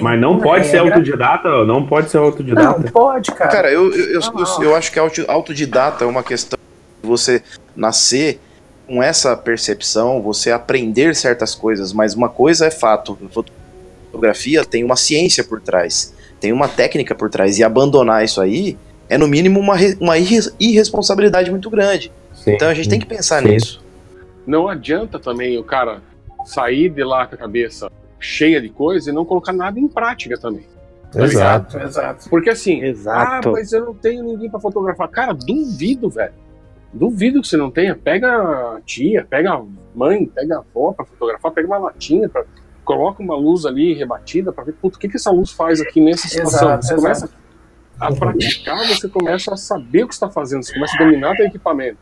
Mas 0.02 0.20
não 0.20 0.40
pode 0.40 0.66
ser 0.66 0.78
regra. 0.82 0.96
autodidata, 0.96 1.64
não 1.66 1.86
pode 1.88 2.10
ser 2.10 2.18
autodidata. 2.18 2.80
Não, 2.80 2.84
pode, 2.92 3.32
cara. 3.32 3.52
Cara, 3.52 3.72
eu, 3.72 3.94
eu, 3.94 4.06
eu, 4.16 4.22
eu- 4.22 4.64
eu 4.64 4.76
acho 4.76 4.92
que 4.92 5.00
auto- 5.00 5.24
autodidata 5.30 6.04
é 6.04 6.08
uma 6.08 6.24
questão 6.24 6.60
de 7.02 7.08
você 7.08 7.42
nascer 7.76 8.40
com 8.86 9.02
essa 9.02 9.36
percepção, 9.36 10.22
você 10.22 10.52
aprender 10.52 11.16
certas 11.16 11.56
coisas, 11.56 11.94
mas 11.94 12.14
uma 12.14 12.28
coisa 12.30 12.66
é 12.68 12.72
fato. 12.72 13.18
Fotografia 14.12 14.66
tem 14.66 14.84
uma 14.84 14.96
ciência 14.96 15.44
por 15.44 15.62
trás, 15.62 16.14
tem 16.40 16.52
uma 16.52 16.68
técnica 16.68 17.14
por 17.16 17.30
trás, 17.30 17.60
e 17.60 17.64
abandonar 17.64 18.24
isso 18.24 18.42
aí 18.42 18.78
é, 19.10 19.18
no 19.18 19.28
mínimo, 19.28 19.60
uma, 19.60 19.76
uma 20.02 20.18
irre- 20.18 20.52
irresponsabilidade 20.60 21.50
muito 21.50 21.70
grande. 21.70 22.12
Sim. 22.34 22.54
Então 22.54 22.68
a 22.68 22.74
gente 22.74 22.90
tem 22.90 23.00
que 23.00 23.06
pensar 23.06 23.42
Sim. 23.42 23.50
nisso. 23.50 23.82
Não 24.48 24.70
adianta 24.70 25.20
também 25.20 25.58
o 25.58 25.64
cara 25.64 26.02
sair 26.46 26.90
de 26.90 27.04
lá 27.04 27.28
com 27.28 27.36
a 27.36 27.38
cabeça 27.38 27.92
cheia 28.18 28.62
de 28.62 28.70
coisa 28.70 29.12
e 29.12 29.14
não 29.14 29.26
colocar 29.26 29.52
nada 29.52 29.78
em 29.78 29.88
prática 29.88 30.38
também. 30.40 30.66
Tá 31.12 31.26
ligado? 31.26 31.68
Exato, 31.68 31.80
exato. 31.80 32.30
Porque 32.30 32.50
assim, 32.50 32.82
Exato. 32.82 33.50
ah, 33.50 33.52
mas 33.52 33.72
eu 33.74 33.86
não 33.86 33.94
tenho 33.94 34.24
ninguém 34.24 34.50
pra 34.50 34.60
fotografar. 34.60 35.10
Cara, 35.10 35.34
duvido, 35.34 36.10
velho. 36.10 36.34
Duvido 36.94 37.42
que 37.42 37.48
você 37.48 37.58
não 37.58 37.70
tenha. 37.70 37.96
Pega 37.96 38.30
a 38.30 38.82
tia, 38.86 39.26
pega 39.30 39.54
a 39.54 39.64
mãe, 39.94 40.26
pega 40.26 40.56
a 40.56 40.60
avó 40.60 40.94
pra 40.94 41.06
fotografar, 41.06 41.52
pega 41.52 41.68
uma 41.68 41.78
latinha, 41.78 42.30
pra, 42.30 42.46
coloca 42.86 43.22
uma 43.22 43.36
luz 43.36 43.66
ali 43.66 43.94
rebatida 43.94 44.54
pra 44.54 44.64
ver, 44.64 44.74
puto, 44.74 44.98
o 44.98 45.00
que, 45.00 45.10
que 45.10 45.18
essa 45.18 45.30
luz 45.30 45.52
faz 45.52 45.82
aqui 45.82 46.00
nessa 46.00 46.28
situação? 46.28 46.70
Exato, 46.70 46.86
você 46.86 46.94
exato. 46.94 47.02
começa 47.02 47.30
a 48.00 48.14
praticar, 48.14 48.88
você 48.88 49.10
começa 49.10 49.54
a 49.54 49.58
saber 49.58 50.04
o 50.04 50.08
que 50.08 50.14
está 50.14 50.30
fazendo, 50.30 50.64
você 50.64 50.74
começa 50.74 50.96
a 50.96 51.00
dominar 51.00 51.36
teu 51.36 51.46
equipamento. 51.46 51.98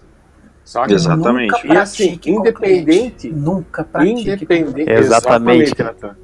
Saca? 0.66 0.91
Exatamente. 0.91 1.51
Nunca 1.51 1.74
E 1.74 1.78
assim, 1.78 2.20
independente. 2.26 3.30
Nunca 3.30 3.84
pratique. 3.84 4.32
Independente. 4.32 4.91
Exatamente. 4.91 5.84
Natan. 5.84 6.16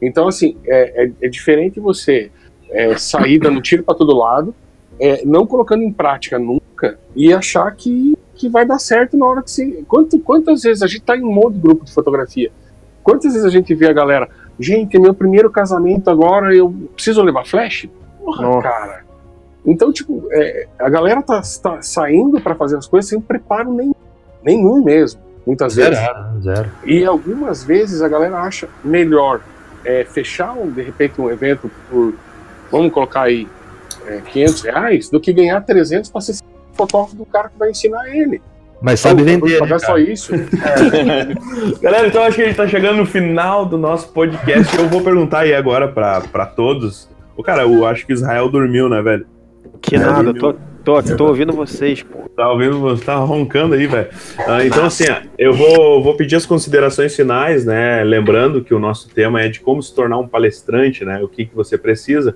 Então, 0.00 0.28
assim, 0.28 0.56
é, 0.64 1.04
é, 1.04 1.12
é 1.22 1.28
diferente 1.28 1.80
você 1.80 2.30
é, 2.70 2.96
sair 2.96 3.38
dando 3.38 3.60
tiro 3.60 3.82
para 3.82 3.94
todo 3.94 4.16
lado, 4.16 4.54
é, 5.00 5.24
não 5.24 5.46
colocando 5.46 5.82
em 5.82 5.92
prática 5.92 6.38
nunca 6.38 6.98
e 7.14 7.32
achar 7.34 7.70
que, 7.74 8.16
que 8.34 8.48
vai 8.48 8.64
dar 8.64 8.78
certo 8.78 9.16
na 9.16 9.26
hora 9.26 9.42
que 9.42 9.50
se. 9.50 9.84
Quanto, 9.88 10.18
quantas 10.20 10.62
vezes 10.62 10.82
a 10.82 10.86
gente 10.86 11.02
tá 11.02 11.16
em 11.16 11.22
um 11.22 11.32
monte 11.32 11.54
de 11.54 11.60
grupo 11.60 11.84
de 11.84 11.92
fotografia? 11.92 12.52
Quantas 13.02 13.32
vezes 13.32 13.44
a 13.44 13.50
gente 13.50 13.74
vê 13.74 13.88
a 13.88 13.92
galera, 13.92 14.28
gente, 14.60 14.96
é 14.96 15.00
meu 15.00 15.12
primeiro 15.12 15.50
casamento 15.50 16.08
agora, 16.08 16.54
eu 16.54 16.72
preciso 16.94 17.20
levar 17.20 17.44
flash? 17.44 17.88
Porra, 18.18 18.42
Nossa. 18.42 18.62
cara. 18.62 19.11
Então, 19.64 19.92
tipo, 19.92 20.26
é, 20.32 20.66
a 20.78 20.88
galera 20.88 21.22
tá, 21.22 21.40
tá 21.62 21.80
saindo 21.82 22.40
para 22.40 22.54
fazer 22.54 22.76
as 22.76 22.86
coisas 22.86 23.08
sem 23.08 23.20
preparo 23.20 23.72
nenhum, 23.72 23.94
nenhum 24.42 24.82
mesmo, 24.82 25.20
muitas 25.46 25.76
vezes. 25.76 25.98
zero. 26.42 26.70
E 26.84 27.04
algumas 27.04 27.62
vezes 27.62 28.02
a 28.02 28.08
galera 28.08 28.38
acha 28.38 28.68
melhor 28.84 29.40
é, 29.84 30.04
fechar, 30.04 30.52
um, 30.52 30.70
de 30.70 30.82
repente, 30.82 31.20
um 31.20 31.30
evento 31.30 31.70
por, 31.88 32.14
vamos 32.70 32.92
colocar 32.92 33.22
aí, 33.22 33.46
é, 34.06 34.20
500 34.20 34.62
reais, 34.62 35.10
do 35.10 35.20
que 35.20 35.32
ganhar 35.32 35.60
300 35.60 36.10
para 36.10 36.20
ser 36.20 36.36
fotógrafo 36.72 37.14
do 37.14 37.26
cara 37.26 37.48
que 37.48 37.58
vai 37.58 37.70
ensinar 37.70 38.08
ele. 38.08 38.42
Mas 38.80 38.98
sabe 38.98 39.22
vender, 39.22 39.52
né, 39.52 39.58
pagar 39.60 39.78
só 39.78 39.86
cara? 39.88 40.00
isso. 40.00 40.32
Galera, 41.80 42.08
então 42.08 42.24
acho 42.24 42.34
que 42.34 42.42
a 42.42 42.46
gente 42.46 42.56
tá 42.56 42.66
chegando 42.66 42.96
no 42.96 43.06
final 43.06 43.64
do 43.64 43.78
nosso 43.78 44.08
podcast. 44.08 44.76
Eu 44.76 44.88
vou 44.88 45.00
perguntar 45.02 45.40
aí 45.40 45.54
agora 45.54 45.86
pra, 45.86 46.20
pra 46.20 46.46
todos. 46.46 47.08
O 47.36 47.44
cara, 47.44 47.62
eu 47.62 47.86
acho 47.86 48.04
que 48.04 48.12
Israel 48.12 48.48
dormiu, 48.48 48.88
né, 48.88 49.00
velho? 49.00 49.24
Que 49.82 49.98
nada, 49.98 50.32
tô, 50.32 50.54
tô, 50.84 51.02
tô 51.02 51.26
ouvindo 51.26 51.52
vocês, 51.52 52.02
pô. 52.02 52.22
Tá 52.36 52.50
ouvindo, 52.50 52.80
você 52.80 53.04
tá 53.04 53.16
roncando 53.16 53.74
aí, 53.74 53.86
velho. 53.86 54.08
Ah, 54.46 54.64
então, 54.64 54.86
assim, 54.86 55.04
ó, 55.10 55.16
eu 55.36 55.52
vou, 55.52 56.02
vou 56.02 56.16
pedir 56.16 56.36
as 56.36 56.46
considerações 56.46 57.14
finais, 57.14 57.64
né? 57.66 58.02
Lembrando 58.04 58.62
que 58.64 58.72
o 58.72 58.78
nosso 58.78 59.08
tema 59.10 59.42
é 59.42 59.48
de 59.48 59.60
como 59.60 59.82
se 59.82 59.94
tornar 59.94 60.18
um 60.18 60.26
palestrante, 60.26 61.04
né? 61.04 61.20
O 61.22 61.28
que, 61.28 61.44
que 61.44 61.54
você 61.54 61.76
precisa. 61.76 62.34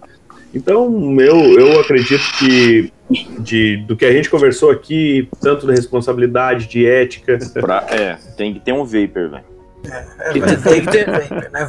Então, 0.54 1.16
eu, 1.20 1.36
eu 1.58 1.80
acredito 1.80 2.22
que 2.38 2.92
de, 3.40 3.76
do 3.86 3.96
que 3.96 4.04
a 4.04 4.12
gente 4.12 4.28
conversou 4.28 4.70
aqui, 4.70 5.28
tanto 5.40 5.66
da 5.66 5.72
responsabilidade, 5.72 6.66
de 6.66 6.84
ética. 6.86 7.38
Pra- 7.54 7.86
é, 7.90 8.16
tem 8.36 8.52
que 8.54 8.60
ter 8.60 8.72
um 8.72 8.84
vapor, 8.84 9.30
velho. 9.30 9.44
É, 9.88 10.32
Tem 10.32 10.42
que- 10.42 10.56
tem 10.56 10.80
que 10.80 10.90
ter- 10.90 11.06
né? 11.06 11.20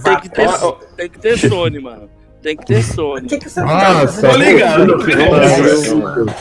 Tem 0.03 0.19
que 0.21 0.29
ter, 0.29 0.47
Vapor. 0.47 0.79
tem 0.97 1.09
que 1.09 1.19
ter 1.19 1.37
Sony, 1.37 1.79
mano. 1.79 2.09
Tem 2.41 2.55
que 2.55 2.65
ter 2.65 2.83
Sony. 2.83 3.27
Que, 3.27 3.37
que 3.37 3.49
você 3.49 3.61
Nossa, 3.61 4.21
faz? 4.21 4.21
Tô 4.21 4.37
ligado. 4.37 4.97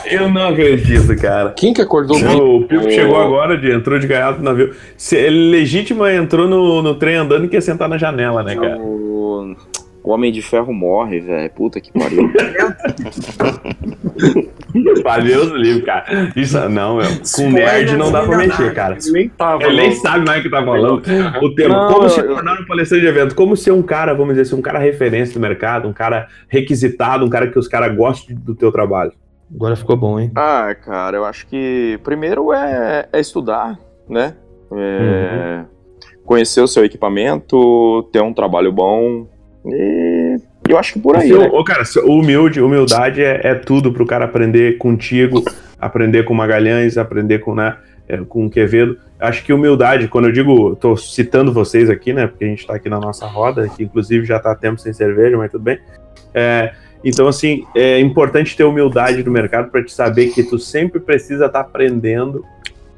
Eu 0.05 0.29
não 0.29 0.49
acredito, 0.49 1.15
cara. 1.19 1.51
Quem 1.51 1.73
que 1.73 1.81
acordou 1.81 2.17
O 2.17 2.67
Pipo 2.67 2.87
O- 2.87 2.91
chegou 2.91 3.19
agora, 3.19 3.57
de, 3.57 3.71
entrou 3.71 3.97
de 3.99 4.07
gaiato 4.07 4.39
no 4.39 4.45
navio. 4.45 4.73
Se, 4.95 5.15
ele 5.15 5.51
legítima 5.51 6.13
entrou 6.13 6.47
no, 6.47 6.81
no 6.81 6.95
trem 6.95 7.15
andando 7.15 7.45
e 7.45 7.49
quer 7.49 7.61
sentar 7.61 7.89
na 7.89 7.97
janela, 7.97 8.43
né, 8.43 8.55
cara? 8.55 8.77
O... 8.77 9.55
o 10.07 10.11
Homem 10.11 10.31
de 10.31 10.41
Ferro 10.41 10.73
morre, 10.73 11.19
velho. 11.19 11.49
Puta 11.51 11.81
que 11.81 11.91
pariu. 11.91 12.31
Valeu 15.03 15.43
o 15.51 15.55
livro, 15.57 15.85
cara. 15.85 16.31
Isso, 16.35 16.57
não, 16.69 16.97
meu. 16.97 17.05
Com 17.35 17.49
nerd 17.51 17.95
não 17.97 18.11
dá 18.11 18.23
pra 18.23 18.37
mexer, 18.37 18.73
cara. 18.73 18.97
Ele 19.03 19.11
nem 19.11 19.29
tava. 19.29 19.63
Ele 19.63 19.75
nem 19.75 19.91
sabe 19.91 20.25
mais 20.25 20.39
o 20.39 20.43
que 20.43 20.49
tá 20.49 20.63
falando. 20.63 21.01
O 21.41 21.55
tema, 21.55 21.75
Não, 21.75 21.93
como 21.93 22.05
eu- 22.05 22.09
se 22.09 22.19
eu- 22.21 22.27
tornar 22.35 22.59
um 22.59 22.65
palestrante 22.65 23.01
de 23.03 23.07
evento, 23.09 23.35
como 23.35 23.57
ser 23.57 23.71
um 23.71 23.81
cara, 23.81 24.13
vamos 24.13 24.29
dizer 24.35 24.43
assim, 24.43 24.55
um 24.55 24.61
cara 24.61 24.79
referência 24.79 25.33
do 25.33 25.39
mercado, 25.41 25.87
um 25.89 25.93
cara 25.93 26.27
requisitado, 26.47 27.25
um 27.25 27.29
cara 27.29 27.47
que 27.51 27.59
os 27.59 27.67
caras 27.67 27.93
gostam 27.95 28.33
do 28.35 28.55
teu 28.55 28.71
trabalho. 28.71 29.11
Agora 29.53 29.75
ficou 29.75 29.95
bom, 29.97 30.19
hein? 30.19 30.31
Ah, 30.35 30.73
cara, 30.75 31.17
eu 31.17 31.25
acho 31.25 31.47
que 31.47 31.99
primeiro 32.03 32.53
é, 32.53 33.07
é 33.11 33.19
estudar, 33.19 33.77
né? 34.09 34.35
É, 34.73 35.63
Conhecer 36.25 36.59
o 36.61 36.67
seu 36.67 36.83
equipamento, 36.83 38.03
ter 38.11 38.21
um 38.21 38.33
trabalho 38.33 38.69
bom. 38.71 39.27
E 39.73 40.37
eu 40.69 40.77
acho 40.77 40.93
que 40.93 40.99
por 40.99 41.15
aí, 41.15 41.27
Seu- 41.27 41.39
né? 41.39 41.49
Cara, 41.65 41.83
humilde, 42.05 42.61
humildade 42.61 43.23
é, 43.23 43.41
é 43.43 43.55
tudo 43.55 43.91
pro 43.91 44.05
cara 44.05 44.25
aprender 44.25 44.77
contigo, 44.77 45.43
aprender 45.79 46.23
com 46.23 46.33
Magalhães, 46.33 46.97
aprender 46.97 47.39
com, 47.39 47.55
né? 47.55 47.77
é, 48.07 48.17
com 48.17 48.45
o 48.45 48.49
Quevedo. 48.49 48.97
Acho 49.19 49.43
que 49.43 49.51
humildade, 49.51 50.07
quando 50.07 50.25
eu 50.25 50.31
digo, 50.31 50.73
estou 50.73 50.95
citando 50.95 51.51
vocês 51.51 51.89
aqui, 51.89 52.13
né? 52.13 52.27
Porque 52.27 52.45
a 52.45 52.47
gente 52.47 52.59
está 52.59 52.75
aqui 52.75 52.89
na 52.89 52.99
nossa 52.99 53.25
roda, 53.25 53.67
que 53.67 53.83
inclusive 53.83 54.25
já 54.25 54.37
está 54.37 54.55
tempo 54.55 54.79
sem 54.79 54.93
cerveja, 54.93 55.37
mas 55.37 55.51
tudo 55.51 55.63
bem. 55.63 55.79
É, 56.33 56.71
então, 57.03 57.27
assim, 57.27 57.65
é 57.75 57.99
importante 57.99 58.55
ter 58.55 58.63
humildade 58.63 59.23
no 59.23 59.31
mercado 59.31 59.69
para 59.69 59.83
te 59.83 59.91
saber 59.91 60.29
que 60.29 60.43
tu 60.43 60.57
sempre 60.57 60.99
precisa 60.99 61.47
estar 61.47 61.61
aprendendo 61.61 62.43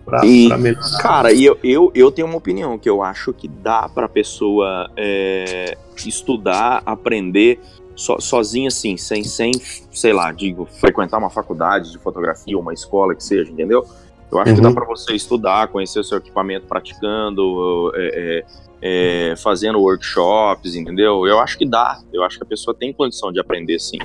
para 0.10 0.26
E, 0.26 0.50
melhorar. 0.58 0.98
cara, 1.02 1.32
e 1.32 1.46
eu, 1.46 1.58
eu, 1.64 1.92
eu 1.96 2.12
tenho 2.12 2.28
uma 2.28 2.38
opinião 2.38 2.78
que 2.78 2.90
eu 2.90 3.02
acho 3.04 3.32
que 3.34 3.48
dá 3.48 3.88
pra 3.88 4.08
pessoa 4.10 4.90
é, 4.98 5.78
estudar, 6.06 6.82
aprender 6.86 7.60
so, 7.96 8.20
sozinha, 8.20 8.68
assim, 8.70 8.98
sem, 8.98 9.24
sem, 9.24 9.52
sei 9.92 10.14
lá, 10.14 10.32
digo, 10.32 10.66
frequentar 10.66 11.18
uma 11.18 11.30
faculdade 11.30 11.92
de 11.92 11.98
fotografia 12.00 12.56
ou 12.56 12.62
uma 12.62 12.74
escola 12.74 13.14
que 13.16 13.24
seja, 13.24 13.52
entendeu? 13.52 13.86
Eu 14.32 14.38
acho 14.40 14.54
que 14.54 14.62
dá 14.62 14.70
Uhum. 14.70 14.76
pra 14.76 14.86
você 14.86 15.14
estudar, 15.14 15.68
conhecer 15.70 16.00
o 16.00 16.04
seu 16.04 16.18
equipamento 16.20 16.68
praticando, 16.68 17.92
é, 17.96 18.44
é, 18.82 19.32
é, 19.32 19.36
fazendo 19.36 19.80
workshops, 19.80 20.76
entendeu? 20.76 21.26
Eu 21.26 21.40
acho 21.40 21.58
que 21.58 21.66
dá. 21.68 22.00
Eu 22.14 22.24
acho 22.24 22.38
que 22.38 22.44
a 22.44 22.48
pessoa 22.48 22.76
tem 22.78 22.94
condição 22.94 23.32
de 23.32 23.40
aprender, 23.40 23.80
sim. 23.80 23.98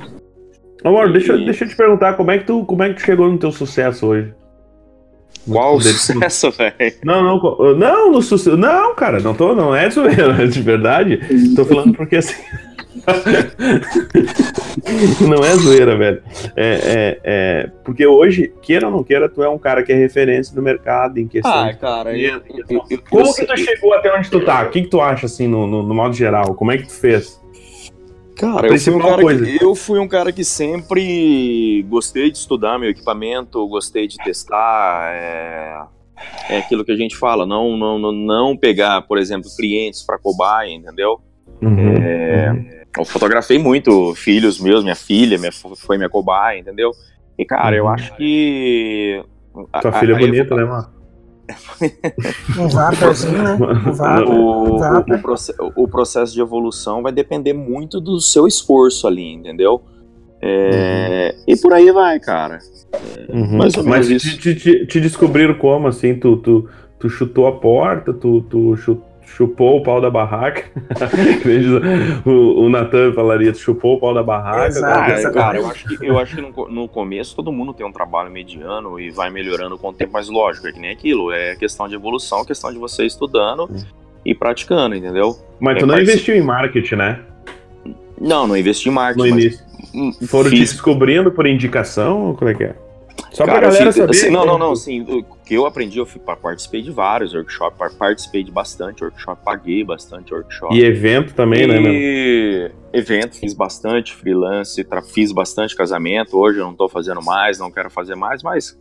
Mauro, 0.83 1.13
deixa, 1.13 1.37
deixa 1.39 1.65
eu 1.65 1.69
te 1.69 1.77
perguntar, 1.77 2.15
como 2.15 2.31
é, 2.31 2.39
que 2.39 2.45
tu, 2.47 2.65
como 2.65 2.83
é 2.83 2.89
que 2.89 2.95
tu 2.97 3.03
chegou 3.03 3.31
no 3.31 3.39
teu 3.39 3.53
sucesso 3.53 4.07
hoje? 4.07 4.35
Qual 5.51 5.81
sucesso, 5.81 6.51
velho? 6.51 6.75
Não, 7.05 7.23
não, 7.23 7.75
não, 7.75 8.13
no 8.13 8.23
sucesso. 8.23 8.57
Não, 8.57 8.95
cara, 8.95 9.21
não 9.21 9.35
tô, 9.35 9.55
não 9.55 9.75
é 9.75 9.91
zoeira, 9.91 10.43
é 10.43 10.47
de 10.47 10.63
verdade. 10.63 11.21
Tô 11.55 11.65
falando 11.65 11.95
porque 11.95 12.17
assim. 12.17 12.35
não 15.21 15.45
é 15.45 15.55
zoeira, 15.57 15.97
velho. 15.97 16.23
É, 16.57 16.75
é, 16.75 17.21
é, 17.25 17.71
porque 17.85 18.07
hoje, 18.07 18.53
queira 18.63 18.87
ou 18.87 18.93
não 18.93 19.05
queira, 19.05 19.29
tu 19.29 19.43
é 19.43 19.49
um 19.49 19.59
cara 19.59 19.83
que 19.83 19.93
é 19.93 19.97
referência 19.97 20.57
no 20.57 20.63
mercado 20.63 21.19
em 21.19 21.29
questão. 21.29 21.53
Ah, 21.53 21.75
cara, 21.75 22.17
eu, 22.17 22.41
eu, 22.49 22.83
eu, 22.89 23.03
Como 23.11 23.35
que 23.35 23.45
tu 23.45 23.57
chegou 23.59 23.93
até 23.93 24.17
onde 24.17 24.31
tu 24.31 24.41
tá? 24.41 24.63
O 24.63 24.71
que, 24.71 24.83
que 24.83 24.89
tu 24.89 25.01
acha, 25.01 25.27
assim, 25.27 25.47
no, 25.47 25.67
no, 25.67 25.83
no 25.83 25.95
modo 25.95 26.15
geral? 26.15 26.55
Como 26.55 26.73
é 26.73 26.79
que 26.79 26.87
tu 26.87 26.95
fez? 26.95 27.44
Cara, 28.37 28.67
eu 28.67 28.79
fui, 28.79 28.93
um 28.95 28.99
cara 28.99 29.23
que, 29.23 29.59
eu 29.65 29.75
fui 29.75 29.99
um 30.01 30.09
cara 30.09 30.33
que 30.33 30.45
sempre 30.45 31.83
gostei 31.89 32.31
de 32.31 32.39
estudar 32.39 32.79
meu 32.79 32.91
equipamento, 32.91 33.67
gostei 33.69 34.07
de 34.09 34.17
testar. 34.19 35.13
É, 35.15 35.83
é 36.51 36.59
aquilo 36.59 36.85
que 36.85 36.93
a 36.93 36.97
gente 36.97 37.17
fala, 37.17 37.47
não, 37.47 37.77
não, 37.77 37.99
não, 37.99 38.13
não 38.13 38.57
pegar, 38.57 39.03
por 39.03 39.19
exemplo, 39.19 39.49
clientes 39.57 40.03
para 40.03 40.19
cobaia, 40.19 40.71
entendeu? 40.73 41.21
Uhum. 41.63 41.89
É, 41.97 42.85
Eu 42.99 43.05
fotografei 43.05 43.59
muito 43.59 44.15
filhos 44.15 44.61
meus, 44.61 44.83
minha 44.83 44.97
filha 44.97 45.39
minha, 45.39 45.53
foi 45.53 45.97
minha 45.97 46.09
cobaia, 46.11 46.59
entendeu? 46.59 46.91
E, 47.39 47.45
cara, 47.45 47.77
eu 47.77 47.85
Uhum. 47.85 47.91
acho 47.91 48.17
que. 48.17 49.23
Tua 49.81 49.91
a- 49.91 50.01
filha 50.01 50.13
é 50.13 50.17
a 50.17 50.19
bonita, 50.19 50.55
né, 50.57 50.65
mano? 50.65 50.89
Um 52.59 52.69
vaporzinho, 52.69 53.43
né? 53.43 53.55
Um 53.55 53.93
vapor. 53.93 54.35
o, 54.35 54.79
vapor. 54.79 55.17
o, 55.17 55.23
proce- 55.23 55.55
o 55.77 55.89
processo 55.89 56.33
de 56.33 56.41
evolução 56.41 57.03
vai 57.03 57.13
depender 57.13 57.53
muito 57.53 58.01
do 58.01 58.21
seu 58.21 58.47
esforço 58.47 59.07
ali, 59.07 59.33
entendeu? 59.33 59.83
É, 60.41 61.35
E 61.47 61.57
por 61.57 61.73
aí 61.73 61.91
vai, 61.91 62.19
cara. 62.21 62.59
Uhum. 63.29 63.57
mais 63.59 63.77
ou 63.77 63.85
Mas 63.85 64.07
te, 64.09 64.55
te- 64.55 64.87
te- 64.87 65.01
descobriram 65.01 65.55
como, 65.55 65.89
assim? 65.89 66.15
Tu, 66.15 66.37
tu, 66.39 66.69
tu 66.99 67.09
chutou 67.09 67.47
a 67.47 67.53
porta, 67.53 68.13
tu, 68.13 68.43
tu 68.43 68.77
chu- 68.77 69.01
chupou 69.27 69.79
o 69.79 69.83
pau 69.83 70.01
da 70.01 70.11
barraca. 70.11 70.65
O, 72.27 72.65
o 72.65 72.69
Natan 72.69 73.13
falaria, 73.13 73.53
chupou 73.55 73.97
o 73.97 74.01
pau 74.01 74.15
da 74.15 74.23
barraca. 74.23 74.67
Exato, 74.69 74.87
Ah, 74.87 75.13
exatamente. 75.13 75.35
cara, 75.35 75.59
eu 75.59 75.67
acho 75.67 75.85
que, 75.87 76.07
eu 76.07 76.19
acho 76.19 76.35
que 76.37 76.41
no, 76.43 76.69
no 76.69 76.89
começo 76.89 77.35
todo 77.37 77.53
mundo 77.53 77.73
tem 77.75 77.85
um 77.87 77.93
trabalho 77.93 78.31
mediano 78.31 78.99
e 78.99 79.11
vai 79.11 79.31
melhorando 79.31 79.77
com 79.79 79.89
o 79.89 79.93
tempo, 79.93 80.13
mas 80.13 80.29
lógico, 80.29 80.67
é 80.69 80.73
que 80.73 80.79
nem 80.81 80.91
aquilo, 80.91 81.33
é 81.33 81.55
questão 81.57 81.89
de 81.89 81.95
evolução, 81.95 82.45
questão 82.45 82.73
de 82.73 82.79
você 82.79 83.05
estudando 83.05 83.69
e 84.25 84.35
praticando, 84.35 84.95
entendeu? 84.95 85.37
Mas 85.61 85.77
É, 85.77 85.81
tu 85.81 85.87
não 85.87 85.99
investiu 86.01 86.35
em 86.35 86.41
marketing, 86.43 86.95
né? 86.97 87.21
Não, 88.21 88.47
não 88.47 88.57
investi 88.57 88.89
em 88.89 88.93
marketing. 88.93 89.29
No 89.31 89.39
início. 89.39 89.65
Hum, 89.95 90.13
Foram 90.27 90.51
te 90.51 90.57
fiz- 90.57 90.73
descobrindo 90.73 91.31
por 91.31 91.47
indicação? 91.47 92.29
ou 92.29 92.35
Como 92.35 92.51
é 92.51 92.55
que 92.55 92.65
é? 92.65 92.75
Só 93.33 93.45
pra 93.45 93.55
Cara, 93.55 93.67
galera 93.67 93.89
assim, 93.91 94.01
saber. 94.01 94.11
assim, 94.13 94.31
não, 94.31 94.41
né? 94.41 94.47
não, 94.47 94.59
não, 94.59 94.73
assim, 94.73 95.01
o 95.03 95.23
que 95.45 95.55
eu 95.55 95.67
aprendi, 95.67 95.99
eu 95.99 96.07
fui- 96.07 96.21
participei 96.41 96.81
de 96.83 96.91
vários 96.91 97.35
workshops, 97.35 97.77
par- 97.79 97.93
participei 97.95 98.43
de 98.43 98.51
bastante 98.51 99.05
workshop, 99.05 99.43
paguei 99.45 99.85
bastante 99.85 100.33
workshop. 100.33 100.75
E 100.75 100.83
evento 100.83 101.35
também, 101.35 101.67
né, 101.67 101.79
meu? 101.79 101.93
E 101.93 102.71
evento, 102.93 103.37
fiz 103.37 103.53
bastante 103.53 104.15
freelance, 104.15 104.83
tra- 104.85 105.03
fiz 105.03 105.33
bastante 105.33 105.77
casamento, 105.77 106.39
hoje 106.39 106.59
eu 106.61 106.65
não 106.65 106.75
tô 106.75 106.89
fazendo 106.89 107.23
mais, 107.23 107.59
não 107.59 107.71
quero 107.71 107.91
fazer 107.91 108.15
mais, 108.15 108.43
mas 108.43 108.79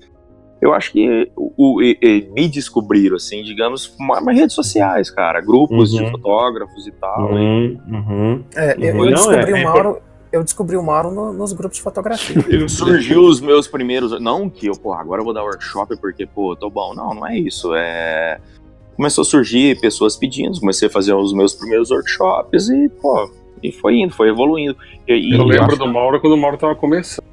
eu 0.61 0.73
acho 0.73 0.93
que 0.93 1.29
o, 1.35 1.51
o- 1.57 1.81
e- 1.81 1.97
e 2.01 2.29
me 2.33 2.47
descobriram, 2.47 3.17
assim, 3.17 3.43
digamos, 3.43 3.93
ma- 3.99 4.21
mais 4.21 4.37
redes 4.39 4.55
sociais, 4.55 5.09
cara, 5.11 5.41
grupos 5.41 5.91
de 5.91 6.01
Uhum. 6.01 6.11
fotógrafos 6.11 6.87
e 6.87 6.91
tal. 6.93 7.37
e- 7.37 7.41
Uhum, 7.41 7.79
uhum. 7.89 8.43
É, 8.55 8.73
eu, 8.77 8.85
eu 8.85 8.95
Não, 8.95 9.09
descobri 9.09 9.51
é- 9.51 9.59
é 9.59 9.61
o 9.61 9.63
Mauro. 9.65 10.01
Eu 10.33 10.43
descobri 10.43 10.75
o 10.75 10.81
Mauro 10.83 11.11
no- 11.11 11.31
nos 11.31 11.53
grupos 11.53 11.77
de 11.77 11.83
fotografia. 11.83 12.35
Surgiu 12.67 13.21
os 13.23 13.39
meus 13.39 13.67
primeiros. 13.67 14.19
Não 14.19 14.49
que 14.49 14.65
eu, 14.65 14.73
pô, 14.73 14.91
agora 14.93 15.21
eu 15.21 15.25
vou 15.25 15.33
dar 15.33 15.43
workshop 15.43 15.95
porque, 15.97 16.25
pô, 16.25 16.55
tô 16.55 16.69
bom. 16.71 16.93
Não, 16.95 17.13
não 17.13 17.27
é 17.27 17.37
isso. 17.37 17.71
É. 17.75 18.39
Começou 18.95 19.21
a 19.21 19.25
surgir 19.25 19.79
pessoas 19.79 20.15
pedindo, 20.17 20.59
comecei 20.59 20.87
a 20.87 20.91
fazer 20.91 21.13
os 21.13 21.33
meus 21.33 21.53
primeiros 21.53 21.89
workshops 21.91 22.67
e, 22.69 22.89
pô, 22.89 23.29
e 23.61 23.71
foi 23.71 23.95
indo, 23.99 24.13
foi 24.13 24.29
evoluindo. 24.29 24.75
E, 25.07 25.13
e 25.13 25.33
Eu 25.35 25.43
lembro 25.45 25.65
acho- 25.67 25.77
do 25.77 25.87
Mauro 25.87 26.19
quando 26.19 26.33
o 26.33 26.37
Mauro 26.37 26.57
tava 26.57 26.75
começando. 26.75 27.23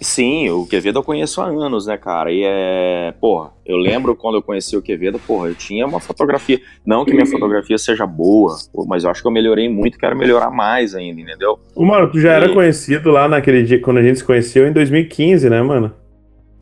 Sim, 0.00 0.50
o 0.50 0.66
Quevedo 0.66 0.98
eu 0.98 1.02
conheço 1.02 1.40
há 1.40 1.46
anos, 1.46 1.86
né, 1.86 1.96
cara? 1.96 2.30
E 2.30 2.42
é. 2.44 3.14
Porra, 3.20 3.50
eu 3.64 3.76
lembro 3.76 4.14
quando 4.14 4.36
eu 4.36 4.42
conheci 4.42 4.76
o 4.76 4.82
Quevedo, 4.82 5.18
porra, 5.18 5.48
eu 5.48 5.54
tinha 5.54 5.86
uma 5.86 5.98
fotografia. 5.98 6.60
Não 6.84 7.04
que 7.04 7.12
minha 7.14 7.26
fotografia 7.26 7.78
seja 7.78 8.06
boa, 8.06 8.56
mas 8.86 9.04
eu 9.04 9.10
acho 9.10 9.22
que 9.22 9.26
eu 9.28 9.32
melhorei 9.32 9.68
muito, 9.68 9.98
quero 9.98 10.16
melhorar 10.16 10.50
mais 10.50 10.94
ainda, 10.94 11.20
entendeu? 11.20 11.58
Ô, 11.74 11.84
Mauro, 11.84 12.10
tu 12.10 12.20
já 12.20 12.32
era 12.32 12.46
E- 12.46 12.54
conhecido 12.54 13.10
lá 13.10 13.26
naquele 13.26 13.62
dia, 13.62 13.80
quando 13.80 13.98
a 13.98 14.02
gente 14.02 14.18
se 14.18 14.24
conheceu 14.24 14.68
em 14.68 14.72
2015, 14.72 15.48
né, 15.50 15.60
mano? 15.62 15.92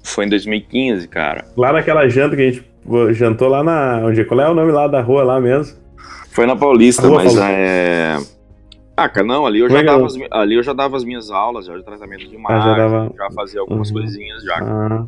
Foi 0.03 0.25
em 0.25 0.29
2015, 0.29 1.09
cara. 1.09 1.45
Lá 1.57 1.73
naquela 1.73 2.09
janta 2.09 2.37
que 2.37 2.43
a 2.43 2.51
gente 2.51 2.65
jantou 3.13 3.49
lá 3.49 3.63
na. 3.65 4.03
Onde, 4.07 4.25
qual 4.25 4.41
é 4.41 4.49
o 4.49 4.55
nome 4.55 4.71
lá 4.71 4.87
da 4.87 5.01
rua 5.01 5.25
lá 5.25 5.41
mesmo? 5.41 5.77
Foi 6.31 6.47
na 6.47 6.55
Paulista, 6.55 7.03
rua 7.07 7.17
mas 7.25 7.35
Paulista. 7.35 7.51
é. 7.51 8.17
Ah, 8.97 9.09
cara, 9.09 9.27
não, 9.27 9.45
ali 9.45 9.59
eu, 9.61 9.69
já 9.69 9.83
dava 9.83 10.07
as, 10.07 10.15
ali 10.31 10.55
eu 10.55 10.63
já 10.63 10.73
dava 10.73 10.97
as 10.97 11.05
minhas 11.05 11.31
aulas, 11.31 11.67
já 11.67 11.77
de 11.77 11.83
tratamento 11.85 12.29
de 12.29 12.35
imagem, 12.35 12.63
já 12.63 12.77
já, 12.77 12.77
dava- 12.77 13.13
fazia 13.35 13.61
algumas 13.61 13.89
Uhum. 13.89 13.95
coisinhas 13.95 14.43
já. 14.45 14.57
Ah. 14.61 15.05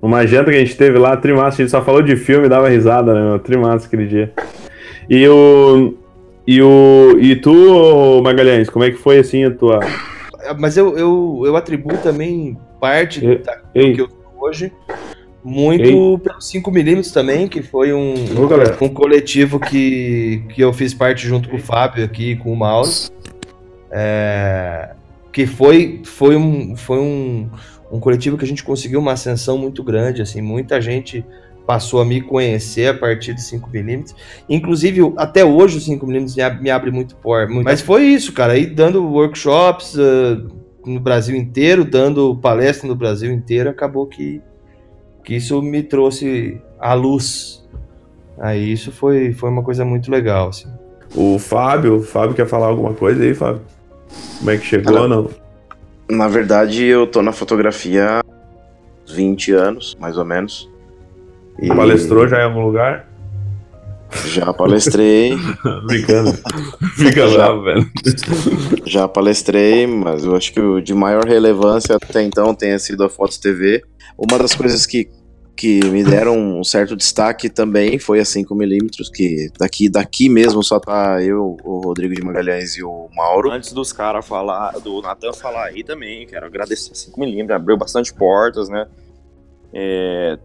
Uma 0.00 0.26
janta 0.26 0.50
que 0.50 0.56
a 0.56 0.60
gente 0.60 0.76
teve 0.76 0.98
lá, 0.98 1.16
trimassa, 1.16 1.56
a 1.62 1.64
gente 1.64 1.70
só 1.70 1.82
falou 1.82 2.02
de 2.02 2.14
filme 2.16 2.46
e 2.46 2.48
dava 2.48 2.68
risada, 2.68 3.14
né? 3.14 3.38
Trimassa 3.38 3.86
aquele 3.86 4.06
dia. 4.06 4.32
E 5.08 5.26
o. 5.26 5.94
E 6.46 6.62
o. 6.62 7.16
E 7.18 7.34
tu, 7.34 8.20
Magalhães, 8.22 8.68
como 8.70 8.84
é 8.84 8.90
que 8.90 8.96
foi 8.96 9.18
assim 9.18 9.44
a 9.44 9.50
tua. 9.50 9.80
Mas 10.58 10.76
eu, 10.76 10.96
eu, 10.96 11.42
eu 11.46 11.56
atribuo 11.56 11.96
também 11.98 12.56
parte 12.80 13.20
da, 13.38 13.54
do 13.56 13.92
que 13.94 14.00
eu 14.00 14.08
sou 14.08 14.18
hoje 14.40 14.72
muito 15.44 16.18
pelo 16.18 16.38
5mm 16.38 17.12
também, 17.12 17.48
que 17.48 17.62
foi 17.62 17.92
um, 17.92 18.14
Ô, 18.14 18.84
um 18.84 18.88
coletivo 18.88 19.58
que, 19.58 20.42
que 20.50 20.60
eu 20.60 20.72
fiz 20.72 20.92
parte 20.92 21.26
junto 21.26 21.48
com 21.48 21.56
o 21.56 21.60
Fábio 21.60 22.04
aqui, 22.04 22.36
com 22.36 22.52
o 22.52 22.56
Mauro. 22.56 22.90
É, 23.90 24.90
que 25.32 25.46
foi, 25.46 26.02
foi, 26.04 26.36
um, 26.36 26.76
foi 26.76 26.98
um, 26.98 27.48
um 27.90 28.00
coletivo 28.00 28.36
que 28.36 28.44
a 28.44 28.48
gente 28.48 28.64
conseguiu 28.64 29.00
uma 29.00 29.12
ascensão 29.12 29.56
muito 29.56 29.82
grande, 29.82 30.20
assim, 30.20 30.42
muita 30.42 30.80
gente 30.80 31.24
passou 31.66 32.00
a 32.00 32.04
me 32.04 32.22
conhecer 32.22 32.88
a 32.88 32.94
partir 32.94 33.34
de 33.34 33.42
5mm. 33.42 34.14
Inclusive, 34.48 35.12
até 35.18 35.44
hoje 35.44 35.76
o 35.76 35.80
5mm 35.80 36.34
me, 36.34 36.42
ab- 36.42 36.62
me 36.62 36.70
abre 36.70 36.90
muito 36.90 37.14
porta. 37.16 37.52
Mas 37.52 37.82
foi 37.82 38.04
isso, 38.04 38.32
cara, 38.32 38.54
aí 38.54 38.64
dando 38.64 39.04
workshops 39.04 39.94
ah, 39.98 40.42
no 40.86 40.98
Brasil 40.98 41.36
inteiro, 41.36 41.84
dando 41.84 42.34
palestra 42.36 42.88
no 42.88 42.94
Brasil 42.94 43.30
inteiro, 43.30 43.68
acabou 43.68 44.06
que, 44.06 44.40
que 45.28 45.36
isso 45.36 45.60
me 45.60 45.82
trouxe 45.82 46.58
à 46.80 46.94
luz. 46.94 47.62
Aí 48.40 48.72
isso 48.72 48.90
foi, 48.90 49.34
foi 49.34 49.50
uma 49.50 49.62
coisa 49.62 49.84
muito 49.84 50.10
legal, 50.10 50.48
assim. 50.48 50.66
O 51.14 51.38
Fábio, 51.38 51.96
o 51.96 52.02
Fábio 52.02 52.34
quer 52.34 52.46
falar 52.46 52.68
alguma 52.68 52.94
coisa 52.94 53.22
aí, 53.22 53.34
Fábio? 53.34 53.60
Como 54.38 54.50
é 54.50 54.56
que 54.56 54.64
chegou 54.64 54.94
Cara, 54.94 55.06
não? 55.06 55.28
Na 56.10 56.28
verdade, 56.28 56.82
eu 56.82 57.06
tô 57.06 57.20
na 57.20 57.32
fotografia 57.32 58.20
há 58.20 58.24
20 59.12 59.52
anos, 59.52 59.94
mais 60.00 60.16
ou 60.16 60.24
menos. 60.24 60.66
E 61.60 61.68
Palestrou 61.68 62.26
já 62.26 62.38
em 62.38 62.44
algum 62.44 62.62
lugar? 62.62 63.06
Já 64.28 64.50
palestrei. 64.54 65.36
Brincando. 65.84 66.32
Fica 66.96 67.28
Já. 67.28 67.36
bravo, 67.36 67.64
velho. 67.64 67.90
Já 68.86 69.06
palestrei, 69.06 69.86
mas 69.86 70.24
eu 70.24 70.34
acho 70.34 70.54
que 70.54 70.60
o 70.60 70.80
de 70.80 70.94
maior 70.94 71.26
relevância 71.26 71.96
até 71.96 72.22
então 72.22 72.54
tenha 72.54 72.78
sido 72.78 73.04
a 73.04 73.10
Fotos 73.10 73.36
TV. 73.36 73.82
Uma 74.18 74.36
das 74.36 74.52
coisas 74.52 74.84
que, 74.84 75.08
que 75.58 75.84
me 75.90 76.04
deram 76.04 76.38
um 76.38 76.62
certo 76.62 76.94
destaque 76.94 77.50
também 77.50 77.98
foi 77.98 78.20
a 78.20 78.22
5mm, 78.22 79.10
que 79.12 79.50
daqui, 79.58 79.88
daqui 79.88 80.28
mesmo 80.28 80.62
só 80.62 80.78
tá 80.78 81.20
eu, 81.20 81.56
o 81.64 81.80
Rodrigo 81.80 82.14
de 82.14 82.22
Magalhães 82.22 82.76
e 82.76 82.84
o 82.84 83.08
Mauro. 83.12 83.50
Antes 83.50 83.72
dos 83.72 83.92
caras 83.92 84.24
falar, 84.24 84.70
do 84.78 85.02
Natan 85.02 85.32
falar 85.32 85.64
aí 85.64 85.82
também, 85.82 86.28
quero 86.28 86.46
agradecer 86.46 86.92
a 86.92 86.94
5mm, 86.94 87.50
abriu 87.50 87.76
bastante 87.76 88.14
portas, 88.14 88.68
né? 88.68 88.86
É, 89.74 90.38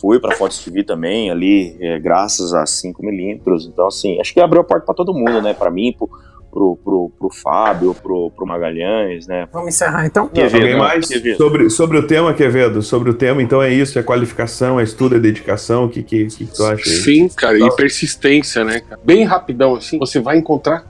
fui 0.00 0.20
para 0.20 0.36
Fox 0.36 0.60
TV 0.60 0.84
também, 0.84 1.32
ali, 1.32 1.76
é, 1.80 1.98
graças 1.98 2.54
a 2.54 2.62
5mm. 2.62 3.40
Então, 3.66 3.88
assim, 3.88 4.20
acho 4.20 4.32
que 4.32 4.38
abriu 4.38 4.60
a 4.60 4.64
porta 4.64 4.86
para 4.86 4.94
todo 4.94 5.12
mundo, 5.12 5.42
né? 5.42 5.52
Para 5.52 5.72
mim, 5.72 5.92
pro, 5.98 6.08
pro, 6.50 6.76
pro, 6.76 7.12
pro 7.18 7.30
Fábio, 7.30 7.94
pro, 7.94 8.30
pro 8.30 8.46
Magalhães, 8.46 9.26
né? 9.26 9.48
Vamos 9.52 9.68
encerrar 9.68 10.06
então? 10.06 10.28
Quevedo, 10.28 10.56
Alguém 10.56 10.72
né? 10.72 10.78
mais? 10.78 11.08
Quevedo. 11.08 11.36
Sobre, 11.36 11.70
sobre 11.70 11.98
o 11.98 12.06
tema, 12.06 12.34
Quevedo? 12.34 12.82
Sobre 12.82 13.10
o 13.10 13.14
tema, 13.14 13.42
então 13.42 13.62
é 13.62 13.72
isso? 13.72 13.98
É 13.98 14.02
qualificação, 14.02 14.80
é 14.80 14.82
estudo, 14.82 15.16
é 15.16 15.18
dedicação? 15.18 15.84
O 15.84 15.88
que, 15.88 16.02
que, 16.02 16.26
que 16.26 16.46
tu 16.46 16.64
acha 16.64 16.88
aí? 16.88 16.96
Sim, 16.96 17.28
cara, 17.28 17.58
e 17.58 17.76
persistência, 17.76 18.64
né? 18.64 18.82
Bem 19.04 19.24
rapidão, 19.24 19.76
assim, 19.76 19.98
você 19.98 20.20
vai 20.20 20.36
encontrar 20.36 20.84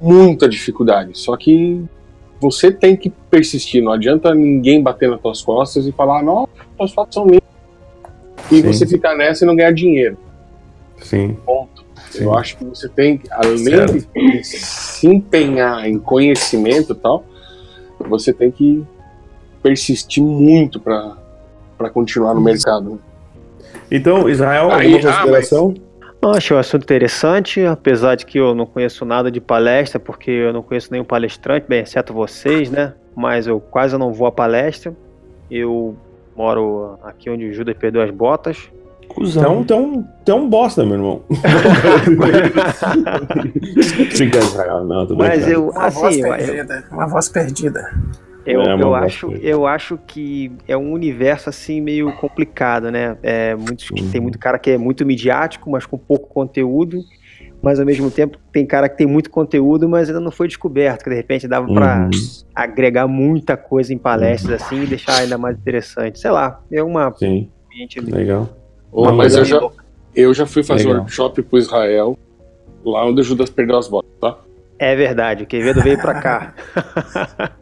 muita 0.00 0.48
dificuldade. 0.48 1.18
Só 1.18 1.36
que 1.36 1.82
você 2.40 2.70
tem 2.72 2.96
que 2.96 3.10
persistir. 3.30 3.82
Não 3.82 3.92
adianta 3.92 4.34
ninguém 4.34 4.82
bater 4.82 5.10
nas 5.10 5.20
tuas 5.20 5.42
costas 5.42 5.86
e 5.86 5.92
falar, 5.92 6.22
nossa, 6.22 6.48
tuas 6.76 6.92
fotos 6.92 7.14
são 7.14 7.26
lindas. 7.26 7.40
E 8.50 8.56
Sim. 8.56 8.62
você 8.62 8.86
ficar 8.86 9.14
nessa 9.14 9.44
e 9.44 9.46
não 9.46 9.54
ganhar 9.54 9.72
dinheiro. 9.72 10.16
Sim. 10.98 11.36
Ponto. 11.44 11.84
Sim. 12.10 12.24
Eu 12.24 12.34
acho 12.36 12.56
que 12.56 12.64
você 12.64 12.88
tem, 12.88 13.18
que, 13.18 13.32
além 13.32 13.58
Certo. 13.58 13.92
de 13.92 14.44
se 14.44 15.06
empenhar 15.06 15.86
em 15.86 15.98
conhecimento 15.98 16.92
e 16.92 16.96
tal, 16.96 17.24
você 17.98 18.32
tem 18.32 18.50
que 18.50 18.84
persistir 19.62 20.22
muito 20.22 20.80
para 20.80 21.90
continuar 21.92 22.34
no 22.34 22.40
mercado. 22.40 22.90
né? 22.90 22.98
Então, 23.90 24.28
Israel, 24.28 24.70
Aí, 24.72 24.94
alguma 24.94 25.10
ah, 25.10 25.16
consideração? 25.16 25.74
Eu 26.22 26.30
achei 26.30 26.54
um 26.54 26.60
assunto 26.60 26.82
interessante, 26.82 27.64
apesar 27.64 28.14
de 28.14 28.26
que 28.26 28.38
eu 28.38 28.54
não 28.54 28.66
conheço 28.66 29.04
nada 29.04 29.30
de 29.30 29.40
palestra, 29.40 29.98
porque 29.98 30.30
eu 30.30 30.52
não 30.52 30.62
conheço 30.62 30.88
nenhum 30.90 31.04
palestrante, 31.04 31.66
bem, 31.66 31.80
exceto 31.80 32.12
vocês, 32.12 32.70
né? 32.70 32.92
Mas 33.16 33.46
eu 33.46 33.58
quase 33.58 33.96
não 33.96 34.12
vou 34.12 34.26
a 34.26 34.32
palestra. 34.32 34.94
Eu 35.50 35.96
moro 36.36 36.98
aqui 37.02 37.30
onde 37.30 37.46
o 37.46 37.52
Judas 37.52 37.76
perdeu 37.76 38.02
as 38.02 38.10
botas. 38.10 38.70
Cusão. 39.14 39.60
Então, 39.60 40.06
então 40.22 40.44
um 40.44 40.48
bosta, 40.48 40.84
meu 40.84 40.94
irmão. 40.94 41.22
Não, 44.86 45.06
tô 45.06 45.16
Mas 45.16 45.44
brincando. 45.44 45.52
eu, 45.52 45.68
Uma 45.70 45.90
voz 45.90 46.06
assim, 46.06 46.20
eu, 46.22 46.36
perdida. 46.36 46.84
Uma 46.90 47.06
voz 47.06 47.28
perdida. 47.28 47.90
Eu, 48.46 48.62
É 48.62 48.82
eu, 48.82 48.94
acho, 48.94 49.26
coisa. 49.28 49.42
eu 49.42 49.66
acho 49.66 49.98
que 50.06 50.50
é 50.66 50.76
um 50.76 50.92
universo 50.92 51.48
assim 51.50 51.80
meio 51.80 52.12
complicado, 52.16 52.90
né? 52.90 53.16
É, 53.22 53.54
muitos, 53.54 53.90
Uhum. 53.90 54.10
Tem 54.10 54.20
muito 54.20 54.38
cara 54.38 54.58
que 54.58 54.70
é 54.70 54.78
muito 54.78 55.04
midiático, 55.04 55.70
mas 55.70 55.84
com 55.86 55.98
pouco 55.98 56.28
conteúdo. 56.28 57.00
Mas 57.62 57.78
ao 57.78 57.84
mesmo 57.84 58.10
tempo 58.10 58.38
tem 58.50 58.64
cara 58.64 58.88
que 58.88 58.96
tem 58.96 59.06
muito 59.06 59.28
conteúdo, 59.30 59.86
mas 59.86 60.08
ainda 60.08 60.18
não 60.20 60.30
foi 60.30 60.48
descoberto, 60.48 61.04
que 61.04 61.10
de 61.10 61.16
repente 61.16 61.46
dava 61.46 61.66
pra 61.70 62.04
Uhum. 62.04 62.10
agregar 62.54 63.06
muita 63.06 63.54
coisa 63.54 63.92
em 63.92 63.98
palestras 63.98 64.62
assim 64.62 64.84
e 64.84 64.86
deixar 64.86 65.18
ainda 65.18 65.36
mais 65.36 65.58
interessante. 65.58 66.18
Sei 66.18 66.30
lá, 66.30 66.58
é 66.72 66.82
uma 66.82 67.12
Sim, 67.18 67.50
legal. 68.02 68.48
Mas 68.92 69.36
eu 69.36 69.44
já, 69.44 69.60
eu 70.14 70.34
já 70.34 70.46
fui 70.46 70.62
fazer 70.62 70.84
Legal. 70.84 71.02
workshop 71.02 71.42
pro 71.42 71.58
Israel, 71.58 72.18
lá 72.84 73.04
onde 73.04 73.20
o 73.20 73.24
Judas 73.24 73.50
perdeu 73.50 73.78
as 73.78 73.88
botas, 73.88 74.10
tá? 74.20 74.38
É 74.78 74.96
verdade, 74.96 75.44
o 75.44 75.46
Quevedo 75.46 75.82
veio 75.82 76.00
pra 76.00 76.20
cá. 76.20 76.54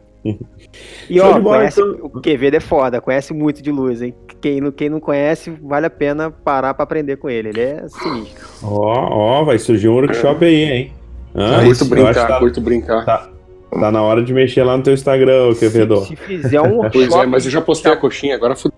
E 1.09 1.19
ó, 1.19 1.39
bola, 1.39 1.59
conhece, 1.59 1.81
então. 1.81 2.11
o 2.13 2.19
Quevedo 2.21 2.57
é 2.57 2.59
foda, 2.59 3.01
conhece 3.01 3.33
muito 3.33 3.63
de 3.63 3.71
luz, 3.71 4.01
hein? 4.01 4.13
Quem 4.41 4.61
não, 4.61 4.71
quem 4.71 4.89
não 4.89 4.99
conhece, 4.99 5.49
vale 5.61 5.85
a 5.85 5.89
pena 5.89 6.29
parar 6.29 6.73
pra 6.73 6.83
aprender 6.83 7.17
com 7.17 7.29
ele. 7.29 7.49
Ele 7.49 7.61
é 7.61 7.87
sinistro. 7.87 8.47
Ó, 8.61 9.39
ó, 9.39 9.43
vai 9.43 9.57
surgir 9.57 9.87
um 9.87 9.93
workshop 9.93 10.43
aí, 10.43 10.63
hein? 10.63 10.93
Hã? 11.33 11.63
curto 11.63 11.85
brincar, 11.85 12.27
tá, 12.27 12.39
curto 12.39 12.61
brincar. 12.61 13.05
tá, 13.05 13.29
tá 13.71 13.91
na 13.91 14.01
hora 14.01 14.21
de 14.21 14.33
mexer 14.33 14.63
lá 14.63 14.75
no 14.77 14.83
teu 14.83 14.93
Instagram, 14.93 15.49
ô, 15.49 15.55
Quevedo. 15.55 16.01
Se 16.01 16.15
fizer 16.15 16.61
um 16.61 16.81
Pois 16.81 16.95
é, 16.95 16.99
workshop, 16.99 17.27
mas 17.27 17.45
eu 17.45 17.51
já 17.51 17.61
postei 17.61 17.91
a 17.91 17.95
coxinha, 17.95 18.35
agora 18.35 18.55
fudeu. 18.55 18.68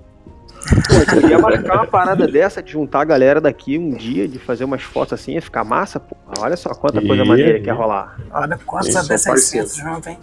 Pô, 0.88 0.94
eu 0.96 1.22
queria 1.22 1.40
marcar 1.40 1.76
uma 1.78 1.88
parada 1.88 2.28
dessa, 2.28 2.62
de 2.62 2.72
juntar 2.72 3.02
a 3.02 3.06
galera 3.06 3.42
daqui 3.42 3.78
um 3.78 3.92
dia, 3.92 4.28
de 4.28 4.40
fazer 4.40 4.64
umas 4.64 4.82
fotos 4.82 5.14
assim, 5.14 5.34
ia 5.34 5.42
ficar 5.42 5.64
massa, 5.64 6.00
pô. 6.00 6.16
Olha 6.40 6.56
só 6.58 6.70
quanta 6.74 7.00
coisa 7.02 7.24
Ia, 7.24 7.26
maneira 7.26 7.60
que 7.60 7.68
ia. 7.68 7.74
rolar. 7.74 8.20
Olha 8.32 8.58
quantos 8.66 8.90
Isso, 8.90 8.98
AB600 9.14 9.76
junto, 9.78 10.10
hein? 10.10 10.18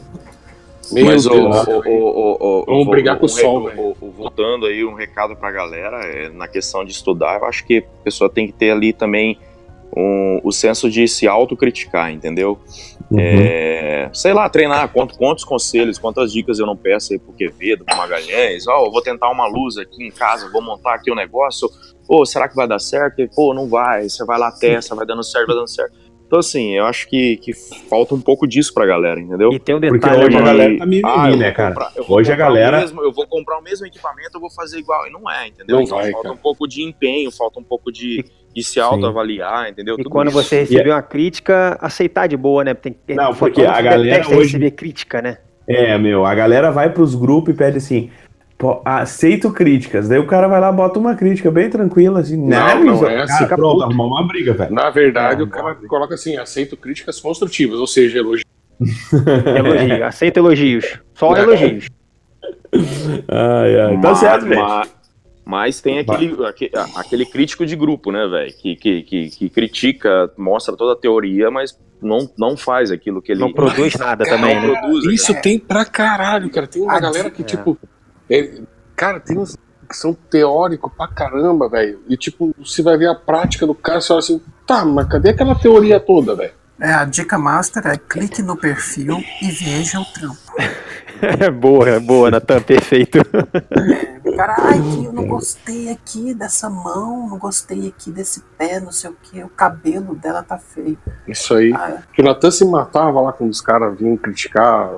Meu 0.90 1.04
Mas 1.04 1.26
o, 1.26 1.30
Deus. 1.30 1.66
o, 1.66 1.70
o, 1.70 1.82
o, 1.90 2.62
o- 2.62 2.64
Vamos 2.66 2.88
brigar 2.88 3.18
com 3.18 3.26
o 3.26 3.28
sol, 3.28 3.70
Voltando 4.16 4.64
aí, 4.66 4.82
um 4.84 4.94
recado 4.94 5.36
pra 5.36 5.50
galera, 5.52 5.98
é, 6.06 6.30
na 6.30 6.48
questão 6.48 6.82
de 6.84 6.92
estudar, 6.92 7.38
eu 7.40 7.44
acho 7.46 7.64
que 7.66 7.78
a 8.00 8.04
pessoa 8.04 8.30
tem 8.30 8.46
que 8.46 8.54
ter 8.54 8.70
ali 8.70 8.92
também 8.94 9.38
um- 9.94 10.40
o 10.42 10.50
senso 10.50 10.90
de 10.90 11.06
se 11.06 11.28
autocriticar, 11.28 12.10
entendeu? 12.10 12.58
Uhum. 13.10 13.18
É, 13.20 14.10
sei 14.12 14.32
lá, 14.34 14.48
treinar, 14.48 14.88
quanto, 14.92 15.16
quantos 15.16 15.44
conselhos, 15.44 15.98
quantas 15.98 16.32
dicas 16.32 16.58
eu 16.58 16.66
não 16.66 16.76
peço 16.76 17.12
aí 17.12 17.18
pro 17.18 17.32
Quevedo, 17.32 17.84
pro 17.84 17.96
Magalhães, 17.96 18.66
ó, 18.66 18.84
eu 18.86 18.90
vou 18.90 19.00
tentar 19.00 19.30
uma 19.30 19.46
luz 19.46 19.78
aqui 19.78 20.04
em 20.06 20.10
casa, 20.10 20.50
vou 20.50 20.62
montar 20.62 20.94
aqui 20.94 21.10
o 21.10 21.14
negócio, 21.14 21.68
pô, 22.06 22.24
será 22.26 22.48
que 22.48 22.54
vai 22.56 22.68
dar 22.68 22.78
certo? 22.78 23.20
E, 23.20 23.28
pô, 23.28 23.54
não 23.54 23.66
vai, 23.68 24.08
você 24.08 24.24
vai 24.24 24.38
lá, 24.38 24.52
testa, 24.52 24.94
vai 24.94 25.06
dando 25.06 25.22
certo, 25.22 25.46
vai 25.46 25.56
dando 25.56 25.68
certo. 25.68 26.08
Então, 26.26 26.40
assim, 26.40 26.76
eu 26.76 26.84
acho 26.84 27.08
que, 27.08 27.38
que 27.38 27.54
falta 27.88 28.14
um 28.14 28.20
pouco 28.20 28.46
disso 28.46 28.74
pra 28.74 28.84
galera, 28.84 29.18
entendeu? 29.18 29.50
E 29.50 29.58
tem 29.58 29.74
um 29.74 29.80
Porque 29.80 29.98
detalhe 29.98 30.26
hoje 30.26 30.36
a 30.36 30.40
ali, 30.40 30.46
galera 30.46 30.76
tá 30.76 30.84
mimimi, 30.84 31.08
Ah, 31.08 31.30
eu 31.30 31.36
né, 31.38 31.50
cara? 31.52 31.74
comprar- 31.74 31.92
Hoje 32.06 32.30
a 32.30 32.36
galera- 32.36 32.80
mesmo- 32.80 33.02
eu 33.02 33.10
vou 33.10 33.26
comprar 33.26 33.58
o 33.58 33.62
mesmo 33.62 33.86
equipamento, 33.86 34.32
eu 34.34 34.40
vou 34.42 34.50
fazer 34.50 34.78
igual. 34.78 35.06
E 35.06 35.10
não 35.10 35.30
é, 35.30 35.48
entendeu? 35.48 35.76
Não 35.76 35.82
então 35.84 35.96
vai, 35.96 36.10
falta 36.12 36.24
cara. 36.28 36.34
um 36.34 36.36
pouco 36.38 36.68
de 36.68 36.82
empenho, 36.82 37.30
falta 37.32 37.58
um 37.58 37.64
pouco 37.64 37.90
de, 37.90 38.22
de 38.58 38.64
se 38.64 38.80
autoavaliar, 38.80 39.68
entendeu? 39.70 39.94
E 39.94 39.98
Tudo 39.98 40.10
quando 40.10 40.28
isso. 40.28 40.42
você 40.42 40.60
receber 40.60 40.90
uma 40.90 41.02
crítica, 41.02 41.78
aceitar 41.80 42.26
de 42.26 42.36
boa, 42.36 42.64
né? 42.64 42.74
Tem, 42.74 42.92
que- 43.06 43.14
Não, 43.14 43.34
porque 43.34 43.62
a 43.64 43.80
galera 43.80 44.26
hoje- 44.28 44.38
receber 44.44 44.70
crítica, 44.72 45.22
né? 45.22 45.38
É, 45.66 45.96
meu, 45.98 46.24
a 46.24 46.34
galera 46.34 46.70
vai 46.70 46.90
pros 46.90 47.14
grupos 47.14 47.54
e 47.54 47.56
pede 47.56 47.76
assim, 47.78 48.10
pô, 48.56 48.80
aceito 48.84 49.52
críticas. 49.52 50.08
Daí 50.08 50.18
o 50.18 50.26
cara 50.26 50.48
vai 50.48 50.60
lá, 50.60 50.72
bota 50.72 50.98
uma 50.98 51.14
crítica 51.14 51.50
bem 51.50 51.68
tranquila, 51.68 52.20
assim, 52.20 52.36
Não, 52.36 52.84
não 52.84 53.06
é 53.08 53.22
assim. 53.22 53.44
Cara, 53.44 53.56
pronto, 53.56 53.82
arrumar 53.82 54.04
uma 54.06 54.26
briga, 54.26 54.54
velho. 54.54 54.72
Na 54.74 54.88
verdade, 54.90 55.42
É, 55.42 55.44
o 55.44 55.48
cara 55.48 55.74
coloca 55.88 56.14
assim, 56.14 56.36
aceito 56.36 56.76
críticas 56.76 57.20
construtivas, 57.20 57.78
ou 57.78 57.86
seja, 57.86 58.18
elogio. 58.18 58.44
Elogio, 59.56 60.04
aceita 60.06 60.38
elogios. 60.40 60.98
Só 61.14 61.36
É. 61.36 61.42
elogios. 61.42 61.86
Ai, 63.28 63.80
ai. 63.80 64.00
Tá 64.00 64.14
certo, 64.14 64.46
velho. 64.46 64.62
Mas- 65.48 65.80
tem 65.80 65.98
aquele, 65.98 66.46
aque- 66.46 66.70
aquele 66.94 67.24
crítico 67.24 67.64
de 67.64 67.74
grupo, 67.74 68.12
né, 68.12 68.26
velho? 68.26 68.52
Que, 68.54 68.76
que, 68.76 69.02
que, 69.02 69.30
que 69.30 69.48
critica, 69.50 70.30
mostra 70.36 70.76
toda 70.76 70.92
a 70.92 70.96
teoria, 70.96 71.50
mas 71.50 71.76
não, 72.02 72.30
não 72.38 72.56
faz 72.56 72.90
aquilo 72.90 73.22
que 73.22 73.32
ele. 73.32 73.40
Não 73.40 73.52
produz 73.52 73.94
nada 73.98 74.24
Cara, 74.24 74.36
também, 74.36 74.60
né? 74.60 74.80
produz, 74.80 75.06
Isso 75.06 75.34
tem 75.40 75.58
pra 75.58 75.84
caralho, 75.84 76.50
cara. 76.50 76.66
Tem 76.66 76.82
uma 76.82 76.92
Ah, 76.94 77.00
galera 77.00 77.30
que, 77.30 77.42
é. 77.42 77.44
tipo. 77.44 77.78
é, 78.30 78.60
cara, 78.94 79.18
tem 79.18 79.38
uns 79.38 79.56
que 79.88 79.96
são 79.96 80.12
teóricos 80.12 80.92
pra 80.94 81.08
caramba, 81.08 81.66
velho. 81.66 81.98
E, 82.10 82.16
tipo, 82.16 82.54
você 82.58 82.82
vai 82.82 82.98
ver 82.98 83.08
a 83.08 83.14
prática 83.14 83.66
do 83.66 83.74
cara, 83.74 84.02
você 84.02 84.12
olha 84.12 84.18
assim, 84.18 84.40
tá, 84.66 84.84
mas 84.84 85.08
cadê 85.08 85.30
aquela 85.30 85.54
teoria 85.54 85.98
toda, 85.98 86.34
velho? 86.36 86.52
É, 86.78 86.92
a 86.92 87.04
dica 87.06 87.38
master 87.38 87.84
é 87.86 87.96
clique 87.96 88.42
no 88.42 88.54
perfil 88.56 89.16
e 89.42 89.50
veja 89.50 89.98
o 89.98 90.04
trampo. 90.04 90.36
É 91.40 91.50
boa, 91.50 91.88
é 91.88 91.98
boa, 92.00 92.30
Natan, 92.30 92.60
perfeito. 92.60 93.18
O 94.24 94.36
cara, 94.36 94.54
ai, 94.58 94.80
que 94.80 95.04
eu 95.04 95.12
não 95.12 95.26
gostei 95.26 95.90
aqui 95.90 96.32
dessa 96.34 96.70
mão, 96.70 97.28
não 97.28 97.38
gostei 97.38 97.88
aqui 97.88 98.10
desse 98.10 98.40
pé, 98.56 98.78
não 98.80 98.92
sei 98.92 99.10
o 99.10 99.16
que, 99.20 99.42
o 99.42 99.48
cabelo 99.48 100.14
dela 100.14 100.42
tá 100.42 100.58
feio. 100.58 100.98
Isso 101.26 101.54
aí. 101.54 101.72
Ah, 101.74 101.98
Que 102.12 102.22
o 102.22 102.24
Natan 102.24 102.50
se 102.50 102.64
matava 102.64 103.20
lá 103.20 103.32
quando 103.32 103.50
os 103.50 103.60
caras 103.60 103.98
vinham 103.98 104.16
criticar, 104.16 104.90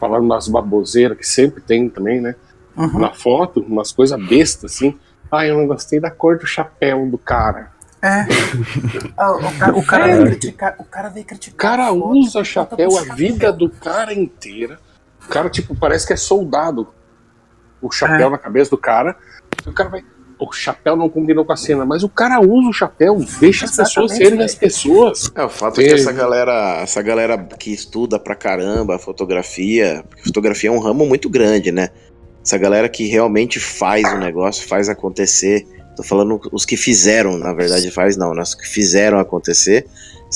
falando 0.00 0.24
umas 0.24 0.48
baboseiras 0.48 1.16
que 1.18 1.26
sempre 1.26 1.60
tem 1.60 1.88
também, 1.88 2.20
né? 2.20 2.34
uhum. 2.76 2.98
Na 2.98 3.12
foto, 3.12 3.60
umas 3.60 3.92
coisas 3.92 4.18
bestas, 4.28 4.72
assim. 4.72 4.98
Ah, 5.30 5.46
eu 5.46 5.56
não 5.56 5.66
gostei 5.66 5.98
da 5.98 6.10
cor 6.10 6.38
do 6.38 6.46
chapéu 6.46 7.06
do 7.06 7.18
cara. 7.18 7.70
É. 8.02 8.26
Ah, 9.16 9.32
o, 9.32 9.58
cara, 9.58 9.76
o, 9.78 9.82
cara 9.86 10.06
veio 10.06 10.26
criticar, 10.26 10.74
o 10.78 10.84
cara 10.84 11.08
veio 11.08 11.24
O 11.24 11.28
criticar. 11.28 11.56
cara 11.56 11.84
a 11.86 11.88
foto, 11.88 12.10
usa 12.12 12.32
bota 12.40 12.44
chapéu 12.44 12.98
a 12.98 13.14
vida 13.14 13.50
do 13.52 13.70
cara 13.70 14.12
inteira. 14.12 14.78
O 15.26 15.28
cara, 15.28 15.50
tipo, 15.50 15.74
parece 15.74 16.06
que 16.06 16.12
é 16.12 16.16
soldado. 16.16 16.88
O 17.82 17.90
chapéu 17.90 18.28
É. 18.28 18.30
na 18.30 18.38
cabeça 18.38 18.70
do 18.70 18.78
cara. 18.78 19.16
O 19.66 19.72
cara 19.72 19.88
vai. 19.90 20.04
O 20.38 20.52
chapéu 20.52 20.96
não 20.96 21.08
combinou 21.08 21.46
com 21.46 21.52
a 21.52 21.56
cena, 21.56 21.86
mas 21.86 22.02
o 22.02 22.10
cara 22.10 22.38
usa 22.40 22.68
o 22.68 22.72
chapéu, 22.72 23.16
deixa 23.40 23.64
as 23.64 23.70
pessoas 23.74 24.10
Exatamente, 24.12 24.30
serem 24.30 24.44
as 24.44 24.54
pessoas. 24.54 25.32
É, 25.34 25.42
o 25.42 25.48
fato 25.48 25.80
é 25.80 25.84
que 25.84 25.94
essa 25.94 26.12
galera, 26.12 26.80
essa 26.82 27.00
galera 27.00 27.38
que 27.58 27.72
estuda 27.72 28.18
pra 28.18 28.34
caramba 28.34 28.98
fotografia, 28.98 30.04
porque 30.06 30.24
fotografia 30.24 30.68
é 30.68 30.72
um 30.72 30.78
ramo 30.78 31.06
muito 31.06 31.30
grande, 31.30 31.72
né? 31.72 31.88
Essa 32.44 32.58
galera 32.58 32.86
que 32.86 33.06
realmente 33.06 33.58
faz 33.58 34.04
o 34.12 34.18
negócio, 34.18 34.68
faz 34.68 34.90
acontecer. 34.90 35.66
Tô 35.96 36.02
falando 36.02 36.38
os 36.52 36.66
que 36.66 36.76
fizeram, 36.76 37.38
na 37.38 37.54
verdade, 37.54 37.90
faz 37.90 38.18
não, 38.18 38.34
né? 38.34 38.42
Os 38.42 38.54
que 38.54 38.68
fizeram 38.68 39.18
acontecer. 39.18 39.86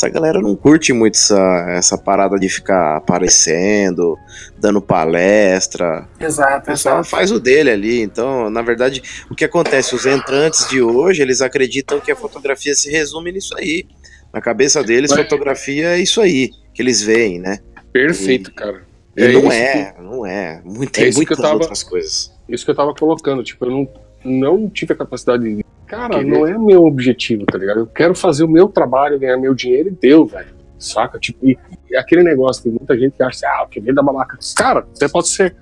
Essa 0.01 0.09
galera 0.09 0.41
não 0.41 0.57
curte 0.57 0.95
muito 0.95 1.17
essa, 1.17 1.67
essa 1.77 1.99
parada 1.99 2.39
de 2.39 2.49
ficar 2.49 2.97
aparecendo, 2.97 4.17
dando 4.59 4.81
palestra. 4.81 6.09
O 6.19 6.25
Exato, 6.25 6.65
pessoal 6.65 7.01
exato. 7.01 7.11
faz 7.11 7.31
o 7.31 7.39
dele 7.39 7.71
ali. 7.71 8.01
Então, 8.01 8.49
na 8.49 8.63
verdade, 8.63 9.03
o 9.31 9.35
que 9.35 9.45
acontece? 9.45 9.95
Os 9.95 10.07
entrantes 10.07 10.67
de 10.71 10.81
hoje, 10.81 11.21
eles 11.21 11.43
acreditam 11.43 12.01
que 12.01 12.11
a 12.11 12.17
fotografia 12.17 12.75
se 12.75 12.91
resume 12.91 13.31
nisso 13.31 13.55
aí. 13.59 13.85
Na 14.33 14.41
cabeça 14.41 14.83
deles, 14.83 15.11
Mas- 15.11 15.21
fotografia 15.21 15.89
é 15.89 16.01
isso 16.01 16.19
aí 16.23 16.51
que 16.73 16.81
eles 16.81 17.03
veem, 17.03 17.39
né? 17.39 17.59
Perfeito, 17.93 18.55
cara. 18.55 18.81
E 19.15 19.23
É 19.25 19.33
não 19.33 19.53
é, 19.53 19.95
não 20.01 20.25
é. 20.25 20.63
Muito, 20.65 20.97
É 20.99 21.03
tem 21.03 21.05
que 21.05 21.11
eu 21.11 21.15
muitas 21.17 21.37
tava- 21.37 21.55
outras 21.55 21.83
coisas. 21.83 22.33
Isso 22.49 22.65
que 22.65 22.71
eu 22.71 22.75
tava 22.75 22.95
colocando. 22.95 23.43
Tipo, 23.45 23.67
eu 23.67 23.71
não, 23.71 23.89
não 24.25 24.71
tive 24.71 24.95
a 24.95 24.97
capacidade 24.97 25.43
de. 25.57 25.63
Cara, 25.91 26.23
não 26.23 26.47
é 26.47 26.57
meu 26.57 26.85
objetivo, 26.85 27.45
tá 27.45 27.59
ligado? 27.59 27.81
Eu 27.81 27.87
quero 27.89 28.15
fazer 28.15 28.45
o 28.45 28.49
meu 28.49 28.69
trabalho, 28.69 29.19
ganhar 29.19 29.37
meu 29.37 29.53
dinheiro 29.53 29.89
e 29.89 29.91
deu, 29.91 30.25
velho. 30.25 30.55
Saca? 30.79 31.19
Tipo, 31.19 31.45
e, 31.45 31.59
e 31.91 31.97
aquele 31.97 32.23
negócio, 32.23 32.63
tem 32.63 32.71
muita 32.71 32.97
gente 32.97 33.17
que 33.17 33.23
acha, 33.25 33.45
ah, 33.49 33.65
o 33.65 33.69
que 33.69 33.81
vem 33.81 33.93
da 33.93 34.01
babaca. 34.01 34.39
Cara, 34.57 34.87
até 34.95 35.09
pode 35.09 35.27
ser. 35.27 35.57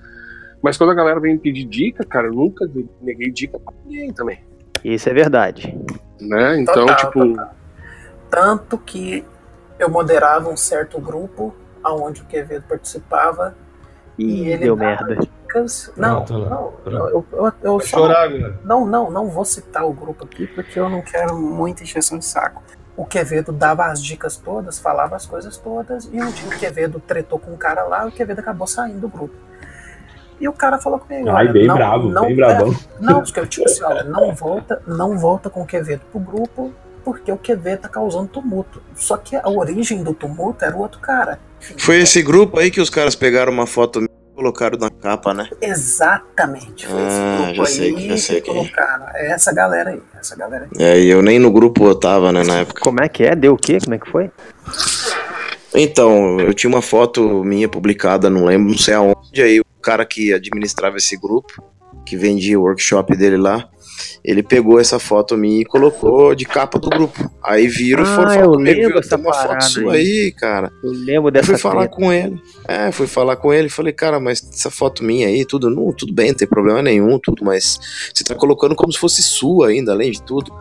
Mas 0.60 0.76
quando 0.76 0.90
a 0.90 0.94
galera 0.94 1.18
vem 1.18 1.32
me 1.32 1.38
pedir 1.38 1.64
dica, 1.64 2.04
cara, 2.04 2.26
eu 2.26 2.34
nunca 2.34 2.70
neguei 3.00 3.30
dica 3.30 3.58
pra 3.58 3.72
ninguém 3.86 4.12
também. 4.12 4.38
Isso 4.84 5.08
é 5.08 5.14
verdade. 5.14 5.74
Né? 6.20 6.60
Então, 6.60 6.86
Total, 6.86 6.96
tipo. 6.96 7.36
Tanto 8.30 8.76
que 8.76 9.24
eu 9.78 9.88
moderava 9.88 10.50
um 10.50 10.58
certo 10.58 11.00
grupo 11.00 11.54
aonde 11.82 12.20
o 12.20 12.26
Quevedo 12.26 12.66
participava 12.68 13.56
E 14.18 14.48
ele 14.48 14.64
deu 14.64 14.76
dava 14.76 15.04
merda. 15.04 15.16
dicas. 15.16 15.92
Não, 15.96 16.20
não, 16.20 16.24
Pronto. 16.24 16.84
eu, 16.84 17.26
eu, 17.32 17.52
eu 17.62 17.80
só 17.80 17.98
chorar, 17.98 18.28
não, 18.64 18.84
não, 18.84 19.10
não 19.10 19.28
vou 19.28 19.44
citar 19.44 19.86
o 19.86 19.92
grupo 19.92 20.24
aqui 20.24 20.46
porque 20.48 20.78
eu 20.78 20.88
não 20.88 21.00
quero 21.00 21.36
muita 21.36 21.82
encheção 21.84 22.18
de 22.18 22.24
saco. 22.24 22.62
O 22.96 23.04
Quevedo 23.06 23.52
dava 23.52 23.86
as 23.86 24.02
dicas 24.02 24.36
todas, 24.36 24.78
falava 24.78 25.14
as 25.14 25.24
coisas 25.24 25.56
todas, 25.56 26.08
e 26.12 26.20
um 26.20 26.30
dia 26.32 26.48
o 26.48 26.58
Quevedo 26.58 27.00
tretou 27.06 27.38
com 27.38 27.52
um 27.52 27.56
cara 27.56 27.84
lá, 27.84 28.04
e 28.04 28.08
o 28.08 28.12
Quevedo 28.12 28.40
acabou 28.40 28.66
saindo 28.66 28.98
do 28.98 29.08
grupo. 29.08 29.34
E 30.40 30.48
o 30.48 30.52
cara 30.52 30.78
falou 30.78 30.98
comigo, 30.98 31.28
Ai, 31.30 31.48
bem 31.48 31.66
não, 31.66 31.76
bravo, 31.76 32.08
não, 32.08 32.22
bem 32.26 32.34
bravão. 32.36 32.72
é, 32.72 32.74
não, 33.00 33.22
porque 33.22 33.38
eu 33.38 33.46
tipo 33.46 33.66
assim, 33.66 33.84
olha, 33.84 34.02
não 34.02 34.34
volta, 34.34 34.82
não 34.86 35.16
volta 35.16 35.48
com 35.48 35.62
o 35.62 35.66
Quevedo 35.66 36.02
pro 36.10 36.20
grupo, 36.20 36.72
porque 37.04 37.30
o 37.30 37.38
Quevedo 37.38 37.82
tá 37.82 37.88
causando 37.88 38.28
tumulto. 38.28 38.82
Só 38.96 39.16
que 39.16 39.36
a 39.36 39.48
origem 39.48 40.02
do 40.02 40.12
tumulto 40.12 40.64
era 40.64 40.76
o 40.76 40.80
outro 40.80 41.00
cara. 41.00 41.38
Foi 41.78 41.98
esse 42.00 42.20
grupo 42.22 42.58
aí 42.58 42.70
que 42.70 42.80
os 42.80 42.90
caras 42.90 43.14
pegaram 43.16 43.52
uma 43.52 43.66
foto 43.66 44.07
colocaram 44.38 44.78
na 44.78 44.88
capa, 44.88 45.34
né? 45.34 45.48
Exatamente, 45.60 46.86
foi 46.86 47.06
esse 47.08 47.16
Ah, 47.18 47.36
grupo 47.42 47.54
já 47.56 47.66
sei, 47.66 47.96
aí 47.96 48.08
já 48.08 48.16
sei 48.16 48.40
que 48.40 48.42
quem 48.52 48.54
é. 48.54 48.56
colocaram. 48.68 49.06
É 49.16 49.32
essa 49.32 49.52
galera 49.52 49.90
aí, 49.90 50.02
essa 50.16 50.36
galera 50.36 50.68
aí. 50.70 50.84
É, 50.84 51.00
e 51.00 51.08
eu 51.08 51.20
nem 51.20 51.40
no 51.40 51.50
grupo 51.50 51.84
eu 51.84 51.94
tava, 51.96 52.30
né, 52.30 52.44
na 52.44 52.58
época. 52.60 52.80
Como 52.80 53.02
é 53.02 53.08
que 53.08 53.24
é? 53.24 53.34
Deu 53.34 53.54
o 53.54 53.56
quê? 53.56 53.78
Como 53.82 53.96
é 53.96 53.98
que 53.98 54.08
foi? 54.08 54.30
Então, 55.74 56.38
eu 56.40 56.54
tinha 56.54 56.70
uma 56.70 56.80
foto 56.80 57.42
minha 57.44 57.68
publicada, 57.68 58.30
não 58.30 58.44
lembro, 58.44 58.70
não 58.70 58.78
sei 58.78 58.94
aonde, 58.94 59.42
aí 59.42 59.60
o 59.60 59.64
cara 59.82 60.06
que 60.06 60.32
administrava 60.32 60.96
esse 60.98 61.16
grupo, 61.16 61.60
que 62.06 62.16
vendia 62.16 62.58
o 62.58 62.62
workshop 62.62 63.16
dele 63.16 63.36
lá, 63.36 63.68
ele 64.24 64.42
pegou 64.42 64.78
essa 64.80 64.98
foto 64.98 65.36
minha 65.36 65.62
e 65.62 65.64
colocou 65.64 66.34
de 66.34 66.44
capa 66.44 66.78
do 66.78 66.88
grupo. 66.88 67.30
Aí 67.42 67.66
viram 67.68 68.02
e 68.04 68.06
Ah, 68.06 68.14
foram 68.16 68.32
eu 68.32 68.40
falar 68.40 68.52
comigo, 68.56 68.76
lembro 68.76 68.88
viu, 68.90 68.98
essa 68.98 69.16
tem 69.16 69.24
uma 69.26 69.34
foto 69.34 69.64
sua 69.64 69.92
aí. 69.94 70.00
aí, 70.24 70.32
cara. 70.32 70.72
Eu 70.82 70.90
lembro 70.92 71.28
Eu 71.28 71.32
dessa 71.32 71.46
fui 71.46 71.58
falar 71.58 71.80
treta. 71.88 71.96
com 71.96 72.12
ele. 72.12 72.42
É, 72.66 72.92
fui 72.92 73.06
falar 73.06 73.36
com 73.36 73.52
ele, 73.52 73.68
falei, 73.68 73.92
cara, 73.92 74.18
mas 74.20 74.42
essa 74.52 74.70
foto 74.70 75.02
minha 75.04 75.26
aí, 75.28 75.44
tudo, 75.44 75.70
não, 75.70 75.92
tudo 75.92 76.12
bem, 76.12 76.28
não 76.28 76.36
tem 76.36 76.46
problema 76.48 76.82
nenhum, 76.82 77.18
tudo, 77.18 77.44
mas 77.44 77.78
você 78.14 78.22
tá 78.24 78.34
colocando 78.34 78.74
como 78.76 78.92
se 78.92 78.98
fosse 78.98 79.22
sua 79.22 79.68
ainda, 79.68 79.92
além 79.92 80.10
de 80.10 80.22
tudo. 80.22 80.52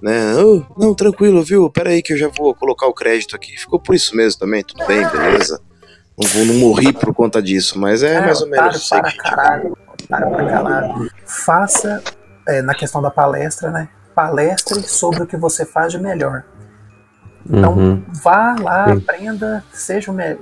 Né? 0.00 0.36
"Oh, 0.36 0.62
não, 0.78 0.94
tranquilo, 0.94 1.42
viu? 1.42 1.68
Pera 1.68 1.90
aí 1.90 2.00
que 2.02 2.12
eu 2.12 2.16
já 2.16 2.28
vou 2.28 2.54
colocar 2.54 2.86
o 2.86 2.94
crédito 2.94 3.34
aqui. 3.34 3.58
Ficou 3.58 3.80
por 3.80 3.96
isso 3.96 4.14
mesmo 4.14 4.38
também, 4.38 4.62
tudo 4.62 4.86
bem, 4.86 5.04
beleza. 5.08 5.60
Não, 6.16 6.28
vou, 6.28 6.44
não 6.46 6.54
morri 6.54 6.92
por 6.92 7.12
conta 7.12 7.42
disso, 7.42 7.78
mas 7.78 8.02
é, 8.04 8.20
mais 8.20 8.40
ou 8.40 8.48
menos 8.48 8.76
isso 8.76 8.88
para 8.90 9.08
aí. 9.08 9.16
caralho, 9.16 9.76
otário 10.04 10.30
pra 10.30 10.46
caralho. 10.46 11.10
Faça, 11.26 12.02
é, 12.48 12.62
na 12.62 12.74
questão 12.74 13.02
da 13.02 13.10
palestra, 13.10 13.70
né? 13.70 13.88
Palestre 14.14 14.82
sobre 14.82 15.22
o 15.22 15.26
que 15.26 15.36
você 15.36 15.64
faz 15.64 15.92
de 15.92 15.98
melhor. 16.00 16.42
Então, 17.48 17.74
Uhum. 17.74 18.02
vá 18.22 18.56
lá, 18.60 18.86
Sim. 18.88 18.98
aprenda, 18.98 19.64
seja 19.72 20.10
o 20.10 20.14
melhor, 20.14 20.38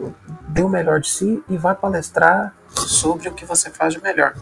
dê 0.48 0.62
o 0.62 0.68
melhor 0.68 1.00
de 1.00 1.09
si 1.09 1.42
e 1.48 1.57
vá 1.57 1.74
palestrar 1.74 2.54
sobre 2.70 3.28
o 3.28 3.32
que 3.32 3.44
você 3.44 3.70
faz 3.70 3.92
de 3.94 4.02
melhor. 4.02 4.34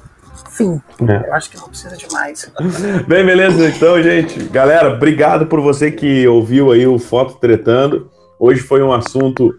Fim. 0.51 0.81
É. 1.09 1.29
Eu 1.29 1.35
acho 1.35 1.51
que 1.51 1.57
não 1.57 1.69
precisa 1.69 1.97
de 1.97 2.07
mais. 2.13 2.51
Bem, 3.09 3.25
beleza, 3.25 3.69
então, 3.69 4.01
gente. 4.03 4.45
Galera, 4.45 4.95
obrigado 4.95 5.47
por 5.47 5.61
você 5.61 5.91
que 5.91 6.27
ouviu 6.27 6.71
aí 6.73 6.87
o 6.87 6.99
Foto 6.99 7.35
Tretando. 7.35 8.11
Hoje 8.39 8.61
foi 8.61 8.83
um 8.83 8.93
assunto 8.93 9.55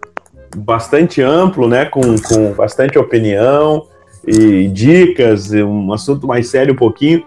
bastante 0.56 1.22
amplo, 1.22 1.68
né? 1.68 1.86
Com, 1.86 2.16
com 2.20 2.52
bastante 2.52 2.98
opinião 2.98 3.86
e 4.26 4.68
dicas, 4.68 5.50
um 5.52 5.92
assunto 5.92 6.26
mais 6.26 6.48
sério 6.48 6.74
um 6.74 6.76
pouquinho, 6.76 7.24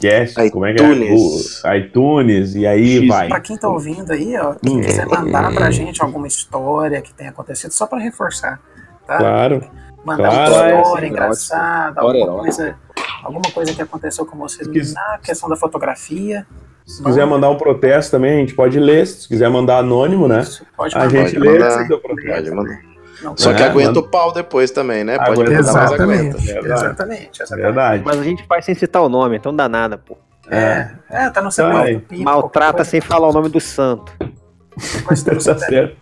Cast, 0.00 0.50
como 0.50 0.66
é 0.66 0.74
que 0.74 0.82
é? 0.82 0.92
iTunes. 0.92 1.10
Google, 1.10 1.40
iTunes, 1.76 2.54
e 2.56 2.66
aí 2.66 3.06
vai. 3.06 3.28
Pra 3.28 3.40
quem 3.40 3.56
tá 3.56 3.68
ouvindo 3.68 4.10
aí, 4.12 4.36
ó, 4.36 4.52
Hum. 4.52 4.56
quem 4.64 4.80
quiser 4.80 5.06
mandar 5.06 5.54
pra 5.54 5.70
gente 5.70 6.02
alguma 6.02 6.26
história 6.26 7.00
que 7.00 7.14
tenha 7.14 7.30
acontecido, 7.30 7.70
só 7.72 7.86
pra 7.86 7.98
reforçar, 7.98 8.60
tá? 9.06 9.18
Claro. 9.18 9.62
Mandar 10.04 10.30
Claro, 10.30 10.52
uma 10.54 10.64
é, 10.68 10.80
história 10.82 11.06
sim, 11.06 11.12
engraçada, 11.12 11.88
História 12.00 12.20
alguma 12.22 12.40
coisa, 12.42 12.76
alguma 13.22 13.50
coisa 13.52 13.72
que 13.74 13.82
aconteceu 13.82 14.26
com 14.26 14.36
você 14.36 14.68
quis- 14.68 14.94
na 14.94 15.18
questão 15.22 15.48
da 15.48 15.56
fotografia. 15.56 16.46
Se 16.84 17.02
quiser 17.04 17.24
mandar 17.24 17.48
um 17.50 17.56
protesto 17.56 18.10
também, 18.10 18.32
a 18.34 18.36
gente 18.38 18.54
pode 18.54 18.78
ler. 18.80 19.06
Se 19.06 19.28
quiser 19.28 19.48
mandar 19.48 19.78
anônimo, 19.78 20.26
né? 20.26 20.42
pode 20.76 20.94
a 20.96 20.98
mandar. 20.98 21.10
gente 21.10 21.34
Pode 21.34 21.38
lê 21.38 21.58
mandar. 21.58 21.86
protesto. 22.00 22.26
Pode 22.34 22.50
mandar. 22.50 22.80
Não, 23.22 23.36
Só 23.36 23.54
que 23.54 23.62
É, 23.62 23.66
aguenta 23.66 23.88
manda. 23.92 24.00
o 24.00 24.08
pau 24.08 24.32
depois 24.32 24.72
também, 24.72 25.04
né? 25.04 25.16
Pode 25.16 25.30
Aguenta, 25.42 25.50
mandar, 25.62 25.72
mas 25.74 25.92
Exatamente, 25.92 26.20
aguenta. 26.20 26.38
Verdade. 26.38 26.72
exatamente, 26.84 27.42
exatamente. 27.42 27.64
Verdade. 27.64 28.02
Mas 28.04 28.18
a 28.18 28.22
gente 28.24 28.46
faz 28.48 28.64
sem 28.64 28.74
citar 28.74 29.02
o 29.02 29.08
nome, 29.08 29.36
então 29.36 29.52
não 29.52 29.56
dá 29.56 29.68
nada, 29.68 29.96
pô. 29.96 30.18
É, 30.50 30.90
é, 31.08 31.30
tá 31.30 31.40
no 31.40 31.48
Então, 31.50 31.70
do 31.94 32.00
Pito, 32.00 32.24
Maltrata 32.24 32.82
sem 32.84 33.00
falar 33.00 33.28
o 33.28 33.32
nome 33.32 33.48
do 33.48 33.60
santo. 33.60 34.12
que 34.18 34.24
tá 35.44 35.56
certo. 35.58 35.96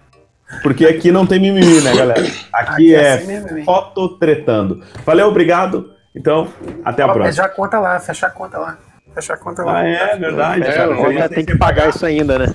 Porque 0.62 0.84
aqui 0.86 1.10
não 1.12 1.24
tem 1.26 1.40
mimimi, 1.40 1.80
né, 1.80 1.94
galera? 1.94 2.20
Aqui, 2.20 2.72
Aqui 2.72 2.94
é 2.94 2.98
é 3.02 3.12
assim 3.14 3.64
foto 3.64 4.08
tretando. 4.18 4.82
Valeu, 5.06 5.28
obrigado. 5.28 5.92
Então, 6.14 6.48
até 6.84 7.02
a 7.02 7.06
Ó, 7.06 7.12
próxima. 7.12 7.32
já 7.32 7.44
a 7.44 7.48
conta 7.48 7.78
lá, 7.78 8.00
fechar 8.00 8.26
a 8.26 8.30
conta 8.30 8.58
lá. 8.58 8.78
Fechar 9.14 9.34
a 9.34 9.36
conta 9.36 9.62
lá. 9.64 9.78
Ah, 9.78 9.86
é 9.88 10.16
verdade. 10.16 10.64
Fecha 10.64 10.76
cara. 10.76 10.94
conta, 10.96 11.28
tem 11.28 11.44
que 11.44 11.56
pagar 11.56 11.88
isso 11.90 12.04
ainda, 12.04 12.38
né? 12.38 12.54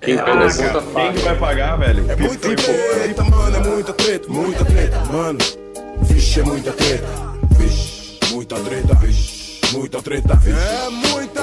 Quem 0.00 0.18
Ah, 0.18 0.24
pega 0.24 0.46
a 0.46 0.48
cara, 0.50 0.72
conta 0.72 1.00
quem 1.00 1.12
que 1.12 1.20
vai 1.20 1.36
pagar, 1.36 1.76
velho? 1.76 2.10
É 2.10 2.16
muita 2.16 2.48
treta, 2.56 3.24
mano, 3.24 3.56
é 3.56 3.60
muita 3.60 3.92
treta, 3.92 4.28
muita 4.28 4.64
treta, 4.64 4.98
mano. 5.12 5.38
Vixe, 6.02 6.40
é 6.40 6.42
muita 6.44 6.72
treta. 6.72 7.06
Vixe, 7.58 8.18
muita 8.32 8.56
treta, 8.56 8.94
vixe, 8.94 9.60
muita 9.72 10.02
treta, 10.02 10.34
vixe. 10.36 10.58
É 10.58 10.90
muita 10.90 11.42